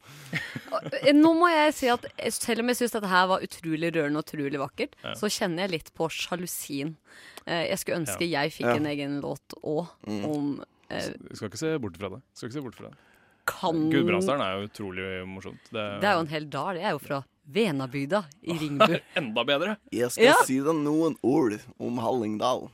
Eh, 1.02 1.12
Nå 1.16 1.34
må 1.36 1.50
jeg 1.52 1.74
si 1.76 1.90
at 1.92 2.08
selv 2.32 2.64
om 2.64 2.72
jeg 2.72 2.80
syns 2.82 2.96
dette 2.96 3.12
her 3.12 3.28
var 3.34 3.44
utrolig 3.44 3.92
rørende 3.96 4.22
og 4.22 4.26
utrolig 4.30 4.60
vakkert, 4.64 4.96
Ja. 5.04 5.14
så 5.20 5.28
kjenner 5.32 5.66
jeg 5.68 5.72
litt 5.76 5.92
på 5.94 6.08
sjalusien. 6.12 6.96
Eh, 7.46 7.68
Jeg 7.70 7.78
skulle 7.80 8.00
ønske 8.06 8.24
Ja. 8.30 8.42
jeg 8.48 8.54
fikk 8.62 8.66
Ja. 8.72 8.76
en 8.80 8.86
egen 8.86 9.20
låt 9.22 9.60
òg, 9.64 9.88
Mm. 10.08 10.26
om 10.26 10.64
eh, 10.90 11.12
skal 11.34 11.50
ikke 11.50 11.58
se 11.58 11.78
bort 11.80 11.98
fra 11.98 12.10
det. 12.16 12.22
Skal 12.34 12.50
ikke 12.50 12.54
se 12.54 12.62
bort 12.62 12.76
fra 12.76 12.88
det. 12.90 12.98
Kan 13.46 13.90
Gudbrandsdalen 13.92 14.42
er 14.42 14.56
jo 14.62 14.68
utrolig 14.72 15.28
morsomt. 15.28 15.60
Det, 15.72 16.02
Det 16.02 16.08
er 16.10 16.14
jo 16.14 16.20
en 16.20 16.28
hel 16.28 16.46
dal. 16.50 16.76
Jeg 16.76 16.86
er 16.86 16.92
jo 16.96 17.00
fra 17.00 17.24
Venabygda 17.46 18.24
i 18.42 18.56
Ringbu. 18.62 18.98
Enda 19.16 19.44
bedre. 19.46 19.76
Jeg 19.94 20.10
skal 20.12 20.26
Ja. 20.32 20.36
si 20.48 20.58
deg 20.66 20.76
noen 20.82 21.16
ord 21.22 21.60
om 21.80 21.98
Hallingdal. 22.02 22.68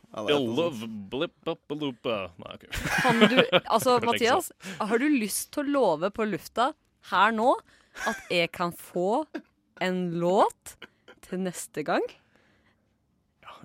Blip-up-a-loopa. 1.11 2.31
Nei, 2.39 2.53
ok. 2.55 2.65
Kan 3.01 3.19
du, 3.31 3.37
altså 3.65 3.97
Mathias, 4.07 4.51
har 4.79 4.97
du 5.01 5.07
lyst 5.11 5.51
til 5.55 5.63
å 5.65 5.73
love 5.75 6.11
på 6.15 6.27
lufta 6.29 6.71
her 7.11 7.31
nå 7.35 7.55
at 8.07 8.19
jeg 8.31 8.51
kan 8.55 8.71
få 8.77 9.25
en 9.81 10.03
låt 10.21 10.75
til 11.27 11.43
neste 11.43 11.83
gang? 11.87 12.05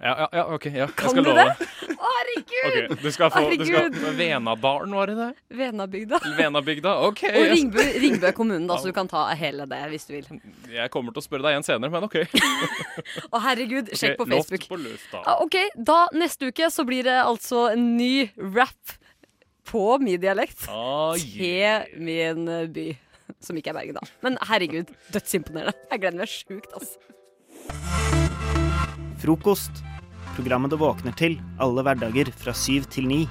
Ja, 0.02 0.12
ja, 0.20 0.26
ja, 0.32 0.42
ok. 0.54 0.64
Ja, 0.66 0.72
jeg 0.84 0.94
Kan 0.98 1.12
skal 1.12 1.24
du 1.24 1.30
love 1.30 1.44
det? 1.46 1.66
Å, 1.96 2.08
herregud! 2.12 2.66
Okay, 2.66 2.98
du 3.00 3.08
skal 3.14 3.30
få 3.32 3.42
du 3.48 3.64
skal, 3.64 3.86
Venadalen, 4.18 4.92
var 4.98 5.10
det 5.10 5.16
det? 5.18 5.28
Venabygda. 5.56 6.20
Venabygda? 6.36 6.92
OK. 7.08 7.22
Og 7.30 7.46
Ringbu, 7.52 7.78
Ringbø 8.04 8.32
kommunen, 8.36 8.66
da, 8.68 8.76
så 8.80 8.90
du 8.90 8.96
kan 8.96 9.08
ta 9.10 9.24
hele 9.38 9.64
det 9.70 9.80
hvis 9.94 10.04
du 10.08 10.12
vil. 10.18 10.28
Jeg 10.74 10.92
kommer 10.92 11.16
til 11.16 11.22
å 11.22 11.26
spørre 11.26 11.46
deg 11.46 11.56
igjen 11.56 11.66
senere, 11.66 11.92
men 11.94 12.06
OK. 12.08 12.18
Å, 13.32 13.40
herregud, 13.48 13.90
sjekk 13.96 14.18
på 14.20 14.28
Facebook. 14.34 14.66
Loft 14.66 14.74
på 14.74 14.80
lufta. 14.84 15.24
Ja, 15.24 15.38
OK, 15.46 15.58
da 15.92 15.98
neste 16.16 16.52
uke 16.52 16.68
så 16.72 16.84
blir 16.88 17.08
det 17.08 17.16
altså 17.22 17.70
en 17.72 17.88
ny 17.96 18.28
rap 18.56 18.96
på 19.66 19.96
min 20.02 20.20
dialekt 20.22 20.68
Ah, 20.70 21.16
til 21.18 21.98
min 21.98 22.46
by. 22.76 22.90
Som 23.42 23.58
ikke 23.58 23.72
er 23.72 23.80
Bergen, 23.80 23.98
da. 23.98 24.04
Men 24.22 24.38
herregud, 24.48 24.92
dødsimponerende. 25.14 25.74
Jeg 25.90 26.04
gleder 26.04 26.22
meg 26.22 26.30
sjukt, 26.30 26.70
altså. 26.76 28.25
Frokost. 29.26 29.82
Programmet 30.36 30.70
du 30.70 30.76
våkner 30.78 31.14
til 31.18 31.40
alle 31.58 31.82
hverdager 31.82 32.28
fra 32.38 32.52
syv 32.54 32.84
til 32.94 33.08
ni. 33.10 33.24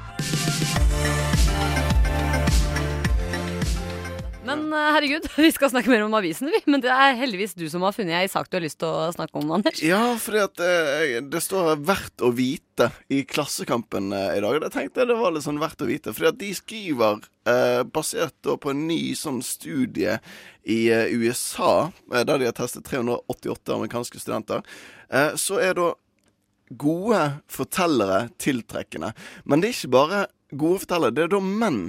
Men 4.44 4.66
eh, 4.74 4.90
herregud, 4.98 5.30
vi 5.46 5.52
skal 5.56 5.72
snakke 5.72 5.94
mer 5.94 6.04
om 6.04 6.18
avisen, 6.20 6.50
vi. 6.52 6.60
Men 6.68 6.84
det 6.84 6.92
er 6.92 7.16
heldigvis 7.16 7.56
du 7.56 7.64
som 7.72 7.86
har 7.88 7.96
funnet 7.96 8.18
ei 8.20 8.28
sak 8.28 8.50
du 8.50 8.58
har 8.58 8.66
lyst 8.66 8.82
til 8.84 8.92
å 8.92 9.14
snakke 9.16 9.40
om, 9.40 9.54
Anders. 9.56 9.80
Ja, 9.80 10.02
fordi 10.20 10.42
at 10.44 10.64
eh, 10.68 11.14
det 11.24 11.42
står 11.46 11.78
'verdt 11.80 12.26
å 12.28 12.34
vite' 12.36 12.90
i 13.08 13.22
Klassekampen 13.24 14.12
eh, 14.12 14.34
i 14.36 14.44
dag. 14.44 14.58
Og 14.58 14.66
det 14.66 14.74
tenkte 14.76 15.06
jeg 15.06 15.14
det 15.14 15.20
var 15.22 15.32
litt 15.32 15.48
sånn 15.48 15.64
verdt 15.64 15.86
å 15.86 15.88
vite. 15.88 16.12
Fordi 16.18 16.32
at 16.34 16.42
de 16.44 16.52
skriver, 16.60 17.24
eh, 17.48 17.86
basert 17.88 18.52
på 18.52 18.76
en 18.76 18.84
ny 18.90 19.16
sånn 19.16 19.40
studie 19.48 20.20
i 20.68 20.82
USA, 21.16 21.94
der 22.12 22.36
de 22.42 22.52
har 22.52 22.58
testet 22.58 22.84
388 22.90 23.78
amerikanske 23.78 24.20
studenter, 24.20 24.66
så 25.39 25.60
er 25.62 25.76
da 25.78 25.91
gode 26.82 27.20
fortellere 27.52 28.30
tiltrekkende. 28.41 29.12
Men 29.46 29.62
det 29.62 29.70
er 29.70 29.78
ikke 29.78 29.94
bare 29.94 30.26
gode 30.58 30.82
fortellere. 30.86 31.13
Det 31.15 31.26
er 31.26 31.34
da 31.36 31.41
menn 31.44 31.82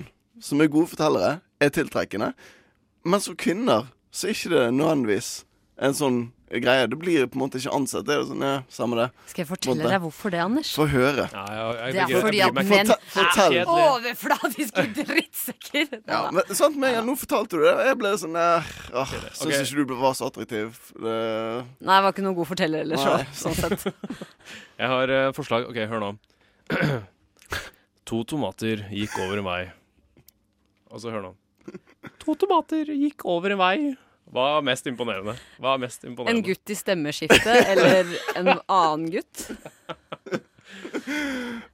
som 0.43 0.61
er 0.61 0.73
gode 0.73 0.91
fortellere, 0.93 1.39
er 1.61 1.73
tiltrekkende. 1.73 2.33
Men 3.07 3.23
som 3.25 3.37
kvinner 3.39 3.89
så 4.13 4.29
er 4.29 4.37
ikke 4.37 4.53
det 4.53 4.65
nødvendigvis 4.77 5.31
en 5.83 5.97
sånn 5.97 6.19
greie. 6.51 6.87
Det 6.87 6.99
blir 6.99 7.27
på 7.27 7.39
en 7.39 7.43
måte 7.43 7.59
ikke 7.61 7.73
ansett. 7.75 8.07
Det 8.07 8.15
er 8.15 8.25
sånn, 8.29 8.45
ja, 8.45 8.57
samme 8.73 8.99
det. 9.01 9.07
Skal 9.33 9.43
jeg 9.43 9.49
fortelle 9.51 9.77
måte. 9.81 9.93
deg 9.93 10.03
hvorfor 10.05 10.35
det, 10.35 10.43
Anders? 10.45 10.71
Få 10.77 10.87
høre. 10.91 11.27
Det 11.33 12.03
er 12.05 12.13
fordi 12.15 12.43
at 12.47 12.61
menn 12.61 12.93
er 12.93 13.73
overfladiske 13.73 14.85
drittsekker. 15.01 15.91
Ja, 16.07 16.21
men 16.35 16.55
sant, 16.57 16.79
men 16.81 16.99
nå 17.07 17.17
fortalte 17.19 17.59
du 17.59 17.67
det, 17.67 17.75
og 17.75 17.91
jeg 17.91 17.99
ble 18.03 18.13
sånn 18.23 18.39
eh, 18.41 18.71
åh, 18.95 19.17
Syns 19.33 19.43
Ok. 19.43 19.67
ikke 19.67 19.89
du 19.91 19.97
var 20.01 20.17
så 20.19 20.31
attraktiv. 20.31 20.79
Det, 20.95 21.17
Nei, 21.81 21.99
jeg 21.99 22.07
var 22.07 22.15
ikke 22.15 22.27
noen 22.27 22.39
god 22.39 22.51
forteller 22.53 22.87
ellers, 22.87 23.03
så, 23.03 23.19
sånn 23.47 23.59
sett. 23.59 23.91
Jeg 24.77 24.93
har 24.93 25.09
uh, 25.09 25.33
forslag. 25.33 25.65
OK, 25.71 25.79
hør 25.89 26.03
nå. 26.03 26.09
to 28.09 28.19
tomater 28.29 28.85
gikk 28.93 29.15
over 29.25 29.41
en 29.41 29.47
vei. 29.49 29.61
Og 30.93 31.01
så 31.01 31.15
hør 31.15 31.31
nå. 31.31 31.37
To 32.23 32.37
tomater 32.39 32.91
gikk 32.93 33.25
over 33.27 33.55
en 33.55 33.61
vei. 33.63 33.79
Hva 34.35 34.47
er 34.57 34.65
mest 34.67 34.89
imponerende? 34.91 35.37
Hva 35.63 35.77
er 35.77 35.83
mest 35.85 36.05
En 36.07 36.43
gutt 36.45 36.73
i 36.73 36.77
stemmeskiftet 36.77 37.71
eller 37.73 38.11
en 38.35 38.53
annen 38.57 39.07
gutt? 39.15 39.47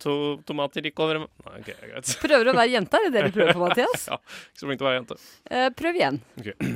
To 0.03 0.15
tomater 0.45 0.85
gikk 0.85 1.01
over 1.01 1.23
Nei, 1.23 1.59
OK, 1.61 1.71
greit. 1.73 2.13
Prøver 2.21 2.51
å 2.53 2.57
være 2.57 2.75
jente, 2.75 2.99
er 2.99 3.09
det 3.09 3.13
det 3.15 3.31
du 3.31 3.37
prøver 3.39 3.57
på, 3.57 3.65
Mathias? 3.65 4.07
ja. 4.11 4.19
Ikke 4.53 4.63
så 4.63 4.69
flink 4.69 4.83
til 4.83 4.87
å 4.87 4.91
være 4.91 4.99
jente. 5.01 5.19
Eh, 5.49 5.69
prøv 5.79 5.99
igjen. 6.01 6.21
Okay. 6.43 6.73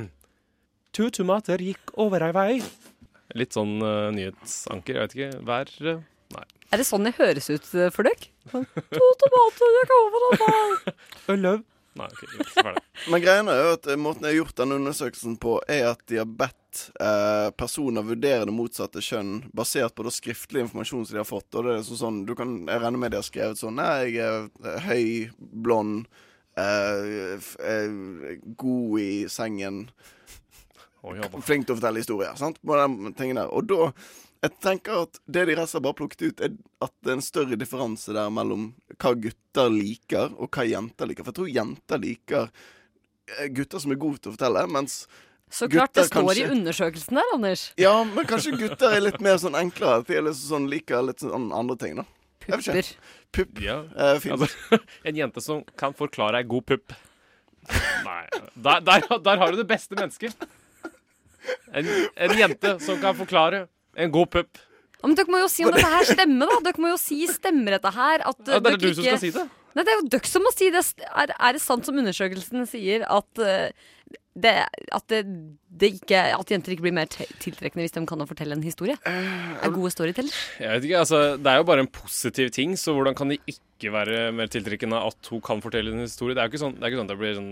To 0.97 1.09
tomater 1.13 1.61
gikk 1.61 1.93
over 2.01 2.25
ei 2.25 2.33
vei. 2.33 2.51
Litt 3.37 3.57
sånn 3.57 3.77
uh, 3.83 4.09
nyhetsanker. 4.17 4.97
Jeg 4.97 5.03
vet 5.03 5.17
ikke. 5.17 5.41
Vær 5.45 5.73
uh, 5.85 6.05
Nei. 6.33 6.47
Er 6.73 6.81
det 6.81 6.87
sånn 6.89 7.07
det 7.07 7.13
høres 7.19 7.47
ut 7.53 7.67
eh, 7.77 7.91
for 7.95 8.09
dere? 8.09 8.31
Sånn, 8.51 8.65
To 8.97 9.11
tomater 9.21 9.77
gikk 9.77 9.93
over 9.99 10.25
en 10.27 10.41
vei. 10.41 10.95
Løv. 11.45 11.61
Nei, 11.97 12.07
okay, 12.13 12.45
Ferdig. 12.55 12.83
Men 13.11 13.23
greia 13.23 13.43
er 13.53 13.61
jo 13.63 13.73
at 13.77 13.87
eh, 13.89 13.99
måten 14.01 14.27
jeg 14.27 14.35
har 14.35 14.41
gjort 14.43 14.59
denne 14.61 14.79
undersøkelsen 14.81 15.37
på, 15.41 15.57
er 15.73 15.91
at 15.93 16.03
de 16.11 16.19
har 16.21 16.29
bedt 16.29 16.83
eh, 17.01 17.49
personer 17.57 18.05
vurdere 18.05 18.49
det 18.49 18.55
motsatte 18.57 19.03
kjønn 19.05 19.47
basert 19.57 19.97
på 19.97 20.05
da 20.07 20.13
skriftlig 20.13 20.67
informasjon 20.67 21.07
som 21.07 21.17
de 21.17 21.23
har 21.23 21.29
fått. 21.29 21.49
Og 21.55 21.67
det 21.67 21.77
er 21.79 21.87
sånn, 21.89 22.01
sånn 22.03 22.21
du 22.29 22.35
kan, 22.39 22.59
Jeg 22.69 22.83
regner 22.83 23.03
med 23.03 23.15
de 23.15 23.21
har 23.21 23.27
skrevet 23.27 23.61
sånn 23.61 23.81
Nei, 23.81 24.11
jeg 24.17 24.27
er 24.27 24.51
eh, 24.75 24.91
høy, 24.91 25.07
blond, 25.67 26.05
eh, 26.61 27.49
eh, 27.73 27.97
god 28.61 29.01
i 29.01 29.11
sengen. 29.33 29.87
Flink 31.47 31.69
til 31.69 31.77
å 31.77 31.79
fortelle 31.79 32.03
historier. 32.03 32.37
Sant? 32.37 32.59
Den. 32.67 33.39
Og 33.47 33.69
da 33.71 33.93
jeg 34.45 34.53
tenker 34.63 35.03
at 35.07 35.19
det 35.27 35.45
de 35.49 35.55
rett 35.57 35.65
og 35.67 35.71
slett 35.73 35.85
bare 35.87 35.97
plukket 35.99 36.25
ut, 36.29 36.41
er 36.47 36.57
at 36.85 36.93
det 37.03 37.13
er 37.13 37.17
en 37.19 37.25
større 37.25 37.57
differanse 37.59 38.13
der 38.15 38.29
mellom 38.31 38.67
hva 39.01 39.13
gutter 39.19 39.71
liker, 39.73 40.35
og 40.37 40.51
hva 40.55 40.67
jenter 40.69 41.09
liker. 41.11 41.25
For 41.27 41.33
jeg 41.33 41.39
tror 41.41 41.55
jenter 41.55 42.03
liker 42.03 42.51
eh, 43.39 43.47
gutter 43.57 43.83
som 43.83 43.95
er 43.95 44.01
gode 44.03 44.21
til 44.23 44.33
å 44.33 44.37
fortelle, 44.37 44.67
mens 44.71 44.99
Så 45.51 45.69
klart 45.71 45.95
det 45.95 46.09
står 46.09 46.23
kanskje- 46.27 46.45
i 46.47 46.51
undersøkelsen 46.57 47.21
der, 47.21 47.33
Anders. 47.35 47.65
Ja, 47.81 47.95
men 48.05 48.27
kanskje 48.27 48.57
gutter 48.59 48.97
er 48.97 49.05
litt 49.07 49.21
mer 49.25 49.39
sånn 49.43 49.55
enklere. 49.59 50.05
De 50.07 50.17
er 50.19 50.27
litt 50.29 50.39
sånn, 50.41 50.69
liker 50.71 51.03
litt 51.07 51.23
sånn 51.25 51.53
andre 51.55 51.77
ting, 51.81 51.97
da. 52.03 52.07
Pupper. 52.47 52.93
Pupp. 53.35 53.61
Ja. 53.63 53.81
Eh, 53.97 54.19
fint. 54.23 54.37
Altså, 54.37 54.79
en 55.09 55.17
jente 55.19 55.43
som 55.43 55.65
kan 55.79 55.95
forklare 55.99 56.43
ei 56.43 56.47
god 56.47 56.67
pupp. 56.67 56.93
Nei 58.07 58.21
der, 58.63 58.81
der, 58.87 59.03
der 59.25 59.41
har 59.41 59.51
du 59.51 59.57
det 59.59 59.67
beste 59.67 59.97
mennesket. 59.99 60.37
En, 61.75 61.87
en 62.15 62.35
jente 62.39 62.77
som 62.83 63.01
kan 63.03 63.17
forklare 63.19 63.65
en 63.97 64.13
god 64.15 64.33
pupp. 64.33 64.63
Ja, 64.97 65.09
men 65.09 65.17
dere 65.19 65.33
må 65.33 65.43
jo 65.43 65.51
si 65.53 65.67
om 65.67 65.75
dette 65.75 65.93
her 65.93 66.09
stemmer, 66.09 66.51
da. 66.51 66.59
Dere 66.69 66.83
må 66.83 66.93
jo 66.95 66.99
si 67.01 67.21
stemmer 67.31 67.77
dette 67.77 67.93
her. 67.95 68.25
At 68.27 68.41
Ja, 68.49 68.61
det 68.65 68.73
er 68.75 68.81
du 68.81 68.89
som 68.93 69.05
skal 69.05 69.23
si 69.23 69.33
det. 69.35 69.45
Nei, 69.77 69.85
det 69.85 69.93
er 69.93 69.99
jo 70.01 70.07
dere 70.15 70.31
som 70.31 70.45
må 70.47 70.53
si 70.57 70.71
det. 70.73 70.83
Er, 71.11 71.35
er 71.37 71.57
det 71.57 71.61
sant 71.61 71.89
som 71.89 71.99
undersøkelsen 72.01 72.65
sier, 72.71 73.05
at 73.13 73.43
eh, 73.45 73.69
det, 74.37 74.55
at, 74.69 75.05
det 75.13 75.21
ikke, 75.85 76.21
at 76.33 76.51
jenter 76.51 76.73
ikke 76.73 76.87
blir 76.87 76.95
mer 76.97 77.09
tiltrekkende 77.11 77.85
hvis 77.85 77.95
de 77.95 78.03
kan 78.09 78.23
å 78.23 78.27
fortelle 78.29 78.57
en 78.57 78.65
historie? 78.65 78.97
Er 79.05 79.73
gode 79.75 79.93
storytellers? 79.93 80.37
Jeg 80.63 80.73
vet 80.73 80.89
ikke, 80.89 81.01
altså 81.05 81.21
Det 81.37 81.53
er 81.53 81.61
jo 81.61 81.67
bare 81.69 81.85
en 81.85 81.91
positiv 81.93 82.51
ting, 82.55 82.77
så 82.81 82.95
hvordan 82.97 83.17
kan 83.19 83.33
det 83.33 83.41
ikke 83.51 83.93
være 83.93 84.31
mer 84.33 84.49
tiltrekkende 84.49 84.97
at 85.05 85.31
hun 85.33 85.43
kan 85.45 85.61
fortelle 85.61 85.93
en 85.93 86.05
historie? 86.07 86.37
Det 86.37 86.41
er 86.41 86.49
jo 86.49 86.55
ikke 86.55 86.63
sånn, 86.65 86.77
det 86.79 86.87
er 86.87 86.95
ikke 86.95 87.01
sånn 87.03 87.11
at 87.11 87.13
det 87.13 87.19
blir 87.21 87.35
sånn 87.37 87.51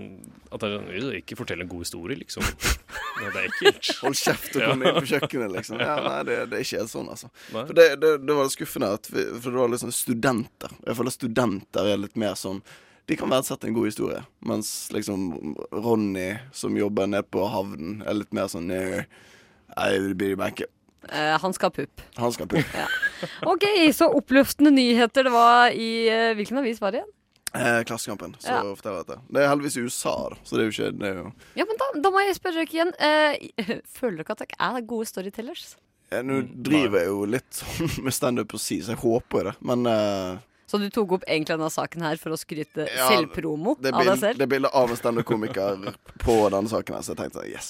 At 0.48 0.62
det 0.62 0.68
er 0.70 0.76
sånn 0.78 0.88
«Øh, 0.94 1.18
Ikke 1.20 1.38
fortell 1.42 1.64
en 1.64 1.72
god 1.74 1.84
historie, 1.84 2.20
liksom. 2.22 2.46
Nei, 3.18 3.28
det 3.28 3.42
er 3.42 3.50
ekkelt. 3.50 3.90
Hold 4.00 4.16
kjeft 4.18 4.56
og 4.56 4.64
kom 4.64 4.86
inn 4.86 4.96
på 4.98 5.10
kjøkkenet, 5.12 5.52
liksom. 5.58 5.82
Ja, 5.84 5.98
nei, 6.02 6.22
det, 6.30 6.38
det 6.50 6.58
er 6.58 6.64
ikke 6.64 6.80
helt 6.80 6.94
sånn, 6.94 7.10
altså. 7.12 7.30
For 7.52 7.74
det, 7.76 7.90
det, 8.02 8.14
det 8.24 8.38
var 8.40 8.50
skuffende, 8.54 8.94
at 8.98 9.10
vi, 9.12 9.26
for 9.36 9.50
det 9.50 9.60
var 9.60 9.74
liksom 9.74 9.92
studenter. 9.94 10.74
Jeg 10.86 10.98
føler 10.98 11.14
studenter 11.14 11.92
er 11.92 12.02
litt 12.06 12.18
mer 12.20 12.34
sånn 12.38 12.64
De 13.06 13.16
kan 13.20 13.28
verdsette 13.28 13.68
en 13.68 13.74
god 13.76 13.84
historie, 13.90 14.22
mens 14.48 14.70
liksom 14.94 15.54
Ronny, 15.72 16.30
som 16.56 16.76
jobber 16.78 17.06
nede 17.10 17.26
på 17.28 17.42
havnen, 17.52 17.98
er 18.06 18.16
litt 18.16 18.32
mer 18.32 18.48
sånn 18.48 18.70
I'll 19.76 20.14
be 20.16 20.34
meg. 20.40 20.62
Eh, 21.08 21.34
han 21.40 21.52
skal 21.52 21.68
ha 21.68 21.74
pupp. 21.82 22.00
Han 22.16 22.32
skal 22.32 22.48
pupp. 22.48 22.70
Ja. 22.72 22.86
OK, 23.50 23.66
så 23.92 24.08
oppløftende 24.16 24.72
nyheter 24.72 25.26
det 25.28 25.32
var 25.34 25.74
i 25.76 25.90
uh, 26.08 26.30
Hvilken 26.38 26.60
avis 26.62 26.80
var 26.80 26.94
det 26.94 27.02
igjen? 27.02 27.10
Eh, 27.54 27.82
Klassekampen, 27.86 28.32
så 28.42 28.50
Ja. 28.50 28.62
forteller 28.74 29.02
jeg 29.02 29.06
dette. 29.06 29.20
Det 29.30 29.42
er 29.44 29.48
heldigvis 29.52 29.76
i 29.78 29.84
USA, 29.84 30.14
da, 30.32 30.38
så 30.42 30.56
det 30.56 30.62
er 30.64 30.64
jo 30.70 30.72
ikke 30.74 30.98
det 30.98 31.10
er 31.10 31.18
jo, 31.20 31.26
Ja, 31.60 31.66
men 31.68 31.78
da, 31.78 31.90
da 32.02 32.10
må 32.10 32.24
jeg 32.24 32.34
spørre 32.40 32.64
dere 32.64 32.72
igjen. 32.74 32.94
Eh, 32.98 33.76
føler 34.00 34.22
dere 34.24 34.32
at 34.34 34.42
dere 34.42 34.70
er 34.80 34.88
gode 34.90 35.06
storytellers? 35.12 35.76
eh, 36.10 36.22
Nå 36.24 36.40
driver 36.66 36.98
jeg 37.04 37.12
jo 37.12 37.20
litt 37.36 37.60
sånn 37.60 37.92
med 38.08 38.16
standup 38.16 38.50
på 38.54 38.58
si, 38.58 38.80
så 38.82 38.96
jeg 38.96 39.02
håper 39.04 39.38
jo 39.38 39.46
det, 39.52 39.54
men 39.70 39.86
eh, 39.92 40.42
Så 40.74 40.78
du 40.82 40.88
tok 40.90 41.12
opp 41.14 41.24
egentlig 41.28 41.54
denne 41.54 41.68
saken 41.70 42.02
her 42.02 42.18
for 42.18 42.34
å 42.34 42.36
skryte 42.38 42.88
Ja, 42.88 43.04
selvpromo 43.06 43.76
det 43.78 43.92
av 43.94 44.08
deg 44.08 44.16
selv? 44.18 44.40
Det 44.40 44.48
er 44.48 44.50
bilde 44.50 44.70
av 44.74 44.90
en 44.90 44.98
standup-komiker 44.98 45.84
på 46.18 46.34
denne 46.50 46.72
saken, 46.72 46.96
her, 46.96 47.04
så 47.06 47.14
jeg 47.14 47.20
tenkte 47.20 47.44
yes. 47.46 47.68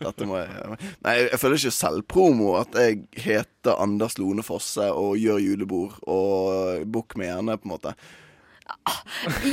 Dette 0.00 0.24
må 0.24 0.38
jeg 0.40 0.48
gjøre. 0.48 0.78
Nei, 1.04 1.12
jeg 1.26 1.40
føler 1.42 1.60
ikke 1.60 1.74
selvpromo 1.76 2.54
at 2.62 2.78
jeg 2.80 3.02
heter 3.20 3.76
Anders 3.84 4.16
Lone 4.16 4.46
Fosse 4.46 4.88
og 4.96 5.20
gjør 5.20 5.42
julebord 5.44 5.98
og 6.08 6.88
bukk 6.88 7.18
med 7.20 7.34
gjerne, 7.34 7.58
på 7.60 7.68
en 7.68 7.74
måte. 7.74 7.92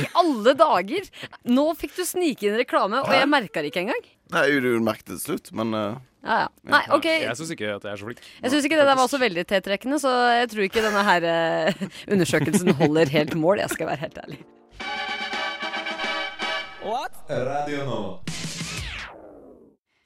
alle 0.16 0.56
dager! 0.56 1.12
Nå 1.52 1.66
fikk 1.76 1.98
du 1.98 2.04
snike 2.08 2.48
inn 2.48 2.56
reklame, 2.62 3.04
og 3.04 3.12
jeg 3.12 3.28
merka 3.28 3.60
det 3.60 3.74
ikke 3.74 3.84
engang. 3.84 4.08
Nei, 4.32 4.48
du 4.64 4.72
merket 4.80 5.12
det 5.12 5.20
til 5.20 5.34
slutt, 5.34 5.52
men 5.60 5.76
eh, 5.76 6.00
Ja, 6.24 6.36
ja. 6.40 6.48
Nei, 6.72 6.80
OK. 6.96 7.04
Jeg 7.04 7.36
syns 7.36 7.50
ikke 7.52 7.68
at 7.76 7.84
jeg 7.84 7.92
er 7.92 8.00
så 8.00 8.06
flink. 8.08 8.20
Jeg 8.42 8.50
syns 8.54 8.64
ikke 8.64 8.78
det 8.80 8.86
der 8.88 8.96
var 8.96 9.08
så 9.12 9.18
veldig 9.20 9.44
tiltrekkende, 9.50 9.98
så 10.00 10.12
jeg 10.40 10.48
tror 10.54 10.64
ikke 10.66 10.84
denne 10.86 11.02
her 11.04 11.26
eh, 11.28 11.82
undersøkelsen 12.08 12.72
holder 12.80 13.12
helt 13.12 13.34
mål. 13.36 13.60
Jeg 13.60 13.74
skal 13.76 13.90
være 13.92 14.00
helt 14.06 14.18
ærlig. 14.24 14.40
Radio 17.28 17.84
nå. 17.88 18.00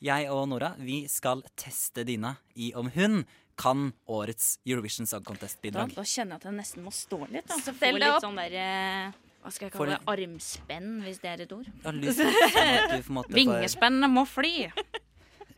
Jeg 0.07 0.29
og 0.31 0.45
Nora 0.51 0.73
vi 0.79 1.01
skal 1.11 1.41
teste 1.59 2.05
Dina 2.07 2.37
i 2.55 2.69
om 2.79 2.87
hun 2.95 3.25
kan 3.59 3.89
årets 4.07 4.59
Eurovision 4.67 5.07
Song 5.11 5.25
Da, 5.25 5.33
Contest-bidrag. 5.33 5.91
da 5.97 6.05
kjenner 6.07 6.37
jeg 6.37 6.39
at 6.39 6.45
jeg 6.47 6.55
nesten 6.61 6.85
må 6.87 6.93
stå 6.95 7.19
litt. 7.33 7.49
Da. 7.51 7.57
Så 7.59 7.73
Stell 7.75 7.75
få 7.75 7.89
deg 7.89 7.99
litt 8.05 8.13
opp. 8.15 8.23
sånn 8.23 8.39
der 8.39 8.55
eh, 8.55 9.09
Hva 9.43 9.51
skal 9.55 9.67
jeg 9.67 9.75
Får 9.75 9.91
kalle 9.91 9.97
det? 9.99 10.13
Armspenn, 10.15 10.93
hvis 11.03 11.19
det 11.25 11.33
er 11.33 11.43
et 11.49 11.53
ord. 11.57 11.67
har 11.85 11.99
lyst 11.99 12.23
til 12.23 12.31
sånn 12.31 12.71
at 12.71 12.95
du 12.95 13.03
på 13.03 13.11
en 13.11 13.19
måte 13.19 13.31
får- 13.35 13.41
Vingespennet 13.41 14.15
må 14.15 14.25
fly! 14.31 14.55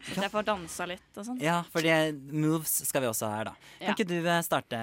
At 0.00 0.22
jeg 0.24 0.30
får 0.32 0.46
dansa 0.48 0.86
litt 0.88 1.18
og 1.20 1.26
sånn. 1.26 1.40
Ja, 1.44 1.58
for 1.72 1.84
moves 2.32 2.72
skal 2.88 3.02
vi 3.04 3.08
også 3.10 3.28
ha 3.28 3.36
her, 3.36 3.44
da. 3.50 3.54
Kan 3.78 3.88
Ja. 3.88 3.94
ikke 3.94 4.06
du 4.08 4.16
eh, 4.26 4.40
starte, 4.42 4.78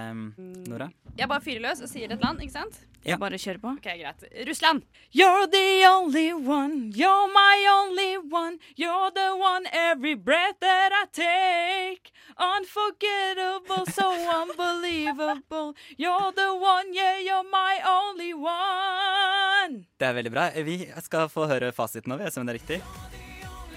Nora? 0.69 0.91
Jeg 1.17 1.27
bare 1.27 1.41
fyrer 1.41 1.61
løs 1.65 1.81
og 1.81 1.89
sier 1.89 2.11
et 2.13 2.21
land, 2.21 2.39
ikke 2.41 2.53
sant? 2.53 2.77
Ja. 3.07 3.15
Bare 3.17 3.37
kjør 3.39 3.57
på. 3.61 3.71
Ok, 3.77 3.87
greit. 3.97 4.23
Russland. 4.47 4.83
You're 5.15 5.47
the 5.49 5.85
only 5.87 6.33
one, 6.33 6.91
you're 6.91 7.27
my 7.31 7.65
only 7.71 8.17
one, 8.17 8.57
you're 8.75 9.11
the 9.15 9.29
one 9.39 9.65
every 9.71 10.13
breath 10.15 10.59
that 10.59 10.91
I 10.91 11.05
take. 11.13 12.11
Unforgettable, 12.37 13.85
so 13.91 14.11
unbelievable. 14.41 15.73
You're 15.97 16.31
the 16.35 16.53
one, 16.53 16.93
yeah, 16.93 17.17
you're 17.19 17.47
my 17.49 17.79
only 17.85 18.33
one. 18.33 19.85
Det 19.97 20.05
er 20.07 20.13
veldig 20.13 20.31
bra. 20.31 20.49
Vi 20.63 20.77
skal 21.01 21.29
få 21.29 21.47
høre 21.49 21.71
fasiten 21.73 22.11
nå, 22.13 22.17
vi, 22.21 22.29
se 22.31 22.39
om 22.41 22.45
det 22.47 22.55
er 22.55 22.59
riktig. 22.59 22.81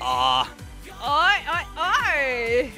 Ah, 0.01 0.47
Oi, 1.01 1.39
oi, 1.49 1.65
oi! 1.81 2.73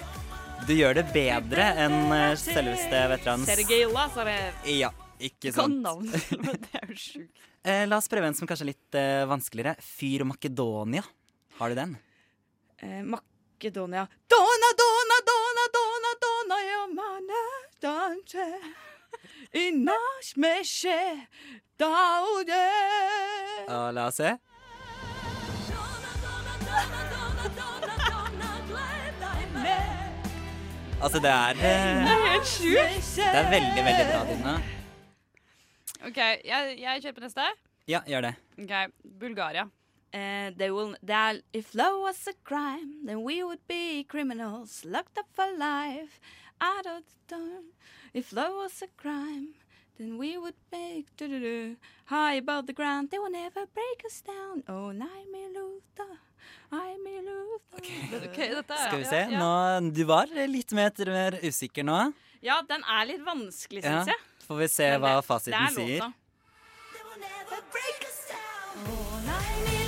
du 0.62 0.76
gjør 0.76 0.94
det 1.00 1.02
bedre 1.10 1.64
enn 1.82 2.12
eh, 2.14 2.34
selveste 2.38 3.00
veteran. 3.10 3.42
Sergej 3.48 3.82
Lazarev. 3.90 4.60
Ja, 4.70 4.92
ikke 5.18 5.50
Kan 5.56 5.80
navnet, 5.82 6.28
men 6.44 6.54
det 6.62 6.78
er 6.78 6.92
jo 6.92 6.98
sjukt. 7.00 7.42
Eh, 7.66 7.82
la 7.90 7.98
oss 7.98 8.06
prøve 8.10 8.30
en 8.30 8.36
som 8.38 8.46
kanskje 8.46 8.68
er 8.68 8.70
litt 8.70 8.98
eh, 8.98 9.24
vanskeligere. 9.30 9.74
Fyr 9.82 10.22
Makedonia. 10.28 11.02
Har 11.58 11.74
du 11.74 11.78
den? 11.80 11.96
Eh, 12.78 13.02
Makedonia. 13.02 14.06
Dona, 14.30 14.70
dona, 14.84 15.18
dona, 15.32 15.66
dona, 15.78 16.14
dona, 16.22 16.60
your 16.68 16.94
mana, 16.94 17.42
dante. 17.82 18.48
Inash 19.66 20.36
meshe, 20.38 20.98
daude. 21.74 22.64
La 23.66 24.06
oss 24.06 24.22
se. 24.22 24.36
Altså, 31.02 31.18
det 31.18 31.30
er 31.30 31.52
Det 31.52 31.64
eh, 31.64 32.10
er 32.10 32.32
helt 32.32 32.46
sjukt. 32.46 33.16
Det 33.16 33.38
er 33.40 33.50
veldig, 33.50 33.84
veldig 33.88 34.04
bra, 34.10 34.20
Dina. 34.28 34.52
OK, 36.06 36.18
jeg, 36.44 36.76
jeg 36.78 37.02
kjører 37.02 37.14
på 37.16 37.24
neste. 37.24 37.46
Ja, 37.90 38.00
gjør 38.06 38.20
det. 38.28 38.34
OK, 38.62 38.74
Bulgaria. 39.20 39.64
Uh, 40.14 40.50
they 40.58 40.70
will, 40.70 40.94
that 41.02 41.40
if 41.52 41.74
love 41.74 42.02
was 42.02 42.28
a 42.28 42.34
crime, 42.44 43.06
then 43.06 43.24
we 43.24 43.42
would 43.42 43.66
be 43.66 44.04
criminals 44.04 44.84
locked 44.84 45.18
up 45.18 45.26
for 45.32 45.46
life. 45.58 46.20
Out 46.60 46.86
of 46.86 47.02
the 47.02 47.34
door. 47.34 47.62
If 48.14 48.32
love 48.32 48.54
was 48.54 48.82
a 48.82 48.90
crime, 48.96 49.54
then 49.98 50.18
we 50.18 50.36
would 50.38 50.54
make 50.72 51.06
doo 51.16 51.26
-doo 51.28 51.40
-doo, 51.40 51.76
high 52.06 52.38
above 52.38 52.66
the 52.66 52.72
ground. 52.72 53.10
They 53.10 53.18
will 53.18 53.30
never 53.32 53.66
break 53.74 54.04
us 54.06 54.22
down. 54.22 54.62
Oh, 54.68 54.90
nei, 54.92 55.24
mi 55.32 55.42
I 56.72 56.96
me 57.04 57.20
mi 57.22 57.58
Okay. 57.76 58.00
okay 58.28 58.48
dette 58.54 58.72
er 58.72 58.86
Skal 58.88 58.98
vi 58.98 59.04
se. 59.04 59.16
ja. 59.16 59.38
Nå, 59.38 59.92
du 59.94 60.04
var 60.04 60.26
litt 60.48 60.72
mer, 60.72 60.90
mer 61.06 61.32
usikker 61.42 61.84
nå. 61.84 62.12
Ja, 62.42 62.60
den 62.68 62.82
er 62.82 63.04
litt 63.06 63.22
vanskelig, 63.26 63.84
Ja, 63.84 64.02
jeg. 64.04 64.16
Får 64.46 64.56
vi 64.58 64.68
se 64.68 64.90
Men 64.90 65.00
hva 65.00 65.14
det- 65.20 65.26
fasiten 65.26 65.52
det 65.52 65.68
er 65.68 66.00
låta. 66.00 66.12
down. 68.32 68.92
Oh, 68.92 69.20
nei, 69.26 69.50
mi 69.64 69.81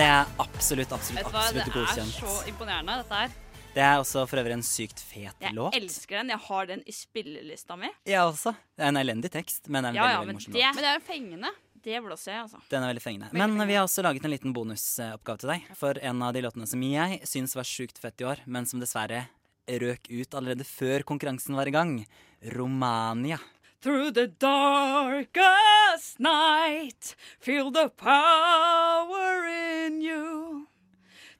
det 0.00 0.06
er 0.08 0.26
absolutt, 0.40 0.92
absolutt, 0.96 1.20
Vet 1.20 1.28
du 1.28 1.36
hva, 1.36 1.46
det 1.52 2.00
er 2.00 2.12
så 2.16 2.34
imponerende, 2.48 2.96
dette 3.02 3.18
her. 3.22 3.32
Det 3.70 3.82
er 3.86 4.00
også 4.02 4.24
for 4.26 4.40
øvrig 4.40 4.56
en 4.56 4.64
sykt 4.66 4.98
fet 5.06 5.36
Jeg 5.44 5.54
låt. 5.54 5.76
elsker 5.78 6.16
den. 6.18 6.32
Jeg 6.32 6.42
har 6.48 6.66
den 6.66 6.80
i 6.90 6.92
spillelista 6.94 7.76
mi. 7.78 7.86
Jeg 8.08 8.18
også. 8.18 8.50
Det 8.74 8.82
er 8.82 8.88
en 8.90 8.98
elendig 8.98 9.30
tekst, 9.30 9.68
men 9.70 9.84
det 9.84 9.90
er 9.90 9.92
en 9.92 9.98
Ja, 10.00 10.02
veldig, 10.02 10.14
ja, 10.14 10.18
veldig 10.18 10.26
men 10.26 10.38
morsom 10.40 10.52
det, 10.56 10.62
låt. 10.64 10.74
men 10.74 10.86
det 10.86 10.94
er 10.94 11.04
fengende. 11.06 11.52
Det 11.80 12.00
blåser 12.04 12.32
jeg, 12.32 12.40
altså. 12.44 12.58
Den 12.68 12.82
er 12.82 12.90
veldig 12.90 13.02
fengende. 13.04 13.28
Men 13.32 13.66
vi 13.68 13.76
har 13.78 13.84
også 13.86 14.02
laget 14.04 14.24
en 14.26 14.30
liten 14.34 14.52
bonusoppgave 14.56 15.38
til 15.44 15.52
deg. 15.54 15.68
For 15.78 16.00
en 16.02 16.22
av 16.26 16.34
de 16.34 16.42
låtene 16.44 16.66
som 16.68 16.82
jeg 16.82 17.20
syns 17.24 17.54
var 17.56 17.64
sjukt 17.68 18.00
fett 18.02 18.20
i 18.20 18.26
år, 18.28 18.42
men 18.46 18.66
som 18.66 18.80
dessverre 18.82 19.22
røk 19.70 20.10
ut 20.10 20.34
allerede 20.34 20.66
før 20.66 21.04
konkurransen 21.06 21.54
var 21.56 21.68
i 21.70 21.76
gang. 21.76 21.94
Romania. 22.42 23.38
Through 23.80 24.10
the 24.10 24.26
darkest 24.26 26.20
night, 26.20 27.16
feel 27.38 27.70
the 27.70 27.88
power 27.88 29.46
in 29.46 30.02
you. 30.02 30.68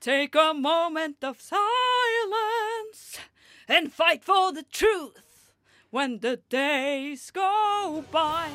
Take 0.01 0.34
a 0.34 0.55
moment 0.55 1.16
of 1.22 1.38
silence 1.43 3.18
and 3.68 3.93
fight 3.93 4.24
for 4.24 4.55
the 4.55 4.62
truth 4.62 5.53
when 5.91 6.20
the 6.20 6.38
days 6.49 7.30
go 7.30 8.07
by. 8.11 8.49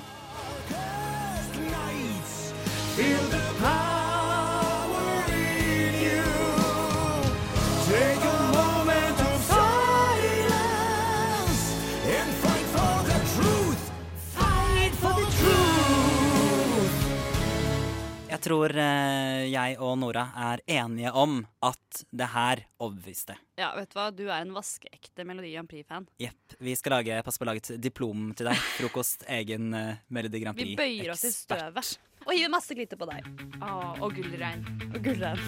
Tror 18.45 18.75
eh, 18.77 19.45
jeg 19.49 19.77
og 19.81 19.97
Nora 20.01 20.27
er 20.51 20.61
enige 20.77 21.11
om 21.17 21.39
at 21.65 22.03
det 22.11 22.29
her 22.33 22.61
overbeviste. 22.77 23.37
Ja, 23.59 23.71
vet 23.77 23.91
du 23.91 23.97
hva? 23.97 24.09
Du 24.13 24.25
er 24.27 24.41
en 24.43 24.53
vaskeekte 24.55 25.25
Melodi 25.27 25.53
Grand 25.55 25.69
Prix-fan. 25.71 26.05
Jepp. 26.21 26.57
Vi 26.61 26.75
skal 26.77 26.99
lage, 26.99 27.21
passe 27.25 27.41
på 27.41 27.47
å 27.47 27.49
lage 27.51 27.63
et 27.63 27.71
diplom 27.81 28.29
til 28.37 28.51
deg. 28.51 28.59
Frokost, 28.77 29.25
egen 29.37 29.73
uh, 29.73 29.95
Melodi 30.13 30.43
Grand 30.43 30.57
Prix. 30.57 30.75
Vi 30.75 30.79
bøyer 30.79 31.15
oss 31.15 31.25
i 31.27 31.33
støvet 31.33 31.97
og 32.25 32.33
hiver 32.33 32.49
masse 32.49 32.73
glitter 32.73 32.97
på 32.97 33.05
deg. 33.09 33.21
Å, 33.61 33.71
og 34.01 34.15
gullregn. 34.17 34.65
Og 34.93 34.99
gullregn. 35.05 35.39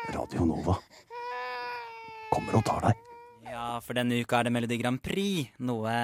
Radio 0.09 0.45
Nova 0.49 0.75
kommer 2.33 2.57
og 2.57 2.65
tar 2.65 2.87
deg. 2.89 3.01
Ja, 3.49 3.67
for 3.85 3.97
denne 3.99 4.17
uka 4.23 4.39
er 4.39 4.49
det 4.49 4.53
Melodi 4.55 4.79
Grand 4.81 5.01
Prix, 5.05 5.51
noe 5.61 5.95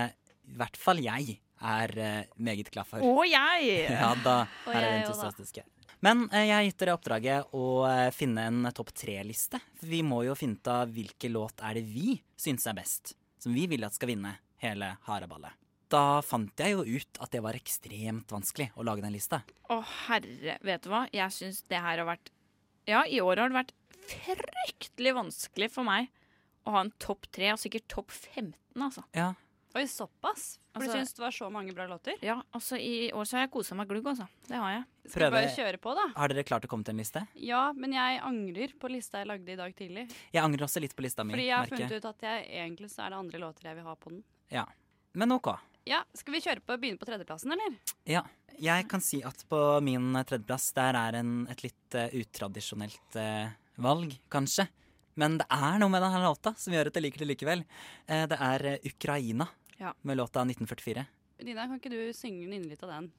i 0.45 0.57
hvert 0.59 0.77
fall 0.77 1.01
jeg 1.01 1.39
er 1.65 1.93
eh, 1.97 2.33
meget 2.37 2.69
glad 2.73 2.89
for. 2.89 3.05
Og 3.05 3.23
jeg! 3.29 3.71
ja 3.89 4.11
da, 4.25 4.37
her 4.67 4.81
er 4.81 4.87
det 4.87 4.99
entusiastiske. 5.05 5.65
Men 6.05 6.27
eh, 6.31 6.49
jeg 6.51 6.57
har 6.57 6.67
gitt 6.67 6.81
dere 6.83 6.97
oppdraget 6.99 7.55
å 7.57 7.69
eh, 7.89 8.09
finne 8.13 8.49
en 8.51 8.71
topp 8.77 8.93
tre-liste. 8.97 9.61
For 9.81 9.89
vi 9.89 10.03
må 10.05 10.21
jo 10.27 10.37
finne 10.37 10.61
ut 10.61 10.73
av 10.75 10.93
hvilken 10.93 11.33
låt 11.37 11.65
er 11.65 11.79
det 11.81 11.87
vi 11.89 12.19
syns 12.37 12.67
er 12.69 12.77
best. 12.77 13.15
Som 13.41 13.57
vi 13.57 13.65
vil 13.71 13.87
at 13.89 13.97
skal 13.97 14.13
vinne 14.13 14.35
hele 14.65 14.95
haraballet. 15.09 15.57
Da 15.93 16.21
fant 16.25 16.61
jeg 16.61 16.75
jo 16.75 16.85
ut 16.85 17.23
at 17.25 17.33
det 17.33 17.41
var 17.45 17.57
ekstremt 17.57 18.33
vanskelig 18.33 18.71
å 18.77 18.85
lage 18.85 19.05
den 19.05 19.17
lista. 19.17 19.41
Å 19.73 19.81
herre, 20.09 20.59
vet 20.65 20.85
du 20.85 20.93
hva? 20.93 21.07
Jeg 21.15 21.37
syns 21.37 21.63
det 21.71 21.81
her 21.81 22.01
har 22.03 22.09
vært 22.09 22.33
Ja, 22.89 23.05
i 23.09 23.23
år 23.25 23.41
har 23.41 23.53
det 23.53 23.61
vært 23.63 23.75
fryktelig 24.09 25.15
vanskelig 25.17 25.71
for 25.75 25.87
meg 25.87 26.11
å 26.65 26.75
ha 26.77 26.85
en 26.85 26.93
topp 27.03 27.27
tre, 27.35 27.53
og 27.53 27.61
sikkert 27.61 27.89
topp 27.93 28.13
15, 28.15 28.55
altså. 28.77 29.05
Ja. 29.17 29.33
Oi, 29.75 29.83
såpass? 29.91 30.61
For 30.73 30.81
Altså- 30.81 30.93
du 30.93 30.99
syns 30.99 31.13
det 31.15 31.19
var 31.23 31.33
så 31.35 31.51
mange 31.51 31.75
bra 31.75 31.87
låter? 31.87 32.15
Ja, 32.23 32.43
altså 32.55 32.79
i 32.79 33.11
år 33.11 33.25
så 33.27 33.37
har 33.37 33.41
jeg 33.47 33.51
kosa 33.51 33.75
meg 33.75 33.89
glugg, 33.89 34.07
altså. 34.07 34.29
Det 34.47 34.55
har 34.57 34.71
jeg. 34.71 34.85
Skal 35.11 35.31
vi 35.31 35.37
bare 35.37 35.51
kjøre 35.57 35.79
på, 35.83 35.95
da? 35.95 36.07
Har 36.15 36.29
dere 36.29 36.45
klart 36.45 36.65
å 36.65 36.69
komme 36.69 36.85
til 36.85 36.95
en 36.95 37.03
liste? 37.03 37.27
Ja, 37.35 37.73
men 37.73 37.93
jeg 37.93 38.21
angrer 38.23 38.73
på 38.79 38.89
lista 38.89 39.19
jeg 39.19 39.27
lagde 39.27 39.49
i 39.51 39.57
dag 39.57 39.75
tidlig. 39.75 40.09
Jeg 40.33 40.43
angrer 40.43 40.63
også 40.63 40.81
litt 40.81 40.95
på 40.95 41.03
lista 41.03 41.25
mi. 41.25 41.35
Fordi 41.35 41.47
jeg 41.47 41.57
har 41.57 41.67
merke. 41.67 41.77
funnet 41.77 41.97
ut 41.97 42.05
at 42.05 42.21
jeg, 42.21 42.47
egentlig 42.51 42.91
så 42.91 43.05
er 43.05 43.11
det 43.11 43.19
andre 43.19 43.39
låter 43.41 43.63
jeg 43.65 43.75
vil 43.75 43.85
ha 43.85 43.95
på 43.97 44.11
den. 44.11 44.25
Ja. 44.51 44.65
Men 45.15 45.33
OK. 45.33 45.59
Ja, 45.87 46.03
Skal 46.15 46.33
vi 46.33 46.41
kjøre 46.41 46.61
på 46.65 46.73
og 46.73 46.81
begynne 46.81 46.99
på 46.99 47.05
tredjeplassen, 47.07 47.53
eller? 47.53 47.77
Ja. 48.07 48.23
Jeg 48.59 48.89
kan 48.89 49.01
si 49.01 49.23
at 49.23 49.45
på 49.51 49.83
min 49.83 50.15
tredjeplass 50.15 50.73
der 50.73 50.95
er 50.95 51.19
en, 51.19 51.47
et 51.51 51.63
litt 51.65 51.95
uh, 51.99 52.07
utradisjonelt 52.15 53.17
eh, 53.17 53.51
valg, 53.79 54.17
kanskje. 54.31 54.69
Men 55.17 55.39
det 55.39 55.47
er 55.51 55.79
noe 55.79 55.89
med 55.93 56.03
denne 56.03 56.21
låta 56.25 56.55
som 56.59 56.73
gjør 56.75 56.89
at 56.91 56.95
jeg 56.99 57.05
liker 57.07 57.23
det 57.23 57.29
likevel. 57.37 57.65
Eh, 58.09 58.25
det 58.27 58.39
er 58.41 58.65
eh, 58.75 58.79
Ukraina 58.91 59.49
Ja. 59.79 59.93
med 60.03 60.17
låta 60.19 60.43
1944. 60.45 61.07
Dina, 61.45 61.67
kan 61.67 61.79
ikke 61.81 61.91
du 61.91 62.13
synge 62.15 62.47
inn 62.55 62.69
litt 62.71 62.83
av 62.83 62.91
den? 62.91 63.11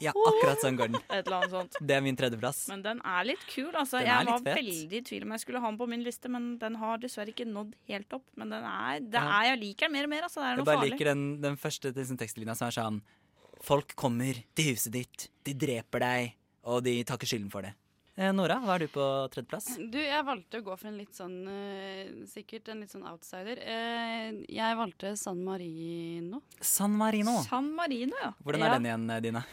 Ja, 0.00 0.12
akkurat 0.16 0.62
sånn 0.62 0.78
går 0.80 0.92
den. 0.94 1.00
Et 1.12 1.26
eller 1.26 1.36
annet 1.42 1.52
sånt. 1.52 1.76
Det 1.84 1.96
er 1.96 2.00
min 2.04 2.16
tredjeplass. 2.16 2.62
Men 2.72 2.80
den 2.84 3.00
er 3.04 3.26
litt 3.28 3.42
kul, 3.50 3.68
altså. 3.76 3.98
Den 4.00 4.08
jeg 4.08 4.28
var 4.30 4.40
fett. 4.46 4.56
veldig 4.62 5.00
i 5.00 5.02
tvil 5.10 5.26
om 5.26 5.34
jeg 5.36 5.42
skulle 5.44 5.60
ha 5.60 5.68
den 5.72 5.78
på 5.80 5.88
min 5.90 6.04
liste, 6.06 6.30
men 6.32 6.46
den 6.62 6.78
har 6.80 7.00
dessverre 7.02 7.34
ikke 7.34 7.44
nådd 7.48 7.74
helt 7.90 8.16
opp. 8.16 8.24
Men 8.40 8.54
den 8.54 8.64
er, 8.70 9.02
det 9.04 9.20
er 9.20 9.48
jeg 9.50 9.60
liker 9.64 9.88
den 9.90 9.96
mer 9.98 10.08
og 10.08 10.12
mer, 10.14 10.28
altså. 10.28 10.40
Det 10.40 10.46
er 10.46 10.54
Jeg 10.54 10.60
noe 10.62 10.68
bare 10.70 10.80
farlig. 10.80 10.94
liker 10.94 11.10
den, 11.12 11.24
den 11.44 11.58
første 11.60 11.92
liksom, 11.96 12.20
tekstlinja 12.22 12.56
som 12.56 12.70
er 12.70 12.76
sånn 12.78 13.02
Folk 13.60 13.92
kommer 13.98 14.38
til 14.56 14.72
huset 14.72 14.94
ditt, 14.94 15.28
de 15.44 15.54
dreper 15.56 16.02
deg, 16.04 16.34
og 16.70 16.82
de 16.86 16.96
tar 17.04 17.20
ikke 17.20 17.28
skylden 17.28 17.52
for 17.52 17.66
det. 17.66 17.74
Eh, 18.20 18.32
Nora, 18.36 18.58
hva 18.60 18.74
er 18.76 18.84
du 18.84 18.92
på 18.92 19.04
tredjeplass? 19.32 19.68
Du, 19.92 19.96
jeg 20.00 20.24
valgte 20.26 20.60
å 20.60 20.64
gå 20.66 20.74
for 20.76 20.90
en 20.90 20.98
litt 21.00 21.16
sånn 21.16 21.38
uh, 21.48 22.26
Sikkert 22.28 22.68
en 22.68 22.82
litt 22.82 22.92
sånn 22.92 23.06
outsider. 23.08 23.60
Uh, 23.64 24.42
jeg 24.50 24.76
valgte 24.76 25.14
San 25.16 25.40
Marino. 25.46 26.42
San 26.60 26.96
Marino. 27.00 27.38
San 27.46 27.70
Marino, 27.76 28.18
ja. 28.20 28.32
Hvordan 28.44 28.66
er 28.66 28.74
den 28.76 28.90
igjen, 28.90 29.06
Dina? 29.24 29.44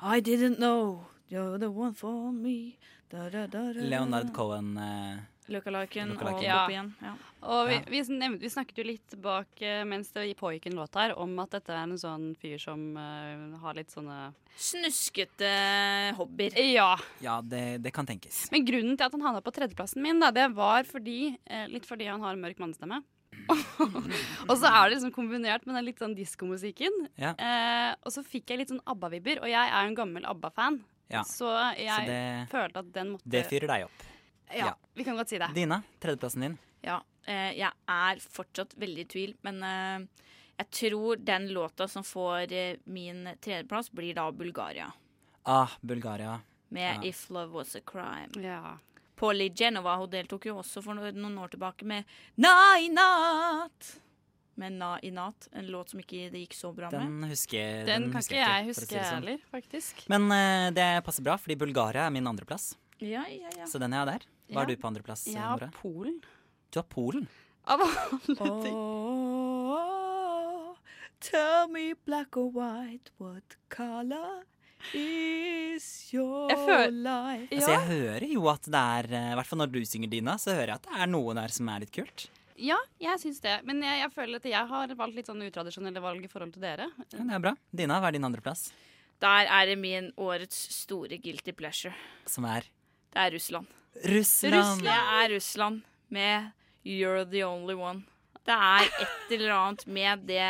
I 0.00 0.22
didn't 0.24 0.56
know 0.56 1.04
you're 1.28 1.58
the 1.58 1.68
one 1.68 1.92
for 1.92 2.32
me. 2.32 2.78
Da, 3.10 3.28
da, 3.28 3.46
da, 3.46 3.72
da. 3.72 3.88
Leonard 3.92 4.32
Cohen. 4.36 4.76
Eh, 4.78 5.18
Lookaliken 5.48 6.12
og 6.12 6.18
Lookaliken. 6.18 6.44
ja. 6.44 6.60
igjen. 6.70 6.90
Ja. 7.02 7.14
Og 7.48 7.68
vi, 7.70 7.78
vi, 7.92 8.00
nevnt, 8.18 8.42
vi 8.42 8.50
snakket 8.50 8.80
jo 8.80 8.84
litt 8.88 9.16
bak 9.22 9.62
eh, 9.62 9.84
mens 9.88 10.10
det 10.14 10.26
pågikk 10.38 10.66
en 10.70 10.78
låt 10.80 10.96
her, 10.98 11.14
om 11.18 11.36
at 11.42 11.54
dette 11.54 11.74
er 11.74 11.84
en 11.86 11.98
sånn 12.00 12.32
fyr 12.40 12.58
som 12.62 12.80
uh, 12.98 13.58
har 13.62 13.78
litt 13.78 13.94
sånne 13.94 14.32
Snuskete 14.58 15.52
hobbyer. 16.18 16.56
Ja. 16.74 16.90
Ja, 17.22 17.38
det, 17.44 17.78
det 17.84 17.92
kan 17.94 18.08
tenkes. 18.08 18.48
Men 18.50 18.66
grunnen 18.66 18.98
til 18.98 19.06
at 19.06 19.14
han 19.14 19.22
havna 19.22 19.42
på 19.44 19.54
tredjeplassen 19.54 20.02
min, 20.02 20.18
da, 20.22 20.32
det 20.34 20.48
var 20.56 20.88
fordi, 20.88 21.36
eh, 21.46 21.68
litt 21.70 21.86
fordi 21.86 22.10
han 22.10 22.24
har 22.24 22.34
en 22.34 22.42
mørk 22.42 22.58
mannestemme. 22.58 23.00
og 24.48 24.54
så 24.58 24.68
er 24.68 24.88
det 24.88 24.96
liksom 24.96 25.12
kombinert 25.14 25.64
med 25.68 25.78
den 25.78 25.86
litt 25.86 26.02
sånn 26.02 26.16
diskomusikken. 26.18 27.04
Ja. 27.20 27.32
Eh, 27.38 27.94
og 28.02 28.12
så 28.14 28.24
fikk 28.26 28.50
jeg 28.50 28.64
litt 28.64 28.72
sånn 28.72 28.82
ABBA-vibber, 28.88 29.44
og 29.44 29.50
jeg 29.52 29.62
er 29.62 29.86
jo 29.86 29.92
en 29.92 29.98
gammel 30.02 30.26
ABBA-fan. 30.28 30.82
Ja. 31.08 31.22
Så 31.24 31.48
jeg 31.78 31.88
Så 31.88 32.06
det- 32.06 32.48
følte 32.50 32.82
at 32.82 32.92
den 32.92 33.12
måtte 33.14 33.30
Det 33.30 33.46
fyrer 33.48 33.66
deg 33.70 33.84
opp. 33.86 34.02
Ja, 34.50 34.66
Ja. 34.66 34.74
vi 34.94 35.04
kan 35.04 35.16
godt 35.16 35.28
si 35.28 35.38
det. 35.38 35.50
Dina, 35.54 35.82
tredjeplassen 36.00 36.40
din. 36.40 36.58
Ja, 36.82 37.00
eh, 37.26 37.52
jeg 37.58 37.72
er 37.88 38.16
fortsatt 38.20 38.74
veldig 38.78 38.98
i 39.04 39.04
tvil, 39.04 39.34
men 39.42 39.62
eh, 39.62 40.06
jeg 40.58 40.70
tror 40.70 41.16
den 41.24 41.48
låta 41.54 41.88
som 41.88 42.02
får 42.04 42.52
eh, 42.52 42.76
min 42.86 43.28
tredjeplass, 43.40 43.90
blir 43.90 44.14
da 44.14 44.30
Bulgaria. 44.32 44.92
Ah, 45.44 45.68
Bulgaria. 45.80 46.40
Med 46.70 46.96
Ja. 47.04 47.08
If 47.08 47.30
Love 47.30 47.52
Was 47.52 47.76
A 47.76 47.80
Crime. 47.80 48.78
Polly 49.16 49.48
Genova 49.50 49.96
hun 49.96 50.10
deltok 50.10 50.44
jo 50.46 50.58
også 50.60 50.82
for 50.84 50.94
noen 50.94 51.38
år 51.38 51.48
tilbake 51.50 51.82
med 51.84 52.04
Na 52.36 52.76
i 52.78 52.88
natt. 52.88 53.96
Med 54.54 54.72
Na 54.72 54.98
i 55.02 55.10
natt, 55.10 55.48
en 55.52 55.66
låt 55.66 55.90
som 55.90 56.00
ikke 56.00 56.30
det 56.30 56.42
gikk 56.46 56.54
så 56.54 56.72
bra 56.74 56.90
med. 56.90 57.00
Den 57.00 57.22
husker, 57.30 57.84
Den 57.86 58.08
kan 58.12 58.18
husker 58.20 58.34
ikke 58.36 58.48
jeg 58.52 58.66
huske 58.68 58.86
si 58.86 58.94
det 58.94 59.04
sånn. 59.06 59.14
heller, 59.22 59.38
faktisk. 59.50 60.04
Men 60.08 60.22
uh, 60.30 60.70
det 60.74 61.04
passer 61.06 61.22
bra, 61.26 61.36
fordi 61.38 61.56
Bulgaria 61.56 62.06
er 62.06 62.10
min 62.14 62.26
andreplass. 62.26 62.76
Ja, 63.00 63.24
ja, 63.30 63.50
ja. 63.56 63.66
Så 63.66 63.78
den 63.78 63.92
er 63.94 64.04
jeg 64.04 64.06
der. 64.20 64.26
Hva 64.48 64.54
Ja. 64.54 64.62
er 64.62 64.66
du 64.66 64.76
på 64.76 64.88
andreplass, 64.88 65.26
Jeg 65.26 65.36
har 65.42 65.58
Nora? 65.58 65.70
Polen. 65.72 66.20
Du 66.72 66.78
har 66.80 66.84
Polen. 66.88 67.28
Av 67.66 67.80
alle 67.80 68.62
ting. 68.62 68.74
Oh, 69.78 70.74
tell 71.20 71.68
me 71.68 71.92
black 72.06 72.36
or 72.36 72.48
white, 72.50 73.10
what 73.18 73.56
color 73.68 74.44
is 74.94 76.12
your 76.14 76.48
Jeg 76.50 76.58
føl- 76.58 77.02
life? 77.02 77.48
Altså, 77.52 77.70
jeg 77.74 77.86
hører 77.88 78.26
jo 78.32 78.48
at 78.48 78.62
det 78.62 78.74
er 78.74 79.04
eh, 79.12 79.32
I 79.32 79.34
hvert 79.36 79.46
fall 79.46 79.58
når 79.58 79.72
du 79.72 79.80
synger 79.84 80.08
Dina, 80.10 80.34
så 80.38 80.54
hører 80.54 80.66
jeg 80.72 80.78
at 80.80 80.82
det 80.88 81.00
er 81.02 81.06
noe 81.12 81.34
der 81.34 81.48
som 81.48 81.68
er 81.68 81.80
litt 81.80 81.92
kult. 81.92 82.28
Ja, 82.58 82.76
jeg 82.98 83.18
syns 83.22 83.40
det. 83.40 83.60
Men 83.64 83.82
jeg, 83.82 84.00
jeg 84.02 84.10
føler 84.10 84.36
at 84.40 84.44
jeg 84.44 84.66
har 84.68 84.88
valgt 84.98 85.14
litt 85.14 85.26
sånn 85.30 85.42
utradisjonelle 85.46 86.00
valg 86.02 86.24
i 86.24 86.30
forhold 86.30 86.52
til 86.54 86.62
dere. 86.62 86.88
Ja, 87.12 87.18
det 87.22 87.34
er 87.36 87.38
bra. 87.44 87.52
Dina, 87.74 88.00
hva 88.00 88.08
er 88.08 88.12
din 88.16 88.24
andreplass? 88.26 88.72
Der 89.20 89.46
er 89.46 89.66
det 89.66 89.78
min 89.78 90.12
årets 90.16 90.56
store 90.74 91.18
guilty 91.22 91.52
pleasure. 91.52 91.94
Som 92.26 92.44
er 92.46 92.62
Det 93.12 93.16
er 93.22 93.30
Russland. 93.34 93.66
Russland! 94.04 94.82
Det 94.82 94.94
er 94.94 95.28
Russland 95.34 95.82
med 96.14 96.50
You're 96.86 97.24
the 97.30 97.44
only 97.46 97.74
one. 97.74 98.04
Det 98.46 98.54
er 98.54 98.86
et 99.02 99.32
eller 99.36 99.52
annet 99.52 99.86
med 99.86 100.22
det, 100.28 100.44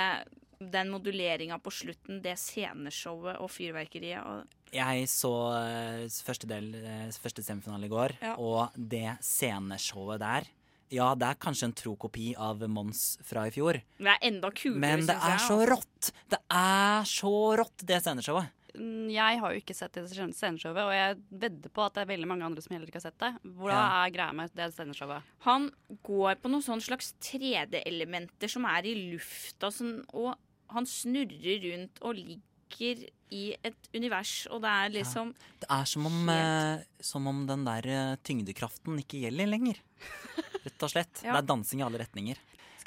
den 0.61 0.91
moduleringa 0.93 1.59
på 1.63 1.71
slutten, 1.75 2.21
det 2.23 2.37
sceneshowet 2.39 3.41
og 3.43 3.51
fyrverkeriet. 3.51 4.23
Og 4.23 4.45
Jeg 4.75 5.09
så 5.09 5.33
eh, 5.57 6.05
første, 6.23 6.47
del, 6.51 6.69
eh, 6.79 7.09
første 7.19 7.43
semifinale 7.43 7.87
i 7.89 7.93
går, 7.93 8.17
Ja. 8.23 8.35
og 8.39 8.71
det 8.77 9.17
sceneshowet 9.21 10.21
der 10.21 10.47
Ja, 10.91 11.15
det 11.15 11.27
er 11.29 11.35
kanskje 11.37 11.65
en 11.69 11.73
tro 11.77 11.97
kopi 12.01 12.31
av 12.35 12.63
Mons 12.69 13.19
fra 13.23 13.43
i 13.47 13.51
fjor, 13.53 13.77
det 13.99 14.07
er 14.09 14.23
enda 14.23 14.49
kulere, 14.51 14.81
men 14.81 15.01
det 15.05 15.17
jeg, 15.19 15.35
er 15.35 15.39
så 15.39 15.59
altså. 15.59 15.67
rått! 15.75 16.13
Det 16.33 16.39
er 16.49 17.03
så 17.05 17.33
rått, 17.61 17.85
det 17.85 17.99
sceneshowet. 18.01 18.49
Mm, 18.79 19.11
Jeg 19.11 19.41
har 19.43 19.53
jo 19.55 19.61
ikke 19.61 19.75
sett 19.77 19.93
det 19.99 20.05
sceneshowet, 20.09 20.79
og 20.87 20.93
jeg 20.95 21.17
vedder 21.45 21.71
på 21.75 21.85
at 21.85 21.95
det 21.97 22.03
er 22.05 22.11
veldig 22.13 22.29
mange 22.31 22.47
andre 22.47 22.63
som 22.63 22.75
heller 22.77 22.87
ikke 22.91 23.01
har 23.03 23.09
sett 23.11 23.19
det. 23.19 23.33
Hvordan 23.45 23.75
Ja. 23.75 24.05
er 24.07 24.11
greia 24.15 24.33
med 24.39 24.51
det 24.55 24.69
sceneshowet? 24.75 25.23
Han 25.49 25.71
går 26.07 26.37
på 26.43 26.51
noen 26.53 26.63
sånn 26.63 26.81
slags 26.85 27.13
3D-elementer 27.21 28.49
som 28.51 28.65
er 28.71 28.87
i 28.87 28.95
lufta, 29.13 29.71
sånn, 29.75 30.05
og 30.15 30.35
han 30.71 30.85
snurrer 30.87 31.63
rundt 31.65 31.99
og 32.03 32.15
ligger 32.15 33.07
i 33.33 33.55
et 33.65 33.89
univers, 33.95 34.47
og 34.51 34.63
det 34.63 34.71
er 34.71 34.91
liksom 35.03 35.35
Det 35.61 35.69
er 35.71 35.85
som 35.85 36.07
om, 36.07 36.29
eh, 36.29 36.83
som 37.01 37.27
om 37.27 37.47
den 37.47 37.65
der 37.65 37.87
eh, 37.87 38.17
tyngdekraften 38.25 38.99
ikke 39.03 39.21
gjelder 39.25 39.49
lenger. 39.49 39.77
Rett 40.65 40.83
og 40.83 40.91
slett. 40.93 41.23
Ja. 41.25 41.33
Det 41.33 41.43
er 41.43 41.49
dansing 41.55 41.81
i 41.81 41.85
alle 41.87 41.99
retninger. 41.99 42.37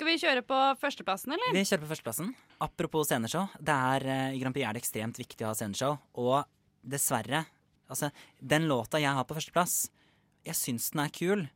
Skal 0.02 0.10
vi 0.10 0.18
kjøre 0.18 0.41
på 0.41 0.60
førsteplassen, 0.82 1.30
eller? 1.36 1.52
Vi 1.54 1.62
kjører 1.62 1.84
på 1.84 1.89
førsteplassen. 1.91 2.30
Apropos 2.66 3.06
sceneshow. 3.06 3.43
Det 3.62 3.70
er, 3.70 4.06
eh, 4.10 4.34
I 4.34 4.39
Grand 4.41 4.56
Prix 4.56 4.66
er 4.66 4.74
det 4.74 4.82
ekstremt 4.82 5.20
viktig 5.22 5.45
å 5.45 5.52
ha 5.52 5.54
sceneshow. 5.54 5.99
Og 6.18 6.41
dessverre 6.82 7.45
Altså, 7.91 8.10
den 8.39 8.66
låta 8.66 8.97
jeg 8.97 9.14
har 9.14 9.26
på 9.26 9.36
førsteplass, 9.36 9.91
jeg 10.47 10.56
syns 10.56 10.89
den 10.91 11.02
er 11.04 11.10
kul. 11.10 11.49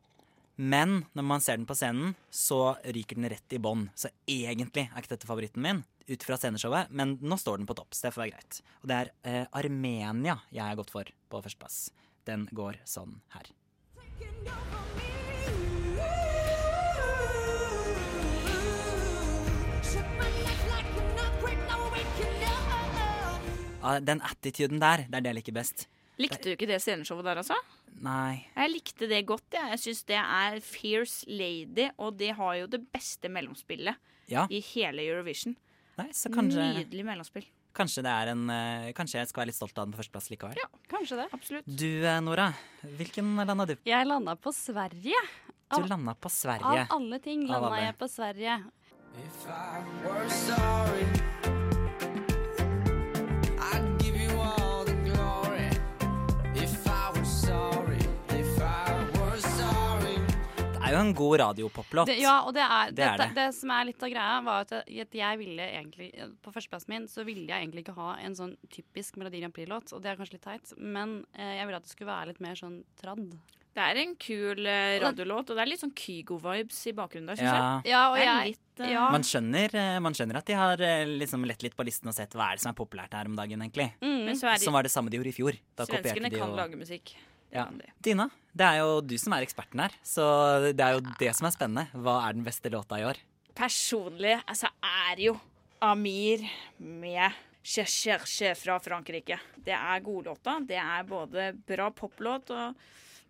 Men 0.58 1.06
når 1.16 1.24
man 1.24 1.40
ser 1.40 1.56
den 1.56 1.66
på 1.66 1.74
scenen, 1.74 2.14
så 2.30 2.76
ryker 2.84 3.16
den 3.16 3.30
rett 3.32 3.50
i 3.50 3.58
bånn. 3.58 3.88
Så 3.96 4.12
egentlig 4.28 4.86
er 4.92 5.00
ikke 5.00 5.16
dette 5.16 5.26
favoritten 5.26 5.62
min, 5.62 5.82
ut 6.06 6.22
fra 6.22 6.36
sceneshowet, 6.36 6.90
men 6.90 7.18
nå 7.18 7.40
står 7.40 7.58
den 7.58 7.66
på 7.66 7.74
topp, 7.74 7.94
så 7.96 8.06
det 8.06 8.14
får 8.14 8.26
være 8.26 8.36
greit. 8.36 8.62
Og 8.82 8.88
det 8.92 9.00
er 9.00 9.12
eh, 9.24 9.46
Armenia 9.50 10.38
jeg 10.52 10.62
har 10.62 10.76
gått 10.76 10.92
for 10.92 11.08
på 11.08 11.42
førsteplass. 11.42 11.90
Den 12.28 12.46
går 12.52 12.78
sånn 12.84 13.22
her. 13.32 13.50
Ja, 14.44 15.15
den 24.06 24.20
attituden 24.26 24.80
der, 24.82 25.04
det 25.08 25.14
er 25.18 25.24
det 25.24 25.32
jeg 25.32 25.38
liker 25.40 25.56
best. 25.58 25.86
Likte 26.18 26.40
du 26.46 26.54
ikke 26.54 26.68
det 26.70 26.78
sceneshowet 26.80 27.26
der, 27.28 27.42
altså? 27.42 27.56
Nei. 28.00 28.46
Jeg 28.56 28.70
likte 28.72 29.08
det 29.10 29.18
godt. 29.28 29.44
Ja. 29.52 29.66
Jeg 29.74 29.82
syns 29.82 30.02
det 30.08 30.16
er 30.20 30.56
Fierce 30.64 31.26
Lady, 31.28 31.90
og 32.00 32.16
det 32.20 32.30
har 32.38 32.54
jo 32.62 32.66
det 32.72 32.80
beste 32.92 33.28
mellomspillet 33.32 33.96
Ja. 34.32 34.46
i 34.50 34.60
hele 34.72 35.04
Eurovision. 35.04 35.54
Nei, 35.98 36.08
så 36.12 36.28
kanskje 36.32 36.64
Nydelig 36.80 37.04
mellomspill. 37.04 37.46
Kanskje, 37.76 38.02
det 38.04 38.12
er 38.12 38.30
en, 38.32 38.48
eh, 38.50 38.92
kanskje 38.96 39.18
jeg 39.20 39.28
skal 39.28 39.42
være 39.42 39.50
litt 39.52 39.58
stolt 39.58 39.76
av 39.78 39.84
den 39.86 39.92
på 39.92 40.00
førsteplass 40.00 40.30
likevel. 40.32 40.56
Ja, 40.56 40.68
Kanskje 40.88 41.16
det. 41.20 41.28
Absolutt. 41.36 41.68
Du 41.68 42.04
eh, 42.04 42.20
Nora, 42.24 42.48
hvilken 42.82 43.36
landa 43.36 43.66
du 43.68 43.74
på? 43.76 43.84
Jeg 43.84 44.06
landa 44.08 44.34
på 44.36 44.52
Sverige. 44.56 45.20
Du 45.76 45.82
landa 45.84 46.14
på 46.14 46.30
Sverige. 46.32 46.86
Av 46.88 46.96
alle 46.96 47.18
ting 47.20 47.44
Av 47.50 47.60
landa 47.68 47.84
jeg 47.84 47.98
på 47.98 48.08
Sverige. 48.08 48.58
If 49.20 49.46
I 49.48 49.84
We're 50.04 50.28
sorry. 50.30 51.35
Jo 60.96 61.04
en 61.06 61.14
god 61.14 61.40
radiopoplåt. 61.40 62.12
Ja, 62.20 62.36
og 62.46 62.54
det 62.54 62.62
er, 62.64 62.90
Det 62.92 63.04
er 63.04 63.16
det, 63.18 63.28
det. 63.28 63.34
det 63.36 63.54
som 63.54 63.70
er 63.70 63.84
litt 63.90 64.02
av 64.02 64.10
greia, 64.10 64.40
var 64.44 64.60
at 64.66 64.70
jeg, 64.88 65.00
at 65.06 65.12
jeg 65.14 65.38
ville 65.38 65.62
egentlig 65.70 66.10
På 66.42 66.52
førsteplassen 66.54 66.88
min 66.94 67.06
så 67.08 67.24
ville 67.24 67.46
jeg 67.46 67.62
egentlig 67.66 67.84
ikke 67.86 67.94
ha 67.98 68.16
en 68.18 68.34
sånn 68.34 68.56
typisk 68.70 69.16
Melodi 69.16 69.40
Grand 69.40 69.54
Prix-låt, 69.54 69.92
og 69.92 70.02
det 70.02 70.10
er 70.12 70.16
kanskje 70.16 70.38
litt 70.38 70.46
teit, 70.48 70.72
men 70.78 71.24
eh, 71.36 71.56
jeg 71.60 71.66
ville 71.66 71.76
at 71.76 71.84
det 71.84 71.90
skulle 71.94 72.12
være 72.12 72.26
litt 72.32 72.40
mer 72.40 72.54
sånn 72.58 72.82
tradd. 73.00 73.28
Det 73.76 73.84
er 73.84 73.98
en 74.00 74.14
kul 74.16 74.64
eh, 74.66 74.96
radiolåt, 75.02 75.50
og 75.52 75.56
det 75.58 75.60
er 75.60 75.68
litt 75.68 75.82
sånn 75.82 75.92
Kygo-vibes 75.92 76.78
i 76.88 76.92
bakgrunnen 76.96 77.26
der, 77.28 77.36
syns 77.36 77.52
Ja. 77.52 77.58
jeg. 77.84 77.90
Ja, 77.92 78.02
og 78.10 78.16
jeg- 78.16 78.46
litt, 78.54 78.80
eh, 78.80 78.92
ja. 78.94 79.10
Man 79.12 79.20
skjønner, 79.22 79.74
eh, 79.74 79.98
man 80.00 80.14
skjønner 80.16 80.36
at 80.40 80.46
de 80.46 80.54
har 80.56 80.80
eh, 80.80 81.04
liksom 81.04 81.44
lett 81.44 81.62
litt 81.62 81.76
på 81.76 81.84
listen 81.84 82.08
og 82.08 82.14
sett 82.14 82.30
hva 82.32 82.52
er 82.52 82.56
det 82.56 82.62
som 82.64 82.72
er 82.72 82.78
populært 82.84 83.12
her 83.12 83.26
om 83.28 83.36
dagen, 83.36 83.60
egentlig. 83.60 83.92
Mm. 84.00 84.24
Men 84.24 84.34
så 84.34 84.48
er 84.48 84.56
de- 84.58 84.64
Som 84.64 84.72
var 84.72 84.82
det 84.82 84.92
samme 84.92 85.10
de 85.10 85.18
gjorde 85.18 85.28
i 85.28 85.36
fjor. 85.36 85.58
Da 85.76 85.84
Svenskene 85.84 86.30
de 86.30 86.38
kan 86.38 86.48
jo- 86.48 86.56
lage 86.56 86.74
musikk. 86.80 87.12
Det 87.50 87.56
Ja. 87.56 87.66
Dina, 88.02 88.28
det 88.56 88.66
er 88.66 88.78
jo 88.82 89.00
du 89.00 89.16
som 89.18 89.32
er 89.36 89.44
eksperten 89.46 89.80
her, 89.80 89.90
så 90.02 90.72
det 90.72 90.80
er 90.80 90.96
jo 90.98 91.00
det 91.18 91.34
som 91.36 91.46
er 91.46 91.54
spennende. 91.54 91.86
Hva 91.94 92.28
er 92.28 92.32
den 92.34 92.44
beste 92.44 92.70
låta 92.72 92.98
i 93.00 93.04
år? 93.04 93.16
Personlig 93.54 94.34
altså, 94.46 94.68
er 94.82 95.16
jo 95.28 95.38
Amir 95.80 96.42
med 96.78 97.32
Che 97.66 97.84
Cherche 97.84 98.54
fra 98.54 98.78
Frankrike. 98.80 99.38
Det 99.64 99.72
er 99.74 100.00
godlåta. 100.00 100.58
Det 100.66 100.76
er 100.78 101.02
både 101.08 101.52
bra 101.66 101.90
poplåt 101.90 102.50
og 102.50 102.74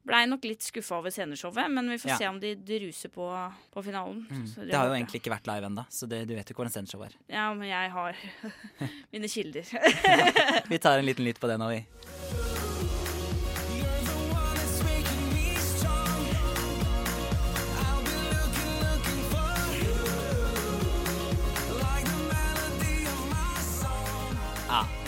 Blei 0.06 0.20
nok 0.30 0.44
litt 0.46 0.62
skuffa 0.62 1.00
over 1.00 1.10
sceneshowet, 1.10 1.66
men 1.68 1.88
vi 1.90 1.96
får 1.98 2.10
Ja. 2.12 2.16
se 2.20 2.28
om 2.28 2.36
de 2.38 2.52
druser 2.54 3.08
på, 3.10 3.26
på 3.74 3.82
finalen. 3.82 4.20
Mm. 4.30 4.46
Så 4.46 4.62
Det 4.62 4.72
har 4.76 4.86
jo 4.86 4.94
egentlig 4.94 5.18
ikke 5.18 5.32
vært 5.34 5.48
live 5.50 5.66
ennå, 5.66 5.84
så 5.90 6.06
det, 6.06 6.28
du 6.28 6.34
vet 6.36 6.46
jo 6.48 6.54
hvordan 6.54 6.70
sendeshow 6.70 7.02
er. 7.02 7.10
Ja, 7.26 7.52
men 7.52 7.66
jeg 7.66 7.90
har 7.90 8.14
mine 9.12 9.26
kilder. 9.26 9.64
Vi 10.70 10.78
tar 10.78 10.98
en 11.02 11.06
liten 11.10 11.24
lytt 11.26 11.40
på 11.42 11.48
det 11.50 11.58
nå, 11.58 11.68
vi. 11.74 12.45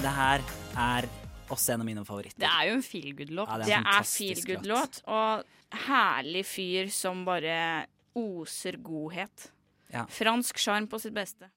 Det 0.02 0.14
her 0.14 0.44
er 0.78 1.08
også 1.48 1.74
en 1.74 1.82
av 1.84 1.88
mine 1.88 2.04
favoritter. 2.06 2.40
Det 2.42 2.48
er 2.48 2.68
jo 2.70 2.78
en 2.78 2.84
feel 2.84 3.14
good-låt. 3.18 3.48
Ja, 3.48 3.58
det 3.58 3.68
er 3.68 3.78
en 3.78 3.86
er 3.86 3.92
fantastisk 3.98 4.46
feel 4.46 4.58
good-låt, 4.58 5.00
og 5.06 5.84
herlig 5.88 6.44
fyr 6.48 6.92
som 6.92 7.24
bare 7.28 7.86
oser 8.18 8.78
godhet. 8.84 9.50
Ja. 9.92 10.04
Fransk 10.12 10.60
sjarm 10.60 10.88
på 10.90 11.00
sitt 11.00 11.16
beste. 11.16 11.48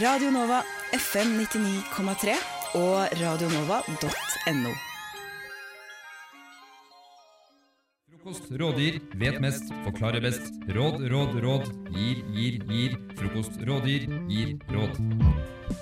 Radio 0.00 0.32
Nova 0.32 0.62
FM 0.96 1.36
99,3 1.44 2.36
og 2.80 3.16
radionova.no. 3.20 4.76
Frokost 8.26 8.50
rådgir, 8.58 8.96
vet 9.14 9.36
mest, 9.38 9.68
forklarer 9.84 10.18
best. 10.24 10.48
Råd, 10.74 10.96
råd, 11.12 11.36
råd. 11.44 11.68
Gir, 11.94 12.24
gir, 12.34 12.56
gir. 12.66 12.96
Frokost 13.14 13.60
rådgir, 13.62 14.08
gir 14.26 14.56
råd. 14.74 14.96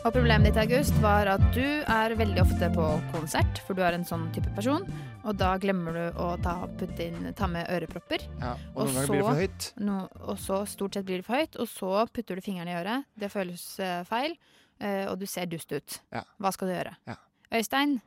Og 0.05 0.11
problemet 0.13 0.51
ditt, 0.51 0.59
August, 0.61 0.93
var 1.01 1.31
at 1.33 1.47
du 1.57 1.65
er 1.65 2.13
veldig 2.21 2.43
ofte 2.43 2.69
på 2.75 2.91
konsert, 3.15 3.63
for 3.65 3.73
du 3.73 3.81
er 3.81 3.97
en 3.97 4.05
sånn 4.05 4.27
type 4.37 4.53
person, 4.59 4.85
og 5.25 5.39
da 5.41 5.55
glemmer 5.63 5.97
du 5.97 6.21
å 6.21 6.29
ta, 6.45 6.59
putte 6.77 7.07
inn, 7.07 7.33
ta 7.33 7.49
med 7.49 7.65
ørepropper. 7.79 8.29
Ja, 8.43 8.53
og 8.75 8.93
noen 8.93 9.01
ganger 9.01 9.09
blir 9.15 9.23
det 9.23 9.31
for 9.31 9.41
høyt. 9.41 9.71
No, 9.89 9.97
og 10.21 10.45
så 10.45 10.61
stort 10.69 11.01
sett 11.01 11.09
blir 11.09 11.25
det 11.25 11.29
for 11.31 11.41
høyt, 11.41 11.57
og 11.57 11.73
så 11.73 12.05
putter 12.13 12.37
du 12.37 12.45
fingeren 12.45 12.69
i 12.69 12.77
øret. 12.77 13.09
Det 13.17 13.33
føles 13.33 13.65
uh, 13.81 14.03
feil, 14.13 14.37
uh, 14.85 15.07
og 15.07 15.17
du 15.17 15.25
ser 15.25 15.49
dust 15.49 15.73
ut. 15.73 16.01
Ja. 16.13 16.27
Hva 16.37 16.53
skal 16.53 16.69
du 16.69 16.77
gjøre? 16.77 16.97
Ja. 17.09 17.17
Øystein, 17.57 18.03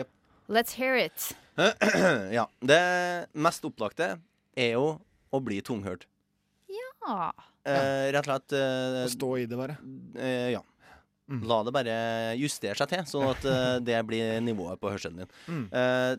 Yep. 0.00 0.08
let's 0.48 0.80
hear 0.80 0.96
it. 0.96 1.34
ja. 2.38 2.46
Det 2.60 2.82
mest 3.34 3.64
opplagte 3.68 4.14
er 4.56 4.74
jo 4.74 4.98
å 5.32 5.40
bli 5.44 5.60
tunghørt. 5.64 6.06
Ja. 6.72 7.30
Eh, 7.62 8.10
rett 8.14 8.26
og 8.26 8.28
slett 8.30 8.54
eh, 8.58 9.04
Å 9.04 9.08
stå 9.12 9.30
i 9.42 9.46
det, 9.46 9.58
bare. 9.58 9.78
Eh, 10.18 10.50
ja. 10.56 10.62
Mm. 11.30 11.44
La 11.48 11.62
det 11.64 11.72
bare 11.74 11.94
justere 12.40 12.76
seg 12.76 12.90
til, 12.90 13.06
sånn 13.08 13.30
at 13.30 13.46
eh, 13.48 13.78
det 13.88 14.00
blir 14.08 14.36
nivået 14.44 14.80
på 14.82 14.90
hørselen 14.92 15.22
din. 15.22 15.32
Mm. 15.46 15.64
Eh, 15.70 16.12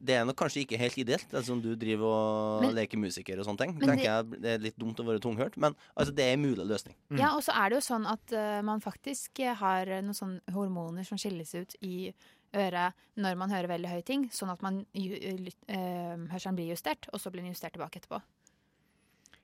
det 0.00 0.14
er 0.16 0.24
nok 0.24 0.38
kanskje 0.40 0.62
ikke 0.62 0.78
helt 0.80 0.96
ideelt, 0.96 1.26
det 1.28 1.36
er 1.36 1.44
som 1.44 1.58
du 1.60 1.74
driver 1.76 2.06
og 2.08 2.62
Men- 2.64 2.72
leker 2.78 2.96
musiker 3.00 3.40
og 3.40 3.44
sånne 3.44 3.60
ting. 3.66 3.74
Men 3.76 3.90
tenker 3.90 4.00
det- 4.00 4.08
jeg 4.08 4.42
Det 4.42 4.52
er 4.54 4.62
litt 4.64 4.78
dumt 4.80 4.96
å 4.96 5.04
være 5.04 5.20
tunghørt, 5.20 5.58
men 5.60 5.76
altså, 5.94 6.14
det 6.16 6.24
er 6.24 6.32
en 6.38 6.44
mulig 6.46 6.64
løsning. 6.64 6.94
Ja, 7.18 7.34
og 7.36 7.42
så 7.44 7.52
er 7.52 7.68
det 7.68 7.76
jo 7.82 7.84
sånn 7.84 8.06
at 8.08 8.32
uh, 8.32 8.62
man 8.64 8.80
faktisk 8.80 9.42
har 9.60 9.84
noen 10.00 10.16
sånne 10.16 10.40
hormoner 10.56 11.04
som 11.04 11.20
skilles 11.20 11.52
ut 11.54 11.76
i 11.84 12.14
øret 12.56 12.92
når 13.20 13.36
man 13.38 13.50
hører 13.54 13.68
veldig 13.76 13.88
høye 13.92 14.04
ting, 14.06 14.28
sånn 14.34 14.50
at 14.52 14.62
man, 14.64 14.84
lyt- 14.94 15.56
eh, 15.68 16.16
hørselen 16.32 16.56
blir 16.58 16.72
justert, 16.74 17.06
og 17.12 17.20
så 17.20 17.30
blir 17.30 17.42
den 17.44 17.52
justert 17.54 17.72
tilbake 17.76 18.00
etterpå. 18.00 18.20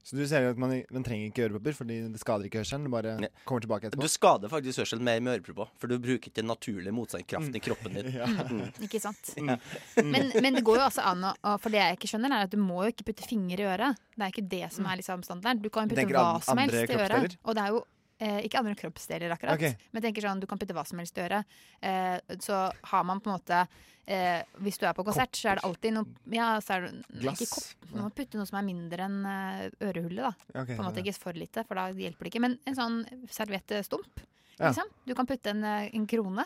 Så 0.06 0.14
du 0.14 0.22
ser 0.30 0.44
jo 0.44 0.52
at 0.52 0.58
man, 0.62 0.70
man 0.94 1.02
trenger 1.02 1.32
ikke 1.32 1.48
ørepropper, 1.48 1.74
fordi 1.74 1.94
det 2.14 2.20
skader 2.22 2.46
ikke 2.46 2.60
hørselen. 2.60 2.84
Det 2.86 2.92
bare 2.94 3.14
kommer 3.42 3.64
tilbake 3.64 3.88
etterpå. 3.88 4.04
Du 4.06 4.12
skader 4.12 4.52
faktisk 4.52 4.78
hørselen 4.84 5.02
mer 5.02 5.18
med 5.18 5.40
ørepropper, 5.40 5.72
for 5.82 5.90
du 5.90 5.96
bruker 5.98 6.30
ikke 6.30 6.36
den 6.38 6.46
naturlige 6.46 6.94
motstandskraften 6.94 7.58
i 7.58 7.62
kroppen 7.64 7.96
din. 7.98 8.12
Ja. 8.20 8.28
Mm. 8.46 8.68
Ikke 8.86 9.00
sant? 9.02 9.32
Ja. 9.34 9.56
Men, 9.98 10.30
men 10.38 10.54
det 10.54 10.62
går 10.62 10.78
jo 10.78 10.84
altså 10.86 11.02
an 11.10 11.26
å 11.26 11.56
For 11.58 11.74
det 11.74 11.80
jeg 11.82 11.98
ikke 11.98 12.12
skjønner, 12.12 12.36
er 12.38 12.46
at 12.46 12.54
du 12.54 12.58
må 12.62 12.84
jo 12.86 12.92
ikke 12.94 13.08
putte 13.10 13.26
finger 13.26 13.58
i 13.64 13.66
øret. 13.66 13.98
Det 14.14 14.22
er 14.28 14.30
ikke 14.36 14.46
det 14.54 14.62
som 14.78 14.86
er 14.86 15.00
liksom 15.02 15.26
standarden. 15.26 15.64
Du 15.66 15.72
kan 15.74 15.90
jo 15.90 15.96
putte 15.96 16.06
hva 16.14 16.28
som 16.46 16.62
helst 16.62 16.86
i 16.86 17.00
øret. 17.02 17.34
Og 17.42 17.58
det 17.58 17.66
er 17.66 17.74
jo 17.74 17.82
eh, 18.18 18.38
ikke 18.46 18.58
andre 18.62 18.74
kroppsdeler, 18.78 19.30
akkurat. 19.34 19.54
okay. 19.58 19.76
Men 19.92 20.02
tenker 20.02 20.22
sånn, 20.26 20.40
du 20.40 20.46
kan 20.46 20.58
putte 20.58 20.74
hva 20.76 20.84
som 20.88 20.98
helst 21.02 21.18
i 21.18 21.24
øret. 21.26 21.44
Eh, 21.80 22.16
så 22.40 22.62
har 22.92 23.04
man 23.04 23.20
på 23.20 23.30
en 23.30 23.36
måte 23.38 23.60
eh, 24.06 24.42
Hvis 24.62 24.78
du 24.78 24.86
er 24.86 24.94
på 24.94 25.04
konsert, 25.04 25.34
så 25.36 25.50
er 25.50 25.58
det 25.60 25.64
alltid 25.66 25.96
noe 25.96 26.06
Ja, 26.32 26.60
så 26.62 26.76
er 26.76 26.86
det 26.86 27.20
Glass. 27.22 27.40
ikke 27.42 27.50
kopp. 27.56 27.88
Du 27.92 27.98
må 28.02 28.10
putte 28.14 28.38
noe 28.38 28.46
som 28.46 28.58
er 28.60 28.66
mindre 28.68 29.08
enn 29.08 29.18
eh, 29.26 29.64
ørehullet, 29.88 30.22
da. 30.22 30.60
okay, 30.62 30.76
på 30.76 30.80
en 30.80 30.86
måte 30.88 31.02
ja. 31.02 31.06
ikke 31.08 31.22
for 31.26 31.32
lite, 31.36 31.64
for 31.66 31.74
da 31.80 31.88
hjelper 31.90 32.24
det 32.28 32.32
ikke. 32.34 32.44
Men 32.46 32.58
en 32.66 32.78
sånn 32.78 33.02
serviettstump, 33.30 34.22
Ja. 34.58 34.70
liksom. 34.70 34.88
Du 35.04 35.14
kan 35.14 35.26
putte 35.28 35.50
en, 35.52 35.64
eh, 35.64 35.90
en 35.94 36.06
krone. 36.06 36.44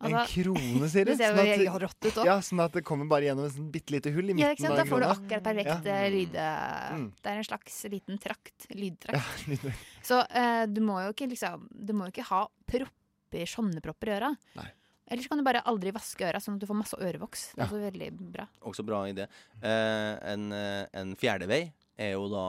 En 0.00 0.14
Altså, 0.16 0.42
krone, 0.42 0.88
sier 0.92 1.04
du? 1.04 1.12
Sånn 1.12 1.40
at-. 1.40 2.24
Ja, 2.24 2.36
sånn 2.40 2.60
at 2.64 2.72
det 2.72 2.82
kommer 2.88 3.04
bare 3.10 3.26
gjennom 3.28 3.44
et 3.44 3.52
sånn 3.52 3.70
bitte 3.70 3.92
lite 3.92 4.12
hull 4.14 4.30
i 4.30 4.32
midten 4.32 4.46
Ja, 4.46 4.54
ikke 4.56 4.64
sant? 4.64 4.78
Da 4.80 4.86
får 4.88 5.02
du 5.02 5.06
akkurat 5.10 5.44
perfekt 5.44 5.84
Ja. 5.90 5.96
eh, 6.00 6.10
lyd... 6.14 6.36
Mm. 6.40 7.06
Det 7.20 7.30
er 7.34 7.36
en 7.42 7.44
slags 7.50 7.76
liten 7.92 8.18
trakt. 8.22 8.66
Lydtrakt. 8.72 9.46
Ja, 9.50 9.72
Så 10.08 10.22
uh, 10.24 10.64
du 10.70 10.80
må 10.80 10.96
jo 11.04 11.12
ikke 11.12 11.28
liksom 11.28 11.66
Du 11.70 11.92
må 11.92 12.08
jo 12.08 12.14
ikke 12.14 12.24
ha 12.30 12.46
propper, 12.66 13.44
sånne 13.46 13.82
propper 13.84 14.08
i 14.08 14.16
øra. 14.16 14.30
Eller 15.10 15.24
så 15.26 15.28
kan 15.32 15.40
du 15.40 15.44
bare 15.44 15.60
aldri 15.66 15.90
vaske 15.92 16.22
øra, 16.22 16.38
sånn 16.40 16.54
at 16.54 16.62
du 16.62 16.68
får 16.70 16.76
masse 16.78 16.96
ørevoks. 17.02 17.40
Det 17.52 17.58
er 17.58 17.64
Ja. 17.64 17.66
også 17.68 17.80
veldig 17.90 18.10
bra. 18.32 18.44
Også 18.70 18.84
bra 18.86 19.00
idé. 19.10 19.26
Uh, 19.58 20.14
en, 20.32 20.52
eh, 20.54 20.86
en 20.94 21.16
fjerde 21.18 21.48
vei 21.50 21.64
er 21.98 22.12
jo 22.14 22.28
da 22.30 22.44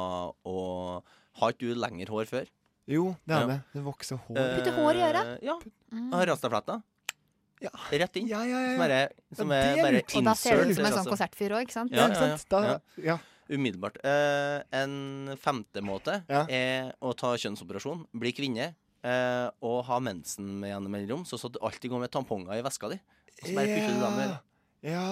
å 0.48 1.02
Har 1.42 1.52
ikke 1.56 1.72
du 1.74 1.80
lengre 1.80 2.08
hår 2.14 2.28
før? 2.30 2.46
Jo, 2.88 3.16
det 3.26 3.34
er 3.36 3.40
Ja. 3.42 3.48
det. 3.48 3.60
Det 3.74 3.84
vokser 3.84 4.20
hår. 4.28 4.36
Putte 4.60 4.74
hår 4.78 4.94
i 4.96 5.04
øret? 5.10 5.26
Eh, 5.42 5.46
Ja. 5.48 5.58
Mm. 5.92 6.12
Har 6.14 6.26
Rastafletter. 7.62 8.00
Rett 8.00 8.16
inn. 8.22 8.30
Som 8.30 8.86
er, 8.86 9.12
som 9.38 9.52
er 9.54 9.62
det 9.62 9.72
er 9.72 9.84
bare 9.86 10.00
insert. 10.02 10.16
Og 10.18 10.26
da 10.26 10.36
ser 10.38 10.62
du 10.62 10.72
ut 10.72 10.76
som 10.76 10.86
en 10.86 10.92
sånn 10.92 11.02
altså. 11.02 11.14
konsertfyr 11.14 11.56
òg, 11.56 11.66
ikke 11.68 11.76
sant? 11.76 11.94
Ja, 11.94 12.08
ja, 12.10 12.30
ja. 12.66 12.78
ja. 13.06 13.18
Umiddelbart. 13.52 14.00
Uh, 14.06 14.62
en 14.76 15.36
femte 15.42 15.84
måte 15.84 16.22
er 16.32 16.94
å 17.04 17.12
ta 17.18 17.34
kjønnsoperasjon, 17.36 18.06
bli 18.22 18.32
kvinne 18.36 18.72
uh, 19.06 19.52
og 19.66 19.84
ha 19.90 20.00
mensen 20.04 20.48
med 20.62 20.74
gjennom 20.74 21.26
så, 21.28 21.40
så 21.42 21.52
du 21.52 21.60
alltid 21.62 21.92
går 21.92 22.06
med 22.06 22.14
tamponger 22.14 22.58
i 22.58 22.66
veska 22.66 22.92
di. 22.94 23.00
Og 23.42 23.46
så 23.46 23.56
bare 23.58 23.76
putter 23.76 23.94
du 23.94 24.02
dem 24.06 24.20
Ja. 24.22 24.34
Ja. 24.92 25.08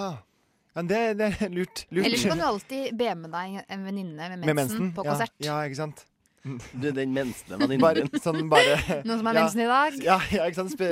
ja 0.76 0.86
det, 0.90 1.02
det 1.20 1.32
er 1.36 1.52
lurt. 1.54 1.86
lurt. 1.90 2.06
Eller 2.06 2.18
så 2.18 2.32
kan 2.32 2.42
du 2.42 2.48
alltid 2.48 2.96
be 2.98 3.12
med 3.20 3.36
deg 3.36 3.60
en 3.68 3.86
venninne 3.86 4.32
med 4.32 4.46
Med 4.48 4.62
mensen, 4.64 4.94
på 4.96 5.06
ja. 5.06 5.14
konsert. 5.14 5.36
Ja, 5.44 5.60
ikke 5.68 5.82
sant. 5.84 6.06
Du, 6.44 6.92
den 6.96 7.12
mensende 7.12 7.58
venninnen 7.60 7.84
Bare, 7.88 8.06
sånn 8.24 8.48
bare 8.52 8.78
Noen 9.04 9.20
som 9.20 9.28
har 9.28 9.36
ja. 9.36 9.42
mensen 9.44 9.64
i 9.64 9.68
dag? 9.70 9.98
Ja, 10.06 10.18
ja 10.32 10.48
ikke 10.48 10.64
sant. 10.64 10.84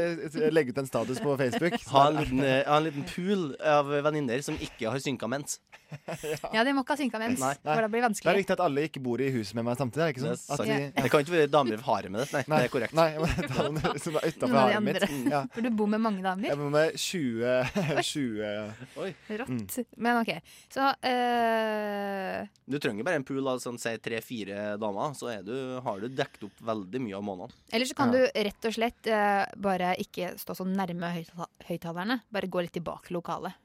Legge 0.53 0.75
ut 0.75 0.81
en 0.83 0.89
status 0.89 1.21
på 1.23 1.37
Facebook. 1.39 1.77
Ha 1.93 2.03
en 2.09 2.19
liten, 2.19 2.43
eh, 2.43 2.61
ha 2.67 2.79
en 2.81 2.87
liten 2.89 3.07
pool 3.07 3.49
av 3.63 3.91
venninner 4.09 4.43
som 4.45 4.59
ikke 4.59 4.91
har 4.91 5.03
synka 5.03 5.29
mens. 5.31 5.61
Ja, 6.53 6.63
de 6.67 6.73
må 6.75 6.81
ikke 6.83 6.95
ha 6.95 6.99
synka 6.99 7.19
mens, 7.21 7.39
Nei. 7.41 7.53
for 7.63 7.81
det 7.85 7.89
blir 7.93 8.03
det 8.05 8.09
Det 8.19 8.31
er 8.31 8.37
viktig 8.41 8.55
at 8.57 8.63
alle 8.65 8.83
ikke 8.87 9.01
bor 9.03 9.21
i 9.23 9.29
huset 9.33 9.55
med 9.57 9.65
meg 9.67 9.77
samtidig. 9.79 10.03
Er 10.03 10.11
det 10.11 10.15
ikke 10.15 10.25
sånn? 10.25 10.53
At 10.57 10.63
de, 10.63 10.69
ja. 10.71 10.89
det 11.03 11.11
kan 11.13 11.23
ikke 11.25 11.35
være 11.35 11.51
damer 11.53 11.77
i 11.77 11.85
haremet 11.87 12.23
det. 12.23 12.27
nei. 12.33 12.43
Nei, 12.47 12.57
Det 12.57 12.67
er 12.67 12.73
korrekt. 12.73 12.95
Nei, 12.97 13.07
men 13.17 13.79
det 13.81 14.01
som 14.03 14.17
er 14.19 14.27
utafor 14.27 14.53
Noen 14.53 14.57
av 14.57 14.67
de 14.67 14.75
haret 14.77 14.87
mitt. 14.87 15.07
Mm, 15.07 15.27
Ja. 15.31 15.41
For 15.53 15.61
du 15.67 15.69
bor 15.81 15.89
med 15.91 16.01
mange 16.03 16.23
damer. 16.25 16.49
Jeg 16.51 16.57
bor 16.59 16.71
med 16.73 16.97
20, 16.97 18.01
20 18.11 19.37
Rått. 19.41 19.77
Men 19.97 20.21
OK. 20.23 20.31
Så 20.73 20.87
eh, 21.07 22.47
Du 22.65 22.77
trenger 22.83 23.03
bare 23.07 23.19
en 23.21 23.25
pool 23.27 23.47
av 23.51 23.59
sånn, 23.63 23.77
si 23.81 23.93
tre-fire 24.03 24.75
damer, 24.81 25.13
så 25.17 25.31
du, 25.45 25.53
har 25.83 26.01
du 26.03 26.07
dekket 26.09 26.47
opp 26.49 26.63
veldig 26.71 27.01
mye 27.03 27.17
av 27.19 27.25
månedene. 27.27 27.63
Eller 27.71 27.89
så 27.89 27.97
kan 27.97 28.11
du 28.13 28.19
rett 28.25 28.67
og 28.69 28.75
slett 28.75 29.07
eh, 29.11 29.45
bare 29.63 29.93
ikke 30.03 30.33
stå 30.39 30.55
så 30.57 30.67
nærme 30.67 31.13
høytta- 31.15 31.49
høyttalerne. 31.69 32.21
Bare 32.33 32.49
gå 32.51 32.63
litt 32.65 32.75
tilbake 32.77 33.09
til 33.09 33.19
lokalet. 33.19 33.55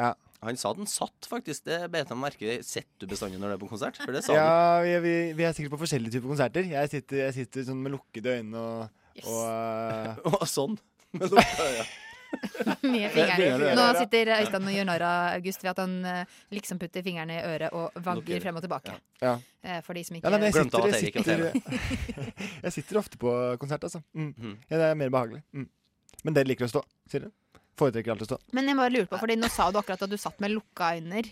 Ja. 0.00 0.14
Han 0.40 0.56
sa 0.56 0.72
den 0.72 0.88
satt, 0.88 1.26
faktisk. 1.28 1.66
Det 1.68 1.82
bet 1.92 2.08
jeg 2.08 2.16
merke 2.18 2.46
i. 2.48 2.58
Sitter 2.64 3.04
du 3.04 3.12
bestandig 3.12 3.40
når 3.40 3.52
du 3.52 3.56
er 3.58 3.60
på 3.60 3.68
konsert? 3.68 3.98
For 4.00 4.16
det 4.16 4.22
sa 4.24 4.36
Ja, 4.36 4.52
vi, 4.84 4.94
vi, 5.04 5.16
vi 5.36 5.44
er 5.44 5.56
sikkert 5.56 5.74
på 5.74 5.82
forskjellige 5.82 6.16
typer 6.16 6.32
konserter. 6.32 6.68
Jeg 6.70 6.92
sitter, 6.92 7.24
jeg 7.26 7.36
sitter 7.42 7.66
sånn 7.68 7.82
med 7.84 7.92
lukkede 7.92 8.38
øyne 8.38 8.62
og, 8.62 9.02
og 9.26 9.42
uh... 9.44 10.30
Og 10.38 10.46
sånn. 10.48 10.78
Med 11.12 11.28
lukka 11.34 11.66
øyne. 11.66 11.90
Fingeren. 12.80 13.64
Nå 13.74 13.84
sitter 13.98 14.30
Øystein 14.36 14.68
og 14.70 14.74
gjør 14.74 14.86
narr 14.86 15.04
av 15.04 15.38
August 15.40 15.64
ved 15.64 15.72
at 15.72 15.80
han 15.82 15.96
eh, 16.06 16.36
liksom 16.54 16.78
putter 16.78 17.02
fingrene 17.02 17.40
i 17.40 17.42
øret 17.42 17.74
og 17.74 17.96
vagger 18.06 18.44
frem 18.44 18.60
og 18.60 18.64
tilbake. 18.64 18.94
Ja. 19.18 19.32
Ja. 19.64 19.80
For 19.84 19.98
de 19.98 20.04
som 20.06 20.16
Ja, 20.16 20.22
ikke 20.22 20.30
nei, 20.30 20.38
men 20.38 20.46
jeg 20.46 20.56
Glemte 20.56 20.78
sitter, 20.78 20.86
at 20.86 20.94
jeg, 20.94 21.10
Erik 21.10 21.18
er 21.18 21.26
sitter, 21.26 22.54
jeg 22.62 22.76
sitter 22.76 23.02
ofte 23.02 23.20
på 23.20 23.34
konsert, 23.60 23.84
altså. 23.90 24.00
Mm. 24.14 24.56
Ja, 24.70 24.76
det 24.76 24.86
er 24.92 24.96
mer 25.02 25.12
behagelig. 25.12 25.42
Mm. 25.52 25.66
Men 26.24 26.36
det 26.38 26.46
liker 26.46 26.68
å 26.68 26.72
stå, 26.72 26.84
sier 27.10 27.26
dere? 27.26 27.34
Foretrekker 27.80 28.14
alltid 28.14 28.28
å 28.28 28.30
stå. 28.34 28.40
Men 28.56 28.70
jeg 28.70 28.78
bare 28.80 28.94
lurer 28.94 29.08
på, 29.10 29.20
fordi 29.20 29.38
nå 29.40 29.50
sa 29.52 29.70
du 29.72 29.80
akkurat 29.80 30.04
at 30.06 30.12
du 30.12 30.18
satt 30.20 30.40
med 30.42 30.52
lukka 30.54 30.94
øyne. 30.98 31.24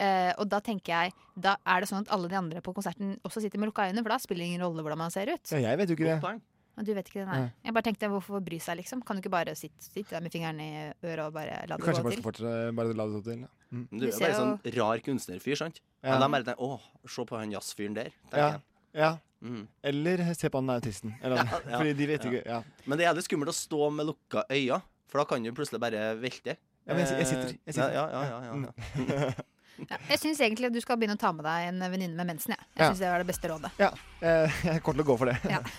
Uh, 0.00 0.30
og 0.38 0.46
da 0.48 0.60
tenker 0.62 0.92
jeg 0.94 1.12
Da 1.34 1.56
er 1.66 1.82
det 1.82 1.88
sånn 1.90 2.04
at 2.06 2.12
alle 2.14 2.28
de 2.30 2.36
andre 2.38 2.60
på 2.64 2.72
konserten 2.72 3.16
også 3.26 3.42
sitter 3.42 3.60
med 3.60 3.72
lukka 3.72 3.88
øyne, 3.90 4.04
for 4.04 4.14
da 4.14 4.20
spiller 4.22 4.46
det 4.46 4.52
ingen 4.54 4.64
rolle 4.64 4.84
hvordan 4.86 5.02
man 5.02 5.12
ser 5.12 5.32
ut. 5.34 5.42
Ja, 5.50 5.60
jeg 5.66 5.82
vet 5.82 5.92
jo 5.92 5.98
ikke 5.98 6.14
det. 6.14 6.38
Du 6.80 6.92
vet 6.96 7.08
ikke 7.10 7.20
det, 7.20 7.26
nei. 7.28 7.38
Nei. 7.42 7.48
Jeg 7.66 7.74
bare 7.76 7.86
tenkte 7.90 8.08
hvorfor 8.08 8.40
bry 8.44 8.56
seg, 8.62 8.78
liksom? 8.80 9.02
Kan 9.04 9.18
du 9.18 9.24
ikke 9.24 9.32
bare 9.34 9.52
sitte, 9.58 9.82
sitte 9.84 10.14
der 10.14 10.22
med 10.24 10.32
fingeren 10.32 10.60
i 10.64 10.70
øret 11.04 11.24
og 11.26 11.34
bare 11.34 11.58
la 11.68 11.76
det 11.76 11.84
Kanskje 11.84 12.04
gå 12.06 12.12
til? 12.14 12.22
Kanskje 12.24 12.52
bare 12.78 12.94
la 12.96 13.06
det 13.08 13.16
gå 13.18 13.22
til. 13.26 13.42
Ja. 13.42 13.50
Mm. 13.70 13.82
Du 13.90 14.06
er 14.06 14.14
bare 14.14 14.30
en 14.30 14.38
sånn 14.38 14.76
rar 14.78 15.02
kunstnerfyr, 15.04 15.58
sant? 15.60 15.82
Ja. 16.00 16.14
Men 16.14 16.22
de 16.22 16.30
bare 16.36 16.46
tenker 16.48 16.64
'Å, 16.64 17.10
se 17.16 17.26
på 17.28 17.36
han 17.36 17.52
jazzfyren 17.52 17.98
der'. 17.98 18.14
Ja. 18.32 18.38
jeg. 18.38 18.62
ja. 19.02 19.10
Mm. 19.40 19.68
Eller 19.82 20.34
se 20.34 20.48
på 20.48 20.58
han 20.60 20.70
autisten. 20.70 21.14
Eller, 21.22 21.36
Ja, 21.36 21.60
ja. 21.68 21.76
Fordi 21.76 21.92
de 21.96 22.06
vet 22.06 22.24
ikke 22.24 22.42
ja. 22.46 22.62
Men 22.86 22.98
det 22.98 23.04
er 23.04 23.12
jævlig 23.12 23.24
skummelt 23.24 23.52
å 23.52 23.56
stå 23.56 23.90
med 23.92 24.06
lukka 24.06 24.44
øyne, 24.48 24.80
for 25.10 25.20
da 25.22 25.26
kan 25.30 25.42
du 25.44 25.50
plutselig 25.56 25.80
bare 25.82 26.10
velte. 26.20 26.56
Ja, 26.86 26.94
men 26.94 27.02
jeg, 27.04 27.18
jeg 27.20 27.26
sitter. 27.30 27.54
Jeg 27.66 27.74
sitter. 27.76 27.92
Ja, 27.94 28.04
ja, 28.10 28.22
ja, 28.24 28.38
ja, 28.46 28.52
ja. 28.56 29.32
Ja, 29.88 29.96
jeg 30.10 30.18
syns 30.20 30.40
egentlig 30.44 30.68
at 30.68 30.74
du 30.76 30.80
skal 30.84 30.98
begynne 31.00 31.14
å 31.16 31.20
ta 31.20 31.30
med 31.32 31.46
deg 31.46 31.70
en 31.70 31.78
venninne 31.88 32.12
med 32.18 32.34
mensen. 32.34 32.52
Jeg, 32.52 32.66
jeg 32.74 32.82
Ja. 32.82 32.88
synes 32.90 33.00
det 33.00 33.12
var 33.14 33.22
det 33.24 33.28
beste 33.30 33.48
rådet. 33.48 33.70
Ja, 33.80 33.90
eh, 34.20 34.60
jeg 34.66 34.82
kommer 34.84 35.00
til 35.00 35.06
å 35.06 35.10
gå 35.12 35.18
for 35.22 35.30
det. 35.32 35.38
Ja. 35.48 35.62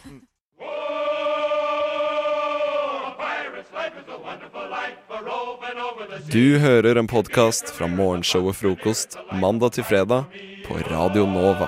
Du 6.31 6.57
hører 6.59 6.95
en 6.97 7.07
podkast 7.07 7.69
fra 7.75 7.87
morgenshowet 7.91 8.55
Frokost 8.57 9.17
mandag 9.37 9.75
til 9.77 9.85
fredag 9.85 10.31
på 10.65 10.77
Radio 10.89 11.25
Nova. 11.29 11.67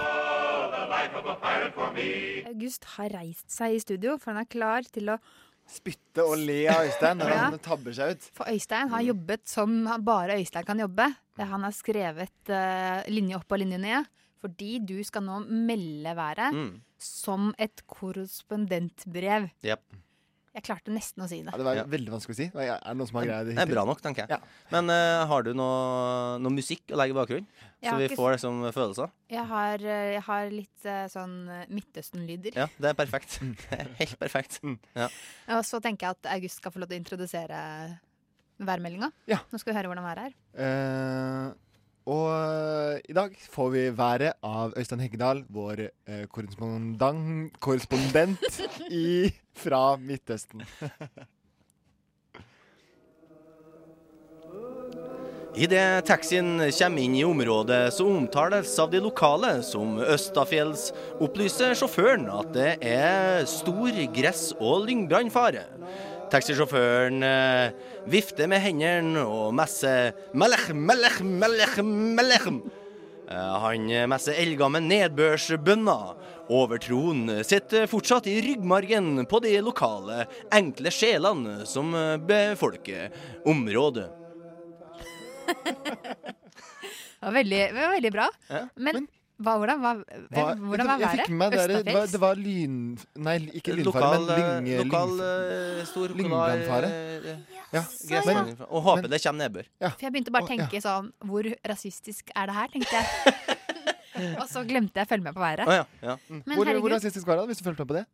August 2.49 2.87
har 2.95 3.11
reist 3.13 3.51
seg 3.51 3.75
i 3.77 3.81
studio, 3.83 4.15
for 4.17 4.33
han 4.33 4.41
er 4.41 4.49
klar 4.49 4.87
til 4.93 5.13
å 5.13 5.17
Spytte 5.67 6.23
og 6.27 6.37
le 6.37 6.67
av 6.69 6.83
Øystein 6.85 7.17
når 7.17 7.29
Ja. 7.29 7.37
han 7.49 7.59
tabber 7.59 7.93
seg 7.93 8.11
ut. 8.15 8.21
For 8.33 8.45
Øystein 8.51 8.89
har 8.89 9.01
jobbet 9.01 9.47
som 9.47 9.83
bare 10.03 10.35
Øystein 10.37 10.65
kan 10.65 10.79
jobbe. 10.79 11.07
Han 11.39 11.63
har 11.63 11.71
skrevet 11.71 12.49
uh, 12.49 13.01
linje 13.09 13.35
opp 13.35 13.51
og 13.51 13.59
linje 13.59 13.77
ned. 13.79 14.05
Fordi 14.43 14.79
du 14.85 14.97
skal 15.03 15.23
nå 15.23 15.39
melde 15.47 16.11
været 16.15 16.53
Mm. 16.53 16.81
som 16.99 17.53
et 17.57 17.81
korrespondentbrev. 17.87 19.49
Jep. 19.63 19.81
Jeg 20.53 20.65
klarte 20.67 20.93
nesten 20.93 21.23
å 21.25 21.27
si 21.29 21.39
det. 21.41 21.49
Ja, 21.49 21.57
det 21.57 21.65
var 21.65 21.87
veldig 21.89 22.11
vanskelig 22.13 22.35
å 22.35 22.37
si. 22.37 22.45
Er 22.53 22.75
det 22.77 22.93
noen 22.99 23.09
som 23.09 23.17
har 23.17 23.25
greid 23.25 23.47
det? 23.49 23.55
Det 23.57 23.63
er 23.63 23.71
bra 23.71 23.85
nok, 23.89 24.03
tenker 24.05 24.29
jeg. 24.29 24.51
Men 24.69 24.91
uh, 24.93 25.23
har 25.31 25.47
du 25.47 25.49
noe, 25.57 25.79
noe 26.43 26.53
musikk 26.53 26.93
å 26.93 26.99
legge 27.01 27.15
i 27.15 27.17
bakgrunnen? 27.17 27.49
Så 27.83 27.95
vi 27.99 28.11
får 28.13 28.35
liksom 28.35 28.61
følelser? 28.71 29.09
Jeg 29.33 29.43
har, 29.49 29.81
eh, 29.81 30.11
jeg 30.13 30.21
har 30.29 30.53
litt 30.53 30.85
uh, 30.87 31.01
sånn 31.11 31.35
Midtøsten-lyder. 31.73 32.55
Ja, 32.61 32.69
det 32.77 32.93
er 32.93 32.99
perfekt. 33.01 33.39
Det 33.41 33.81
er 33.81 33.89
helt 33.97 34.15
perfekt. 34.21 34.61
Ja. 34.95 35.09
Og 35.57 35.65
så 35.67 35.81
tenker 35.83 36.07
jeg 36.11 36.19
at 36.19 36.33
August 36.37 36.61
skal 36.61 36.71
få 36.71 36.83
lov 36.83 36.93
til 36.93 36.99
å 36.99 37.01
introdusere 37.01 37.59
værmeldinga. 38.61 39.09
Ja. 39.29 39.41
Nå 39.49 39.59
skal 39.59 39.73
vi 39.73 39.77
høre 39.79 39.91
hvordan 39.91 40.05
været 40.05 40.29
er. 40.29 40.35
Eh, 40.53 41.62
og 42.03 42.25
eh, 42.35 42.99
i 43.09 43.13
dag 43.15 43.35
får 43.53 43.69
vi 43.71 43.83
været 43.95 44.33
av 44.43 44.73
Øystein 44.77 44.99
Heggedal, 45.03 45.43
vår 45.47 45.85
eh, 45.87 46.25
korrespondent, 46.27 47.55
korrespondent 47.63 48.59
i, 48.91 49.31
fra 49.55 49.95
Midtøsten. 49.95 50.65
Idet 55.53 56.07
taxien 56.09 56.57
kommer 56.57 57.03
inn 57.03 57.13
i 57.13 57.23
området, 57.23 57.93
så 57.93 58.07
omtales 58.09 58.71
av 58.81 58.89
de 58.89 58.97
lokale 59.05 59.59
som 59.61 59.99
Østafjells, 60.01 60.87
opplyser 61.21 61.75
sjåføren 61.77 62.25
at 62.33 62.49
det 62.55 62.71
er 62.81 63.45
stor 63.45 63.99
gress- 64.15 64.55
og 64.57 64.87
lyngbrannfare. 64.87 65.67
Taxisjåføren 66.33 67.21
eh, 67.21 67.73
vifter 68.09 68.47
med 68.49 68.63
hendene 68.63 69.21
og 69.21 69.51
messer 69.53 70.15
melech, 70.33 70.71
melech, 70.73 71.19
melech, 71.21 71.75
melech. 71.85 72.47
Eh, 73.29 73.53
han 73.61 73.85
messer 74.09 74.39
eldgammel 74.41 74.81
nedbørsbønner. 74.87 76.15
Overtroen 76.53 77.29
sitter 77.45 77.85
fortsatt 77.87 78.25
i 78.27 78.39
ryggmargen 78.43 79.27
på 79.29 79.39
de 79.45 79.53
lokale, 79.63 80.25
enkle 80.51 80.91
sjelene 80.91 81.61
som 81.69 81.93
befolker 82.27 83.13
området. 83.47 84.09
Det 87.23 87.29
var 87.29 87.35
veldig, 87.37 87.59
det 87.71 87.79
var 87.79 87.91
veldig 87.93 88.09
bra. 88.11 88.23
Ja. 88.51 88.59
Men 88.83 89.05
hva, 89.43 89.53
hvordan, 89.61 89.81
hva, 89.83 89.91
Hva, 90.33 90.43
hvordan 90.59 90.87
var 90.89 91.01
jeg 91.03 91.17
været? 91.19 91.29
med 91.41 91.51
det, 91.57 91.63
det, 91.85 91.93
var, 91.95 92.07
det 92.13 92.19
var 92.23 92.39
lyn... 92.39 92.77
Nei, 93.27 93.35
ikke 93.59 93.75
lynfare, 93.77 94.19
men 94.19 94.27
lyng... 94.29 94.69
eh, 94.73 94.81
lokal 94.83 95.13
lyng- 95.13 95.23
eh, 95.79 95.83
stor 95.91 96.15
Lyngbrannfare. 96.17 96.89
eh, 96.89 97.59
Ja. 97.73 97.81
gress- 97.81 98.27
Men- 98.29 98.55
Og 98.69 98.81
håper 98.85 99.01
men- 99.01 99.11
det 99.11 99.21
kommer 99.23 99.43
nedbør. 99.47 99.69
For 99.81 100.01
jeg 100.05 100.11
begynte 100.13 100.31
bare 100.35 100.43
å 100.45 100.51
tenke 100.51 100.81
sånn 100.83 101.07
Hvor 101.25 101.47
rasistisk 101.67 102.29
er 102.35 102.45
det 102.51 102.55
her, 102.55 102.67
tenkte 102.73 102.93
jeg. 102.99 103.07
og 104.41 104.45
så 104.49 104.61
glemte 104.67 105.01
jeg 105.01 105.07
å 105.07 105.09
følge 105.09 105.23
med 105.25 105.33
på 105.33 105.41
været. 105.41 105.65
Ja, 105.67 105.85
ja. 106.03 106.17
Mm. 106.29 106.43
hvor, 106.53 106.69
hvor 106.79 106.93
rasistisk 106.93 107.27
var 107.27 107.41
det, 107.41 107.47
hvis 107.49 107.57
du 107.63 107.65
fulgte 107.65 107.81
med 107.85 107.89
på 107.93 107.97
det? 108.01 108.05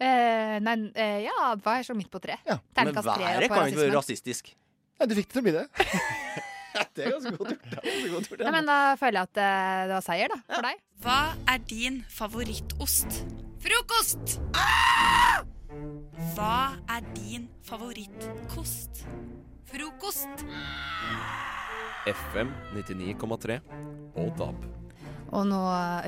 Uh, 0.00 0.56
nei, 0.64 0.76
uh, 0.96 1.18
ja, 1.26 1.54
det 1.58 1.64
var 1.66 1.82
så 1.84 1.92
midt 1.98 2.08
på 2.10 2.20
tre. 2.22 2.38
Men 2.46 2.56
været 2.74 3.50
kan 3.50 3.66
jo 3.66 3.74
ikke 3.74 3.82
være 3.82 3.96
rasistisk. 3.98 4.54
Ja, 5.00 5.06
du 5.10 5.14
fikk 5.18 5.26
det 5.28 5.34
til 5.34 5.42
å 5.42 5.44
bli 5.48 5.52
det. 5.58 5.66
det 6.96 7.04
er 7.06 7.14
ganske 7.16 7.32
godt 7.36 7.52
gjort. 7.54 7.68
Ganske 7.76 8.10
godt 8.14 8.28
gjort, 8.30 8.44
ja, 8.46 8.52
men 8.54 8.68
da 8.70 8.78
føler 9.00 9.20
jeg 9.20 9.30
at 9.30 9.42
eh, 9.44 9.82
det 9.90 9.94
var 9.96 10.06
seier, 10.06 10.34
da, 10.34 10.40
for 10.54 10.68
deg. 10.68 10.82
Hva 11.04 11.18
er 11.54 11.62
din 11.70 12.00
favorittost? 12.12 13.20
Frokost! 13.60 14.36
Hva 16.34 16.54
er 16.96 17.04
din 17.16 17.46
favorittkost? 17.68 19.04
Frokost! 19.70 20.44
FM 22.10 22.50
99,3 22.74 23.60
og 24.18 24.30
DAB. 24.40 24.64
Og 25.30 25.44
nå, 25.46 25.58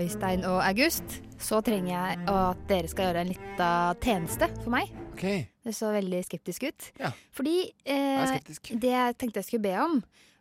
Øystein 0.03 0.43
og 0.49 0.59
August, 0.67 1.21
så 1.39 1.61
trenger 1.63 1.93
jeg 1.93 2.25
at 2.33 2.65
dere 2.71 2.91
skal 2.91 3.11
gjøre 3.11 3.23
en 3.23 3.31
lita 3.31 3.69
tjeneste 4.03 4.49
for 4.65 4.73
meg. 4.75 4.91
Okay. 5.13 5.45
Det 5.63 5.75
så 5.77 5.93
veldig 5.95 6.25
skeptisk 6.27 6.65
ut. 6.67 6.89
Ja. 6.99 7.13
Fordi 7.37 7.55
Jeg 7.87 8.01
er 8.01 8.25
eh, 8.25 8.33
skeptisk. 8.33 8.73
det 8.83 8.91
jeg 8.97 9.17
tenkte 9.21 9.39
jeg 9.43 9.47
skulle 9.51 9.63
be 9.69 9.77
om, 9.79 10.01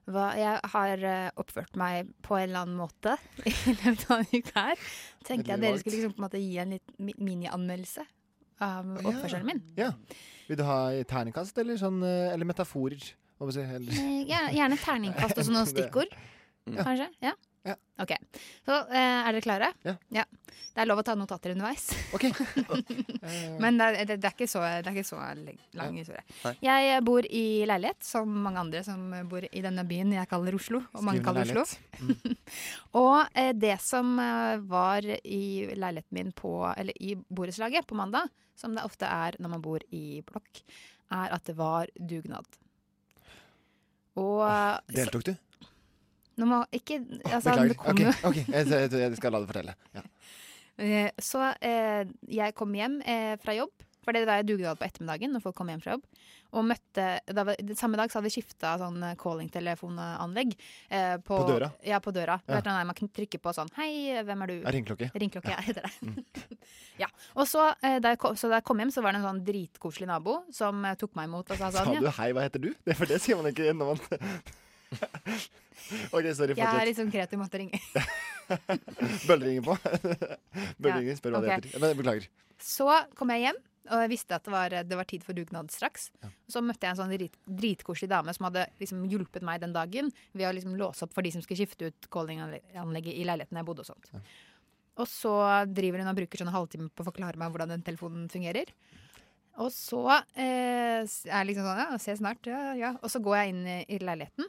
var 0.09 0.37
Jeg 0.39 0.71
har 0.73 1.03
eh, 1.11 1.29
oppført 1.39 1.77
meg 1.79 2.09
på 2.25 2.37
en 2.39 2.47
eller 2.49 2.63
annen 2.65 2.79
måte 2.79 3.15
i 3.45 3.75
løpet 3.75 4.07
av 4.09 4.23
en 4.23 4.31
uke 4.33 4.55
her. 4.55 4.81
Tenkte 5.27 5.51
jeg 5.53 5.59
at 5.59 5.63
dere 5.65 5.81
skulle 5.81 5.97
liksom 5.99 6.15
på 6.15 6.21
en 6.23 6.27
måte 6.27 6.41
gi 6.41 6.57
en 6.63 6.75
litt 6.75 6.95
minianmeldelse 7.21 8.05
av 8.61 8.91
oppførselen 9.01 9.47
min. 9.47 9.63
Ja. 9.77 9.91
Vil 10.49 10.59
du 10.59 10.65
ha 10.67 10.79
terningkast, 11.09 11.57
eller, 11.61 11.79
sånn, 11.81 12.01
eh, 12.05 12.33
eller 12.33 12.49
metaforer? 12.49 13.13
Hva 13.41 13.53
si, 13.53 13.63
eller? 13.65 14.01
Ja, 14.29 14.43
Gjerne, 14.53 14.77
terningkast 14.81 15.39
og 15.39 15.47
sånne 15.47 15.63
stikkord. 15.73 16.11
Kanskje? 16.69 17.07
Ja? 17.23 17.33
Ja. 17.63 17.75
Ok. 18.01 18.11
Så 18.65 18.73
eh, 18.89 18.97
er 19.21 19.35
dere 19.35 19.41
klare? 19.45 19.67
Ja. 19.85 19.93
Det 20.71 20.79
er 20.81 20.87
lov 20.89 21.01
å 21.01 21.03
ta 21.05 21.13
notater 21.19 21.51
underveis. 21.53 21.89
Ok. 22.15 22.23
Men 23.61 23.77
det, 23.77 23.85
er- 23.91 24.07
det, 24.09 24.15
det 24.23 24.29
er 24.29 24.33
ikke 24.33 24.47
så, 24.49 24.63
det 24.81 24.87
er 24.89 24.95
ikke 24.95 25.05
så 25.11 25.19
le- 25.37 25.53
lang 25.77 25.97
historie. 25.99 26.23
Jeg 26.63 26.87
eh, 26.95 27.01
bor 27.05 27.27
i 27.27 27.43
leilighet, 27.69 28.01
som 28.07 28.31
mange 28.47 28.63
andre 28.63 28.81
som 28.87 29.03
bor 29.29 29.45
i 29.45 29.61
denne 29.61 29.83
byen 29.85 30.15
jeg 30.15 30.29
kaller 30.31 30.57
Oslo. 30.57 30.81
Og 30.95 31.05
mange 31.05 31.21
kaller 31.25 31.45
Oslo. 31.45 31.65
leilighet. 31.99 32.47
og 33.03 33.37
eh, 33.37 33.51
det 33.53 33.75
som 33.85 34.15
eh, 34.23 34.55
var 34.71 35.05
i 35.05 35.43
leiligheten 35.75 36.17
min 36.17 36.31
på, 36.33 36.55
eller 36.73 36.97
i 36.97 37.13
borettslaget 37.29 37.85
på 37.89 37.99
mandag, 37.99 38.31
som 38.57 38.73
det 38.77 38.87
ofte 38.87 39.05
er 39.05 39.37
når 39.41 39.53
man 39.57 39.61
bor 39.69 39.85
i 39.93 40.21
blokk, 40.25 40.63
er 41.13 41.33
at 41.37 41.45
det 41.51 41.57
var 41.61 41.93
dugnad. 41.99 42.47
Og 44.17 44.41
så- 44.41 44.97
Deltok 44.97 45.23
du? 45.29 45.35
Nå 46.39 46.47
må 46.47 46.61
ikke 46.71 47.01
altså, 47.27 47.51
Beklager. 47.51 47.75
kom 47.75 47.91
Ok, 47.91 48.01
okay. 48.01 48.43
ok, 48.45 48.55
jeg, 48.55 48.91
jeg, 49.03 49.15
skal 49.19 49.35
la 49.35 49.43
deg 49.43 49.51
fortelle. 49.51 49.75
Ja. 49.97 50.03
Eh, 50.81 51.09
Så 51.21 51.43
eh, 51.61 52.03
jeg 52.31 52.55
kom 52.57 52.73
hjem 52.73 53.01
eh, 53.05 53.35
fra 53.43 53.53
jobb 53.53 53.83
For 54.01 54.15
det 54.15 54.23
var 54.25 54.39
jeg 54.39 54.47
dugnad 54.49 54.79
på 54.79 54.85
ettermiddagen 54.87 55.35
når 55.35 55.43
folk 55.43 55.57
kom 55.59 55.69
hjem 55.69 55.81
fra 55.83 55.93
jobb. 55.93 56.05
Og 56.57 56.65
møtte, 56.65 57.03
da 57.27 57.43
var, 57.45 57.59
Samme 57.77 57.99
dag 57.99 58.09
så 58.09 58.17
hadde 58.17 58.31
vi 58.31 58.33
skifta 58.33 58.71
sånn 58.81 58.97
callingtelefonanlegg. 59.19 60.55
calling-telefonanlegg. 60.55 60.55
Eh, 60.89 61.13
på, 61.21 61.37
På 61.37 61.45
døra? 61.51 61.69
Ja, 61.85 61.99
på 62.03 62.13
døra. 62.15 62.39
Ja. 62.49 62.63
der 62.65 62.87
man 62.89 62.97
kunne 62.97 63.13
trykke 63.13 63.39
på 63.43 63.53
sånn 63.55 63.69
Hei, 63.77 63.91
hvem 64.25 64.41
er 64.47 64.51
du? 64.51 64.55
Ringklokke. 64.77 65.11
Ringklokke, 65.21 65.53
ja, 65.53 65.61
heter 65.67 65.85
det. 65.85 66.57
ja. 67.03 67.11
Og 67.37 67.45
så, 67.51 67.67
eh, 67.85 67.99
da 68.03 68.15
kom, 68.19 68.35
så 68.39 68.49
da 68.49 68.59
jeg 68.59 68.67
kom 68.71 68.81
hjem, 68.81 68.95
så 68.95 69.05
var 69.05 69.13
det 69.13 69.21
en 69.21 69.29
sånn 69.29 69.45
dritkoselig 69.47 70.09
nabo 70.09 70.41
som 70.55 70.81
eh, 70.87 70.97
tok 70.99 71.13
meg 71.19 71.29
imot 71.29 71.53
og 71.53 71.61
sa 71.61 71.69
Sa 71.69 71.85
sånn 71.85 72.01
du 72.01 72.09
'hei, 72.09 72.31
hva 72.33 72.49
heter 72.49 72.63
du'? 72.63 72.73
Det, 72.81 72.97
for 72.97 73.05
det 73.05 73.21
sier 73.21 73.37
man 73.37 73.53
ikke 73.53 73.69
når 73.77 73.93
man 73.93 74.25
OK, 76.15 76.27
sorry, 76.35 76.55
Jeg 76.55 76.67
er 76.67 76.87
litt 76.87 76.99
sånn 76.99 77.11
kreativ 77.11 77.41
måtte 77.41 77.59
ringe. 77.61 77.79
Bølleringer 79.29 79.65
på. 79.65 79.75
Bølleringer, 80.81 81.11
Ja, 81.13 81.17
spør 81.19 81.35
hva 81.35 81.41
okay. 81.41 81.49
det 81.63 81.71
heter. 81.71 81.83
Men 81.83 81.99
Beklager. 81.99 82.27
Så 82.61 82.87
kom 83.17 83.31
jeg 83.33 83.47
hjem, 83.47 83.59
og 83.89 84.03
jeg 84.03 84.11
visste 84.11 84.37
at 84.37 84.45
det 84.45 84.53
var, 84.53 84.75
det 84.85 84.99
var 84.99 85.09
tid 85.09 85.25
for 85.25 85.37
dugnad 85.37 85.71
straks. 85.73 86.09
Ja. 86.21 86.29
så 86.53 86.61
møtte 86.63 86.85
jeg 86.85 86.93
en 86.93 86.99
sånn 87.01 87.13
drit, 87.15 87.35
dritkoselig 87.63 88.11
dame 88.11 88.35
som 88.37 88.47
hadde 88.49 88.67
liksom 88.81 89.01
hjulpet 89.09 89.45
meg 89.47 89.63
den 89.63 89.73
dagen 89.75 90.11
ved 90.35 90.47
å 90.49 90.53
liksom 90.55 90.77
låse 90.79 91.07
opp 91.07 91.15
for 91.15 91.25
de 91.25 91.33
som 91.33 91.43
skulle 91.43 91.63
skifte 91.63 91.89
ut 91.89 92.09
callinganlegget 92.13 93.17
i 93.17 93.25
leiligheten 93.27 93.57
jeg 93.57 93.67
bodde 93.67 93.85
og 93.85 93.89
sånt. 93.89 94.11
Og 95.01 95.07
så 95.09 95.33
driver 95.71 96.03
hun 96.03 96.11
og 96.11 96.17
bruker 96.19 96.41
sånn 96.41 96.51
en 96.51 96.59
halvtime 96.59 96.89
på 96.93 97.03
å 97.03 97.09
forklare 97.09 97.39
meg 97.39 97.53
hvordan 97.53 97.73
den 97.73 97.85
telefonen 97.87 98.27
fungerer. 98.31 98.69
Og 99.61 99.71
så 99.73 100.03
eh, 100.39 101.01
er 101.01 101.05
jeg 101.07 101.47
liksom 101.49 101.65
sånn 101.67 101.81
Ja, 101.81 101.97
se 101.99 102.15
snart. 102.19 102.47
Ja, 102.47 102.71
ja. 102.77 102.91
Og 103.01 103.11
så 103.11 103.19
går 103.23 103.39
jeg 103.39 103.53
inn 103.53 103.63
i, 103.67 103.77
i 103.95 103.99
leiligheten. 104.03 104.47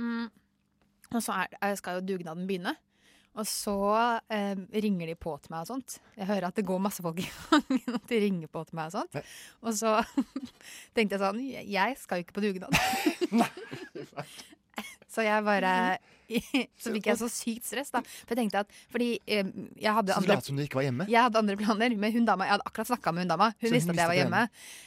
Mm. 0.00 0.30
Og 1.10 1.24
så 1.24 1.42
er, 1.42 1.74
skal 1.78 1.98
jo 1.98 2.06
dugnaden 2.12 2.46
begynne. 2.48 2.76
Og 3.38 3.46
så 3.46 3.74
eh, 4.32 4.58
ringer 4.82 5.12
de 5.12 5.14
på 5.18 5.36
til 5.38 5.52
meg 5.54 5.62
og 5.62 5.70
sånt. 5.70 5.98
Jeg 6.16 6.26
hører 6.26 6.48
at 6.48 6.56
det 6.58 6.66
går 6.66 6.80
masse 6.82 7.02
folk 7.04 7.20
i 7.22 7.28
gangen, 7.28 7.94
at 7.98 8.08
de 8.10 8.22
ringer 8.24 8.50
på 8.50 8.64
til 8.66 8.78
meg 8.80 8.90
og 8.90 8.96
sånt. 8.98 9.20
Og 9.62 9.76
så 9.78 9.96
tenkte 10.96 11.14
jeg 11.14 11.22
sånn 11.22 11.44
jeg 11.46 12.00
skal 12.00 12.20
jo 12.20 12.26
ikke 12.26 12.40
på 12.40 12.46
dugnad. 12.48 12.74
så 15.10 15.26
jeg 15.26 15.44
bare 15.46 15.74
Så 16.82 16.92
fikk 16.94 17.08
jeg 17.10 17.18
så 17.18 17.26
sykt 17.26 17.66
stress, 17.66 17.88
da. 17.90 18.02
For 18.06 18.34
jeg 18.34 18.44
tenkte 18.44 18.60
at 18.62 18.74
Fordi 18.92 19.08
eh, 19.26 19.48
jeg 19.82 19.94
hadde 19.96 20.14
Så 20.14 20.22
du 20.22 20.30
andre 20.30 20.46
som 20.46 20.58
du 20.60 20.62
ikke 20.62 20.78
var 20.78 20.84
hjemme? 20.86 21.06
jeg 21.10 21.24
hadde 21.26 21.40
andre 21.40 21.56
planer, 21.58 21.96
men 21.98 22.12
hun 22.14 22.28
dama, 22.28 22.46
jeg 22.46 22.54
hadde 22.54 22.66
akkurat 22.70 22.90
snakka 22.92 23.12
med 23.16 23.24
hun 23.24 23.32
dama. 23.32 23.48
Hun 23.58 23.66
hun 23.66 23.74
visste 23.74 23.94
at 23.94 23.98
jeg 23.98 24.10
var 24.10 24.18
hjemme. 24.18 24.42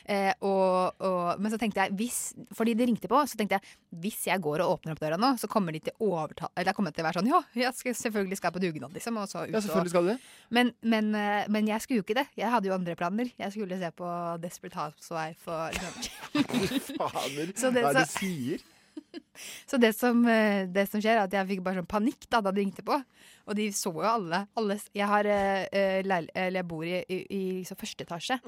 Eh, 0.07 0.29
og, 0.39 1.01
og, 1.03 1.41
men 1.43 1.51
så 1.51 1.59
tenkte 1.59 1.83
jeg, 1.83 1.95
hvis, 1.99 2.19
fordi 2.55 2.75
de 2.79 2.87
ringte 2.87 3.09
på, 3.11 3.19
så 3.27 3.39
tenkte 3.39 3.59
jeg 3.59 3.75
hvis 4.03 4.21
jeg 4.29 4.39
går 4.43 4.63
og 4.63 4.77
åpner 4.77 4.95
opp 4.95 5.01
døra 5.03 5.19
nå, 5.19 5.33
så 5.41 5.49
kommer 5.51 5.75
de 5.75 5.83
til 5.83 5.93
å 5.99 6.13
overta 6.15 6.47
Eller 6.55 6.71
jeg 6.71 6.77
kommer 6.79 6.95
til 6.95 7.03
å 7.03 7.07
være 7.09 7.19
sånn 7.19 7.29
Ja, 7.29 7.41
jeg 7.59 7.75
skal, 7.77 7.97
selvfølgelig 7.99 8.39
skal 8.39 8.49
jeg 8.49 8.55
på 8.55 8.63
dugnad, 8.63 8.95
liksom. 8.95 9.19
Og 9.19 9.27
så 9.29 9.43
ut 9.43 9.53
Ja, 9.53 9.61
selvfølgelig 9.61 9.93
skal 9.93 10.07
du 10.07 10.13
det. 10.13 10.19
men, 10.57 10.71
men, 10.81 11.11
eh, 11.19 11.49
men 11.51 11.67
jeg 11.69 11.83
skulle 11.83 11.99
jo 11.99 12.07
ikke 12.07 12.17
det. 12.21 12.27
Jeg 12.39 12.53
hadde 12.55 12.71
jo 12.71 12.77
andre 12.77 12.95
planer. 12.99 13.33
Jeg 13.37 13.55
skulle 13.57 13.81
se 13.83 13.91
på 13.99 14.13
Desperate 14.43 14.79
Housewife 14.79 15.51
og 15.51 15.75
liksom 15.75 17.01
Fader, 17.03 17.51
hva 17.59 17.91
er 17.91 17.99
det 17.99 18.07
du 18.07 18.15
sier? 18.15 18.63
Så 19.69 19.79
det 19.81 19.93
som, 19.97 20.21
eh, 20.29 20.65
det 20.69 20.85
som 20.89 21.01
skjer, 21.01 21.17
er 21.17 21.25
at 21.25 21.33
jeg 21.33 21.49
fikk 21.49 21.63
bare 21.65 21.81
sånn 21.81 21.89
panikk 21.89 22.27
da, 22.29 22.41
da 22.45 22.53
de 22.53 22.61
ringte 22.61 22.85
på. 22.85 22.99
Og 23.43 23.57
de 23.57 23.67
så 23.75 23.91
jo 23.91 24.05
alle. 24.07 24.43
alle 24.59 24.77
jeg, 24.93 25.07
har, 25.09 25.27
eh, 25.27 25.65
eh, 25.73 26.49
jeg 26.53 26.65
bor 26.69 26.85
i, 26.87 27.01
i, 27.11 27.19
i 27.33 27.43
så 27.67 27.75
første 27.79 28.05
etasje, 28.05 28.39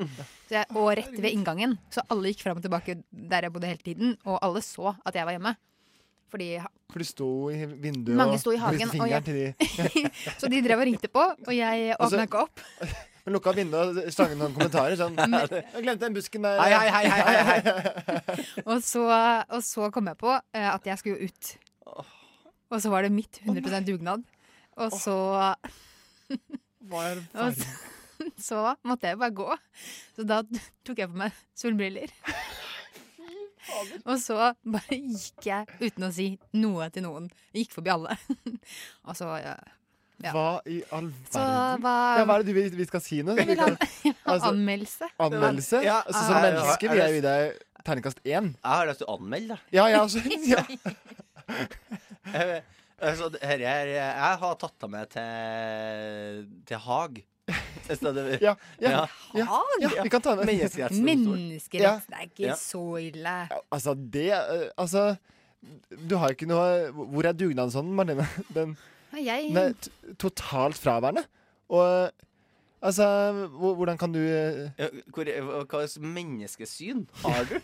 så 0.47 0.57
jeg, 0.59 0.69
og 0.77 0.93
rett 0.99 1.17
ved 1.17 1.31
inngangen. 1.33 1.77
Så 1.91 2.05
alle 2.13 2.31
gikk 2.31 2.45
fram 2.45 2.61
og 2.61 2.65
tilbake 2.65 2.99
der 3.09 3.47
jeg 3.47 3.55
bodde 3.55 3.71
hele 3.71 3.85
tiden, 3.85 4.15
og 4.23 4.39
alle 4.45 4.63
så 4.65 4.93
at 5.03 5.17
jeg 5.17 5.27
var 5.27 5.35
hjemme. 5.35 5.55
Fordi 6.31 6.47
For 6.91 6.99
de 7.01 7.05
sto 7.07 7.27
i 7.53 7.65
vinduet 7.65 8.17
Mange 8.17 8.37
sto 8.41 8.51
i 8.51 8.57
hagen, 8.57 8.89
og 8.99 9.09
jeg- 9.09 9.23
fingeren 9.23 9.23
til 9.23 9.35
de 9.35 10.09
Så 10.41 10.49
de 10.51 10.61
drev 10.65 10.79
og 10.81 10.87
ringte 10.89 11.07
på, 11.11 11.21
og 11.47 11.51
jeg 11.55 11.91
Og 11.99 12.07
åpna 12.07 12.25
ikke 12.27 12.41
opp. 12.45 12.63
Men 13.25 13.33
lukka 13.33 13.51
vinduet 13.57 13.99
og 14.05 14.11
slang 14.13 14.35
noen 14.37 14.53
kommentarer 14.53 14.97
sånn 14.99 15.15
Men- 15.17 15.49
'Jeg 15.49 15.81
glemte 15.85 16.05
den 16.05 16.13
busken 16.17 16.43
der.' 16.45 16.59
Hei, 16.61 16.71
hei, 16.73 16.89
hei, 16.93 17.07
hei, 17.09 17.43
hei, 17.49 18.61
Og 18.65 18.83
så, 18.85 19.05
og 19.49 19.63
så 19.65 19.89
kom 19.93 20.05
jeg 20.11 20.17
på 20.21 20.29
eh, 20.53 20.69
at 20.73 20.85
jeg 20.85 20.97
skulle 21.01 21.25
ut. 21.29 21.55
Og 22.69 22.81
så 22.81 22.89
var 22.93 23.01
det 23.05 23.11
mitt 23.13 23.39
100% 23.45 23.85
dugnad. 23.85 24.23
Og 24.77 24.91
så 24.91 25.15
Hva 26.85 27.01
er 27.09 27.21
Og 27.33 27.53
så, 27.57 27.65
så 28.37 28.61
måtte 28.85 29.07
jeg 29.09 29.17
bare 29.17 29.33
gå. 29.33 29.49
Så 30.15 30.23
da 30.27 30.41
tok 30.85 30.97
jeg 31.01 31.09
på 31.09 31.17
meg 31.17 31.33
solbriller. 31.57 32.13
Og 34.05 34.19
så 34.21 34.35
bare 34.63 34.97
gikk 34.99 35.47
jeg 35.47 35.65
uten 35.81 36.05
å 36.07 36.11
si 36.13 36.27
noe 36.59 36.89
til 36.93 37.03
noen. 37.07 37.29
Jeg 37.53 37.65
gikk 37.65 37.73
forbi 37.79 37.91
alle. 37.93 38.17
Og 39.09 39.15
så 39.17 39.31
ja. 39.41 39.55
Hva 40.31 40.61
i 40.71 40.77
all 40.95 41.09
Så 41.27 41.41
verden? 41.41 41.81
hva- 41.83 42.17
Ja, 42.17 42.23
hva 42.25 42.35
er 42.37 42.43
det 42.45 42.47
du 42.47 42.53
vil 42.55 42.69
vi 42.79 42.85
skal 42.87 43.01
si 43.03 43.17
nå? 43.25 43.35
Jeg 43.35 43.49
vil 43.49 43.59
ha 43.59 43.67
altså, 44.31 44.51
anmeldelse. 44.53 45.09
Anmeldelse? 45.19 45.81
Ja, 45.83 45.97
altså, 46.05 46.21
som 46.29 46.39
menneske 46.45 46.87
er 46.87 46.93
vil 46.93 47.01
jeg 47.03 47.17
gi 47.17 47.23
deg 47.25 47.59
terningkast 47.85 48.21
én. 48.25 48.47
Jeg 48.55 48.71
har 48.71 48.87
lyst 48.89 49.01
til 49.03 49.09
å 49.11 49.17
anmelde, 49.19 49.57
da. 49.57 49.59
Ja, 49.75 49.87
jeg 49.91 49.99
også. 50.01 50.23
Ja. 50.49 50.63
Eh, 52.33 52.61
altså, 53.05 53.29
her 53.43 53.61
jeg, 53.61 53.91
jeg 53.97 54.39
har 54.41 54.55
tatt 54.61 54.77
deg 54.81 54.89
med 54.95 55.11
til, 55.13 56.45
til 56.71 56.81
Haag. 56.87 57.19
Stedet- 57.99 58.41
Ja, 58.41 58.55
ja, 58.81 59.05
ja, 59.35 59.45
ja, 59.81 59.89
vi 60.03 60.09
kan 60.09 60.21
ta. 60.25 60.35
Menneskerettsdomstol. 60.41 61.37
Menneskerett, 61.37 62.07
det 62.09 62.17
er 62.19 62.27
ikke 62.29 62.47
Ja. 62.49 62.55
så 62.59 62.83
ille. 63.01 63.35
Altså, 63.71 63.93
det 63.95 64.29
eh, 64.33 64.69
Altså 64.77 65.17
Du 65.89 66.15
har 66.17 66.29
jo 66.29 66.35
ikke 66.37 66.47
noe 66.49 66.91
Hvor 66.93 67.25
er 67.25 67.33
dugnaden 67.33 67.71
sånn, 67.73 67.93
Marlene? 67.97 68.25
Den, 68.57 68.75
Jeg 69.17 69.49
den 69.53 69.57
er 69.57 69.73
t 69.73 69.89
totalt 70.21 70.77
fraværende. 70.77 71.23
Og 71.69 72.11
altså 72.85 73.07
Hvordan 73.55 73.97
kan 73.97 74.11
du 74.13 74.19
eh, 74.21 74.69
Ja, 74.77 74.89
hvor, 75.13 75.25
hva 75.65 75.85
slags 75.85 75.97
menneskesyn 76.01 77.05
har 77.23 77.47
du? 77.49 77.55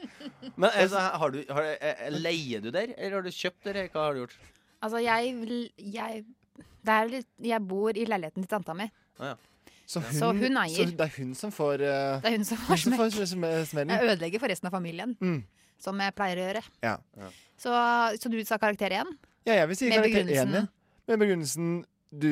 Men 0.60 0.70
altså, 0.70 0.98
har 1.20 1.30
du 1.34 1.40
har, 1.50 1.66
eh, 1.80 2.06
Leier 2.14 2.62
du 2.64 2.70
der, 2.70 2.94
eller 2.96 3.18
har 3.20 3.26
du 3.26 3.30
kjøpt 3.34 3.66
der? 3.68 3.82
Hva 3.92 4.06
har 4.08 4.14
du 4.16 4.22
gjort? 4.24 4.36
Altså, 4.80 5.00
jeg 5.04 5.34
vil 5.42 5.70
Jeg 5.76 6.24
det 6.80 6.92
er 6.94 7.08
litt, 7.12 7.26
Jeg 7.44 7.60
bor 7.68 7.90
i 7.92 8.06
leiligheten 8.08 8.40
til 8.46 8.48
tanta 8.48 8.72
mi. 8.72 8.86
Ah, 9.20 9.34
ja. 9.34 9.34
Så, 9.90 10.02
hun, 10.06 10.18
Så 10.20 10.26
hun 10.38 10.58
eier. 10.62 10.76
Så 10.76 10.96
det 10.98 11.06
er 11.08 11.14
hun 11.18 11.32
som 11.38 11.50
får 11.54 11.82
uh, 11.82 12.20
Det 12.22 12.30
er 12.30 12.36
hun 12.36 12.44
som 12.46 12.60
får 12.62 12.76
hun 12.76 12.82
som 12.84 12.98
får 13.00 13.08
sm- 13.26 13.46
smellen? 13.72 13.94
Jeg 13.96 14.10
ødelegger 14.14 14.42
for 14.44 14.52
resten 14.52 14.70
av 14.70 14.74
familien, 14.76 15.16
Mm. 15.20 15.40
som 15.82 15.98
jeg 16.04 16.14
pleier 16.14 16.38
å 16.38 16.44
gjøre. 16.48 16.62
Ja. 16.86 16.96
Så, 17.58 17.72
så 18.20 18.30
du 18.32 18.38
sa 18.44 18.58
karakter 18.62 18.94
én? 19.00 19.10
Ja, 19.48 19.54
jeg 19.62 19.68
vil 19.72 19.76
si 19.80 19.88
Med 19.90 19.98
karakter 20.04 20.30
én. 20.44 20.54
ja. 20.60 20.66
Med 21.10 21.18
begrunnelsen 21.24 21.72
du 22.12 22.30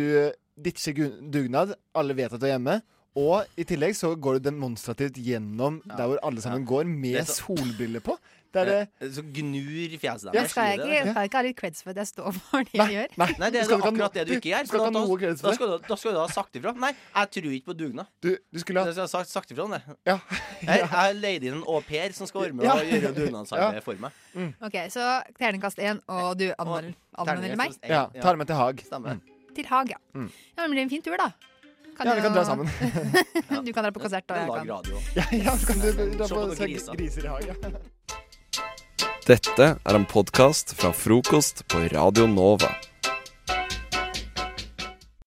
ditcher 0.59 0.95
dugnad, 1.33 1.75
alle 1.95 2.15
vet 2.19 2.33
at 2.33 2.41
du 2.41 2.47
er 2.47 2.55
hjemme. 2.57 2.79
Og 3.19 3.47
i 3.59 3.65
tillegg 3.67 3.97
så 3.99 4.13
går 4.15 4.39
du 4.39 4.45
demonstrativt 4.51 5.17
gjennom 5.19 5.81
der 5.89 6.07
hvor 6.07 6.21
alle 6.23 6.43
sammen 6.45 6.63
går, 6.69 6.85
med 6.87 7.17
er 7.19 7.27
solbriller 7.27 8.05
på. 8.05 8.15
Det 8.53 8.61
er 8.63 8.65
det 8.65 8.89
Eh, 9.05 9.09
Så 9.13 9.23
gnur 9.23 9.99
fjeset 10.01 10.25
Ja, 10.25 10.31
deres. 10.33 10.51
skal 10.51 10.65
jeg, 10.71 10.79
ikke, 10.81 11.01
skal 11.11 11.19
jeg 11.21 11.29
ikke 11.29 11.37
ha 11.37 11.43
litt 11.43 11.57
creds 11.61 11.83
for 11.83 11.91
at 11.91 11.97
jeg 12.01 12.07
står 12.09 12.33
for 12.39 12.63
det 12.65 12.73
jeg 12.79 12.95
gjør? 12.97 13.09
Nei, 13.21 13.27
Nei, 13.39 13.51
det 13.51 13.61
er 13.61 13.75
akkurat 13.77 14.15
det 14.15 14.25
du 14.29 14.33
ikke 14.39 14.49
gjør. 14.49 14.71
ha 14.73 14.79
da- 14.79 14.91
noe 14.91 15.19
da, 15.19 15.53
skal 15.53 15.67
du, 15.69 15.79
da 15.89 15.97
skal 16.01 16.13
du 16.13 16.19
ha 16.19 16.27
sagt 16.33 16.57
ifra. 16.57 16.73
Nei, 16.75 16.93
jeg 17.15 17.31
tror 17.37 17.53
ikke 17.59 17.69
på 17.69 17.77
dugnad. 17.77 18.07
Du, 18.25 18.31
du 18.53 18.59
skulle 18.63 18.81
ha 18.81 18.87
Jeg 18.89 19.09
sagt, 19.09 19.29
sagt 19.29 19.51
ifra 19.53 19.65
om 19.65 19.71
det. 19.77 19.83
Ja. 20.07 20.19
Jeg 20.63 20.79
jeg 20.81 20.87
har 20.89 21.13
leid 21.13 21.43
inn 21.45 21.55
en 21.61 21.65
au 21.69 21.81
pair 21.81 22.13
som 22.13 22.27
skal 22.27 22.41
være 22.47 22.55
med 22.55 22.65
Ja. 22.65 22.73
og 22.79 22.85
gjøre 22.89 23.13
dugnadsarbeidet 23.15 23.75
Ja. 23.75 23.81
for 23.81 23.95
meg. 24.01 24.13
Ok, 24.63 24.77
Så 24.97 25.05
terningkast 25.39 25.79
én, 25.79 26.01
og 26.09 26.39
du 26.39 26.49
anmelder, 26.59 26.95
anmelder 27.19 27.57
meg? 27.57 27.77
Ja, 27.85 28.07
tar 28.21 28.37
med 28.37 28.47
til 28.47 28.57
Haag. 28.57 28.81
Stemmer. 28.81 29.21
Til 29.55 29.67
Haag, 29.67 29.89
ja. 29.91 29.97
Mm. 30.15 30.31
Ja, 30.57 30.63
men 30.67 30.71
det 30.71 30.75
blir 30.77 30.83
en 30.83 30.91
fin 30.91 31.03
tur, 31.03 31.17
da. 31.19 31.33
Ja, 31.99 32.15
vi 32.15 32.21
kan 32.23 32.33
dra 32.33 32.45
sammen. 32.45 32.67
du 33.67 33.73
kan 33.73 33.83
dra 33.85 33.91
på 33.91 34.01
konsert, 34.01 34.23
og 34.31 34.37
jeg 34.39 34.47
Lag 34.49 34.59
kan 34.59 34.69
radio. 34.71 34.99
Ja, 35.17 35.25
ja, 35.33 35.51
så 35.59 35.67
kan 35.67 35.81
du 35.81 36.17
dra 36.17 36.29
på 36.29 36.55
griser 36.97 37.25
i 37.25 37.29
Haag. 37.29 37.47
Ja. 37.49 37.79
Dette 39.29 39.65
er 39.77 39.97
en 39.99 40.07
podkast 40.09 40.71
fra 40.79 40.89
frokost 40.97 41.67
på 41.69 41.83
Radio 41.93 42.25
Nova. 42.25 42.71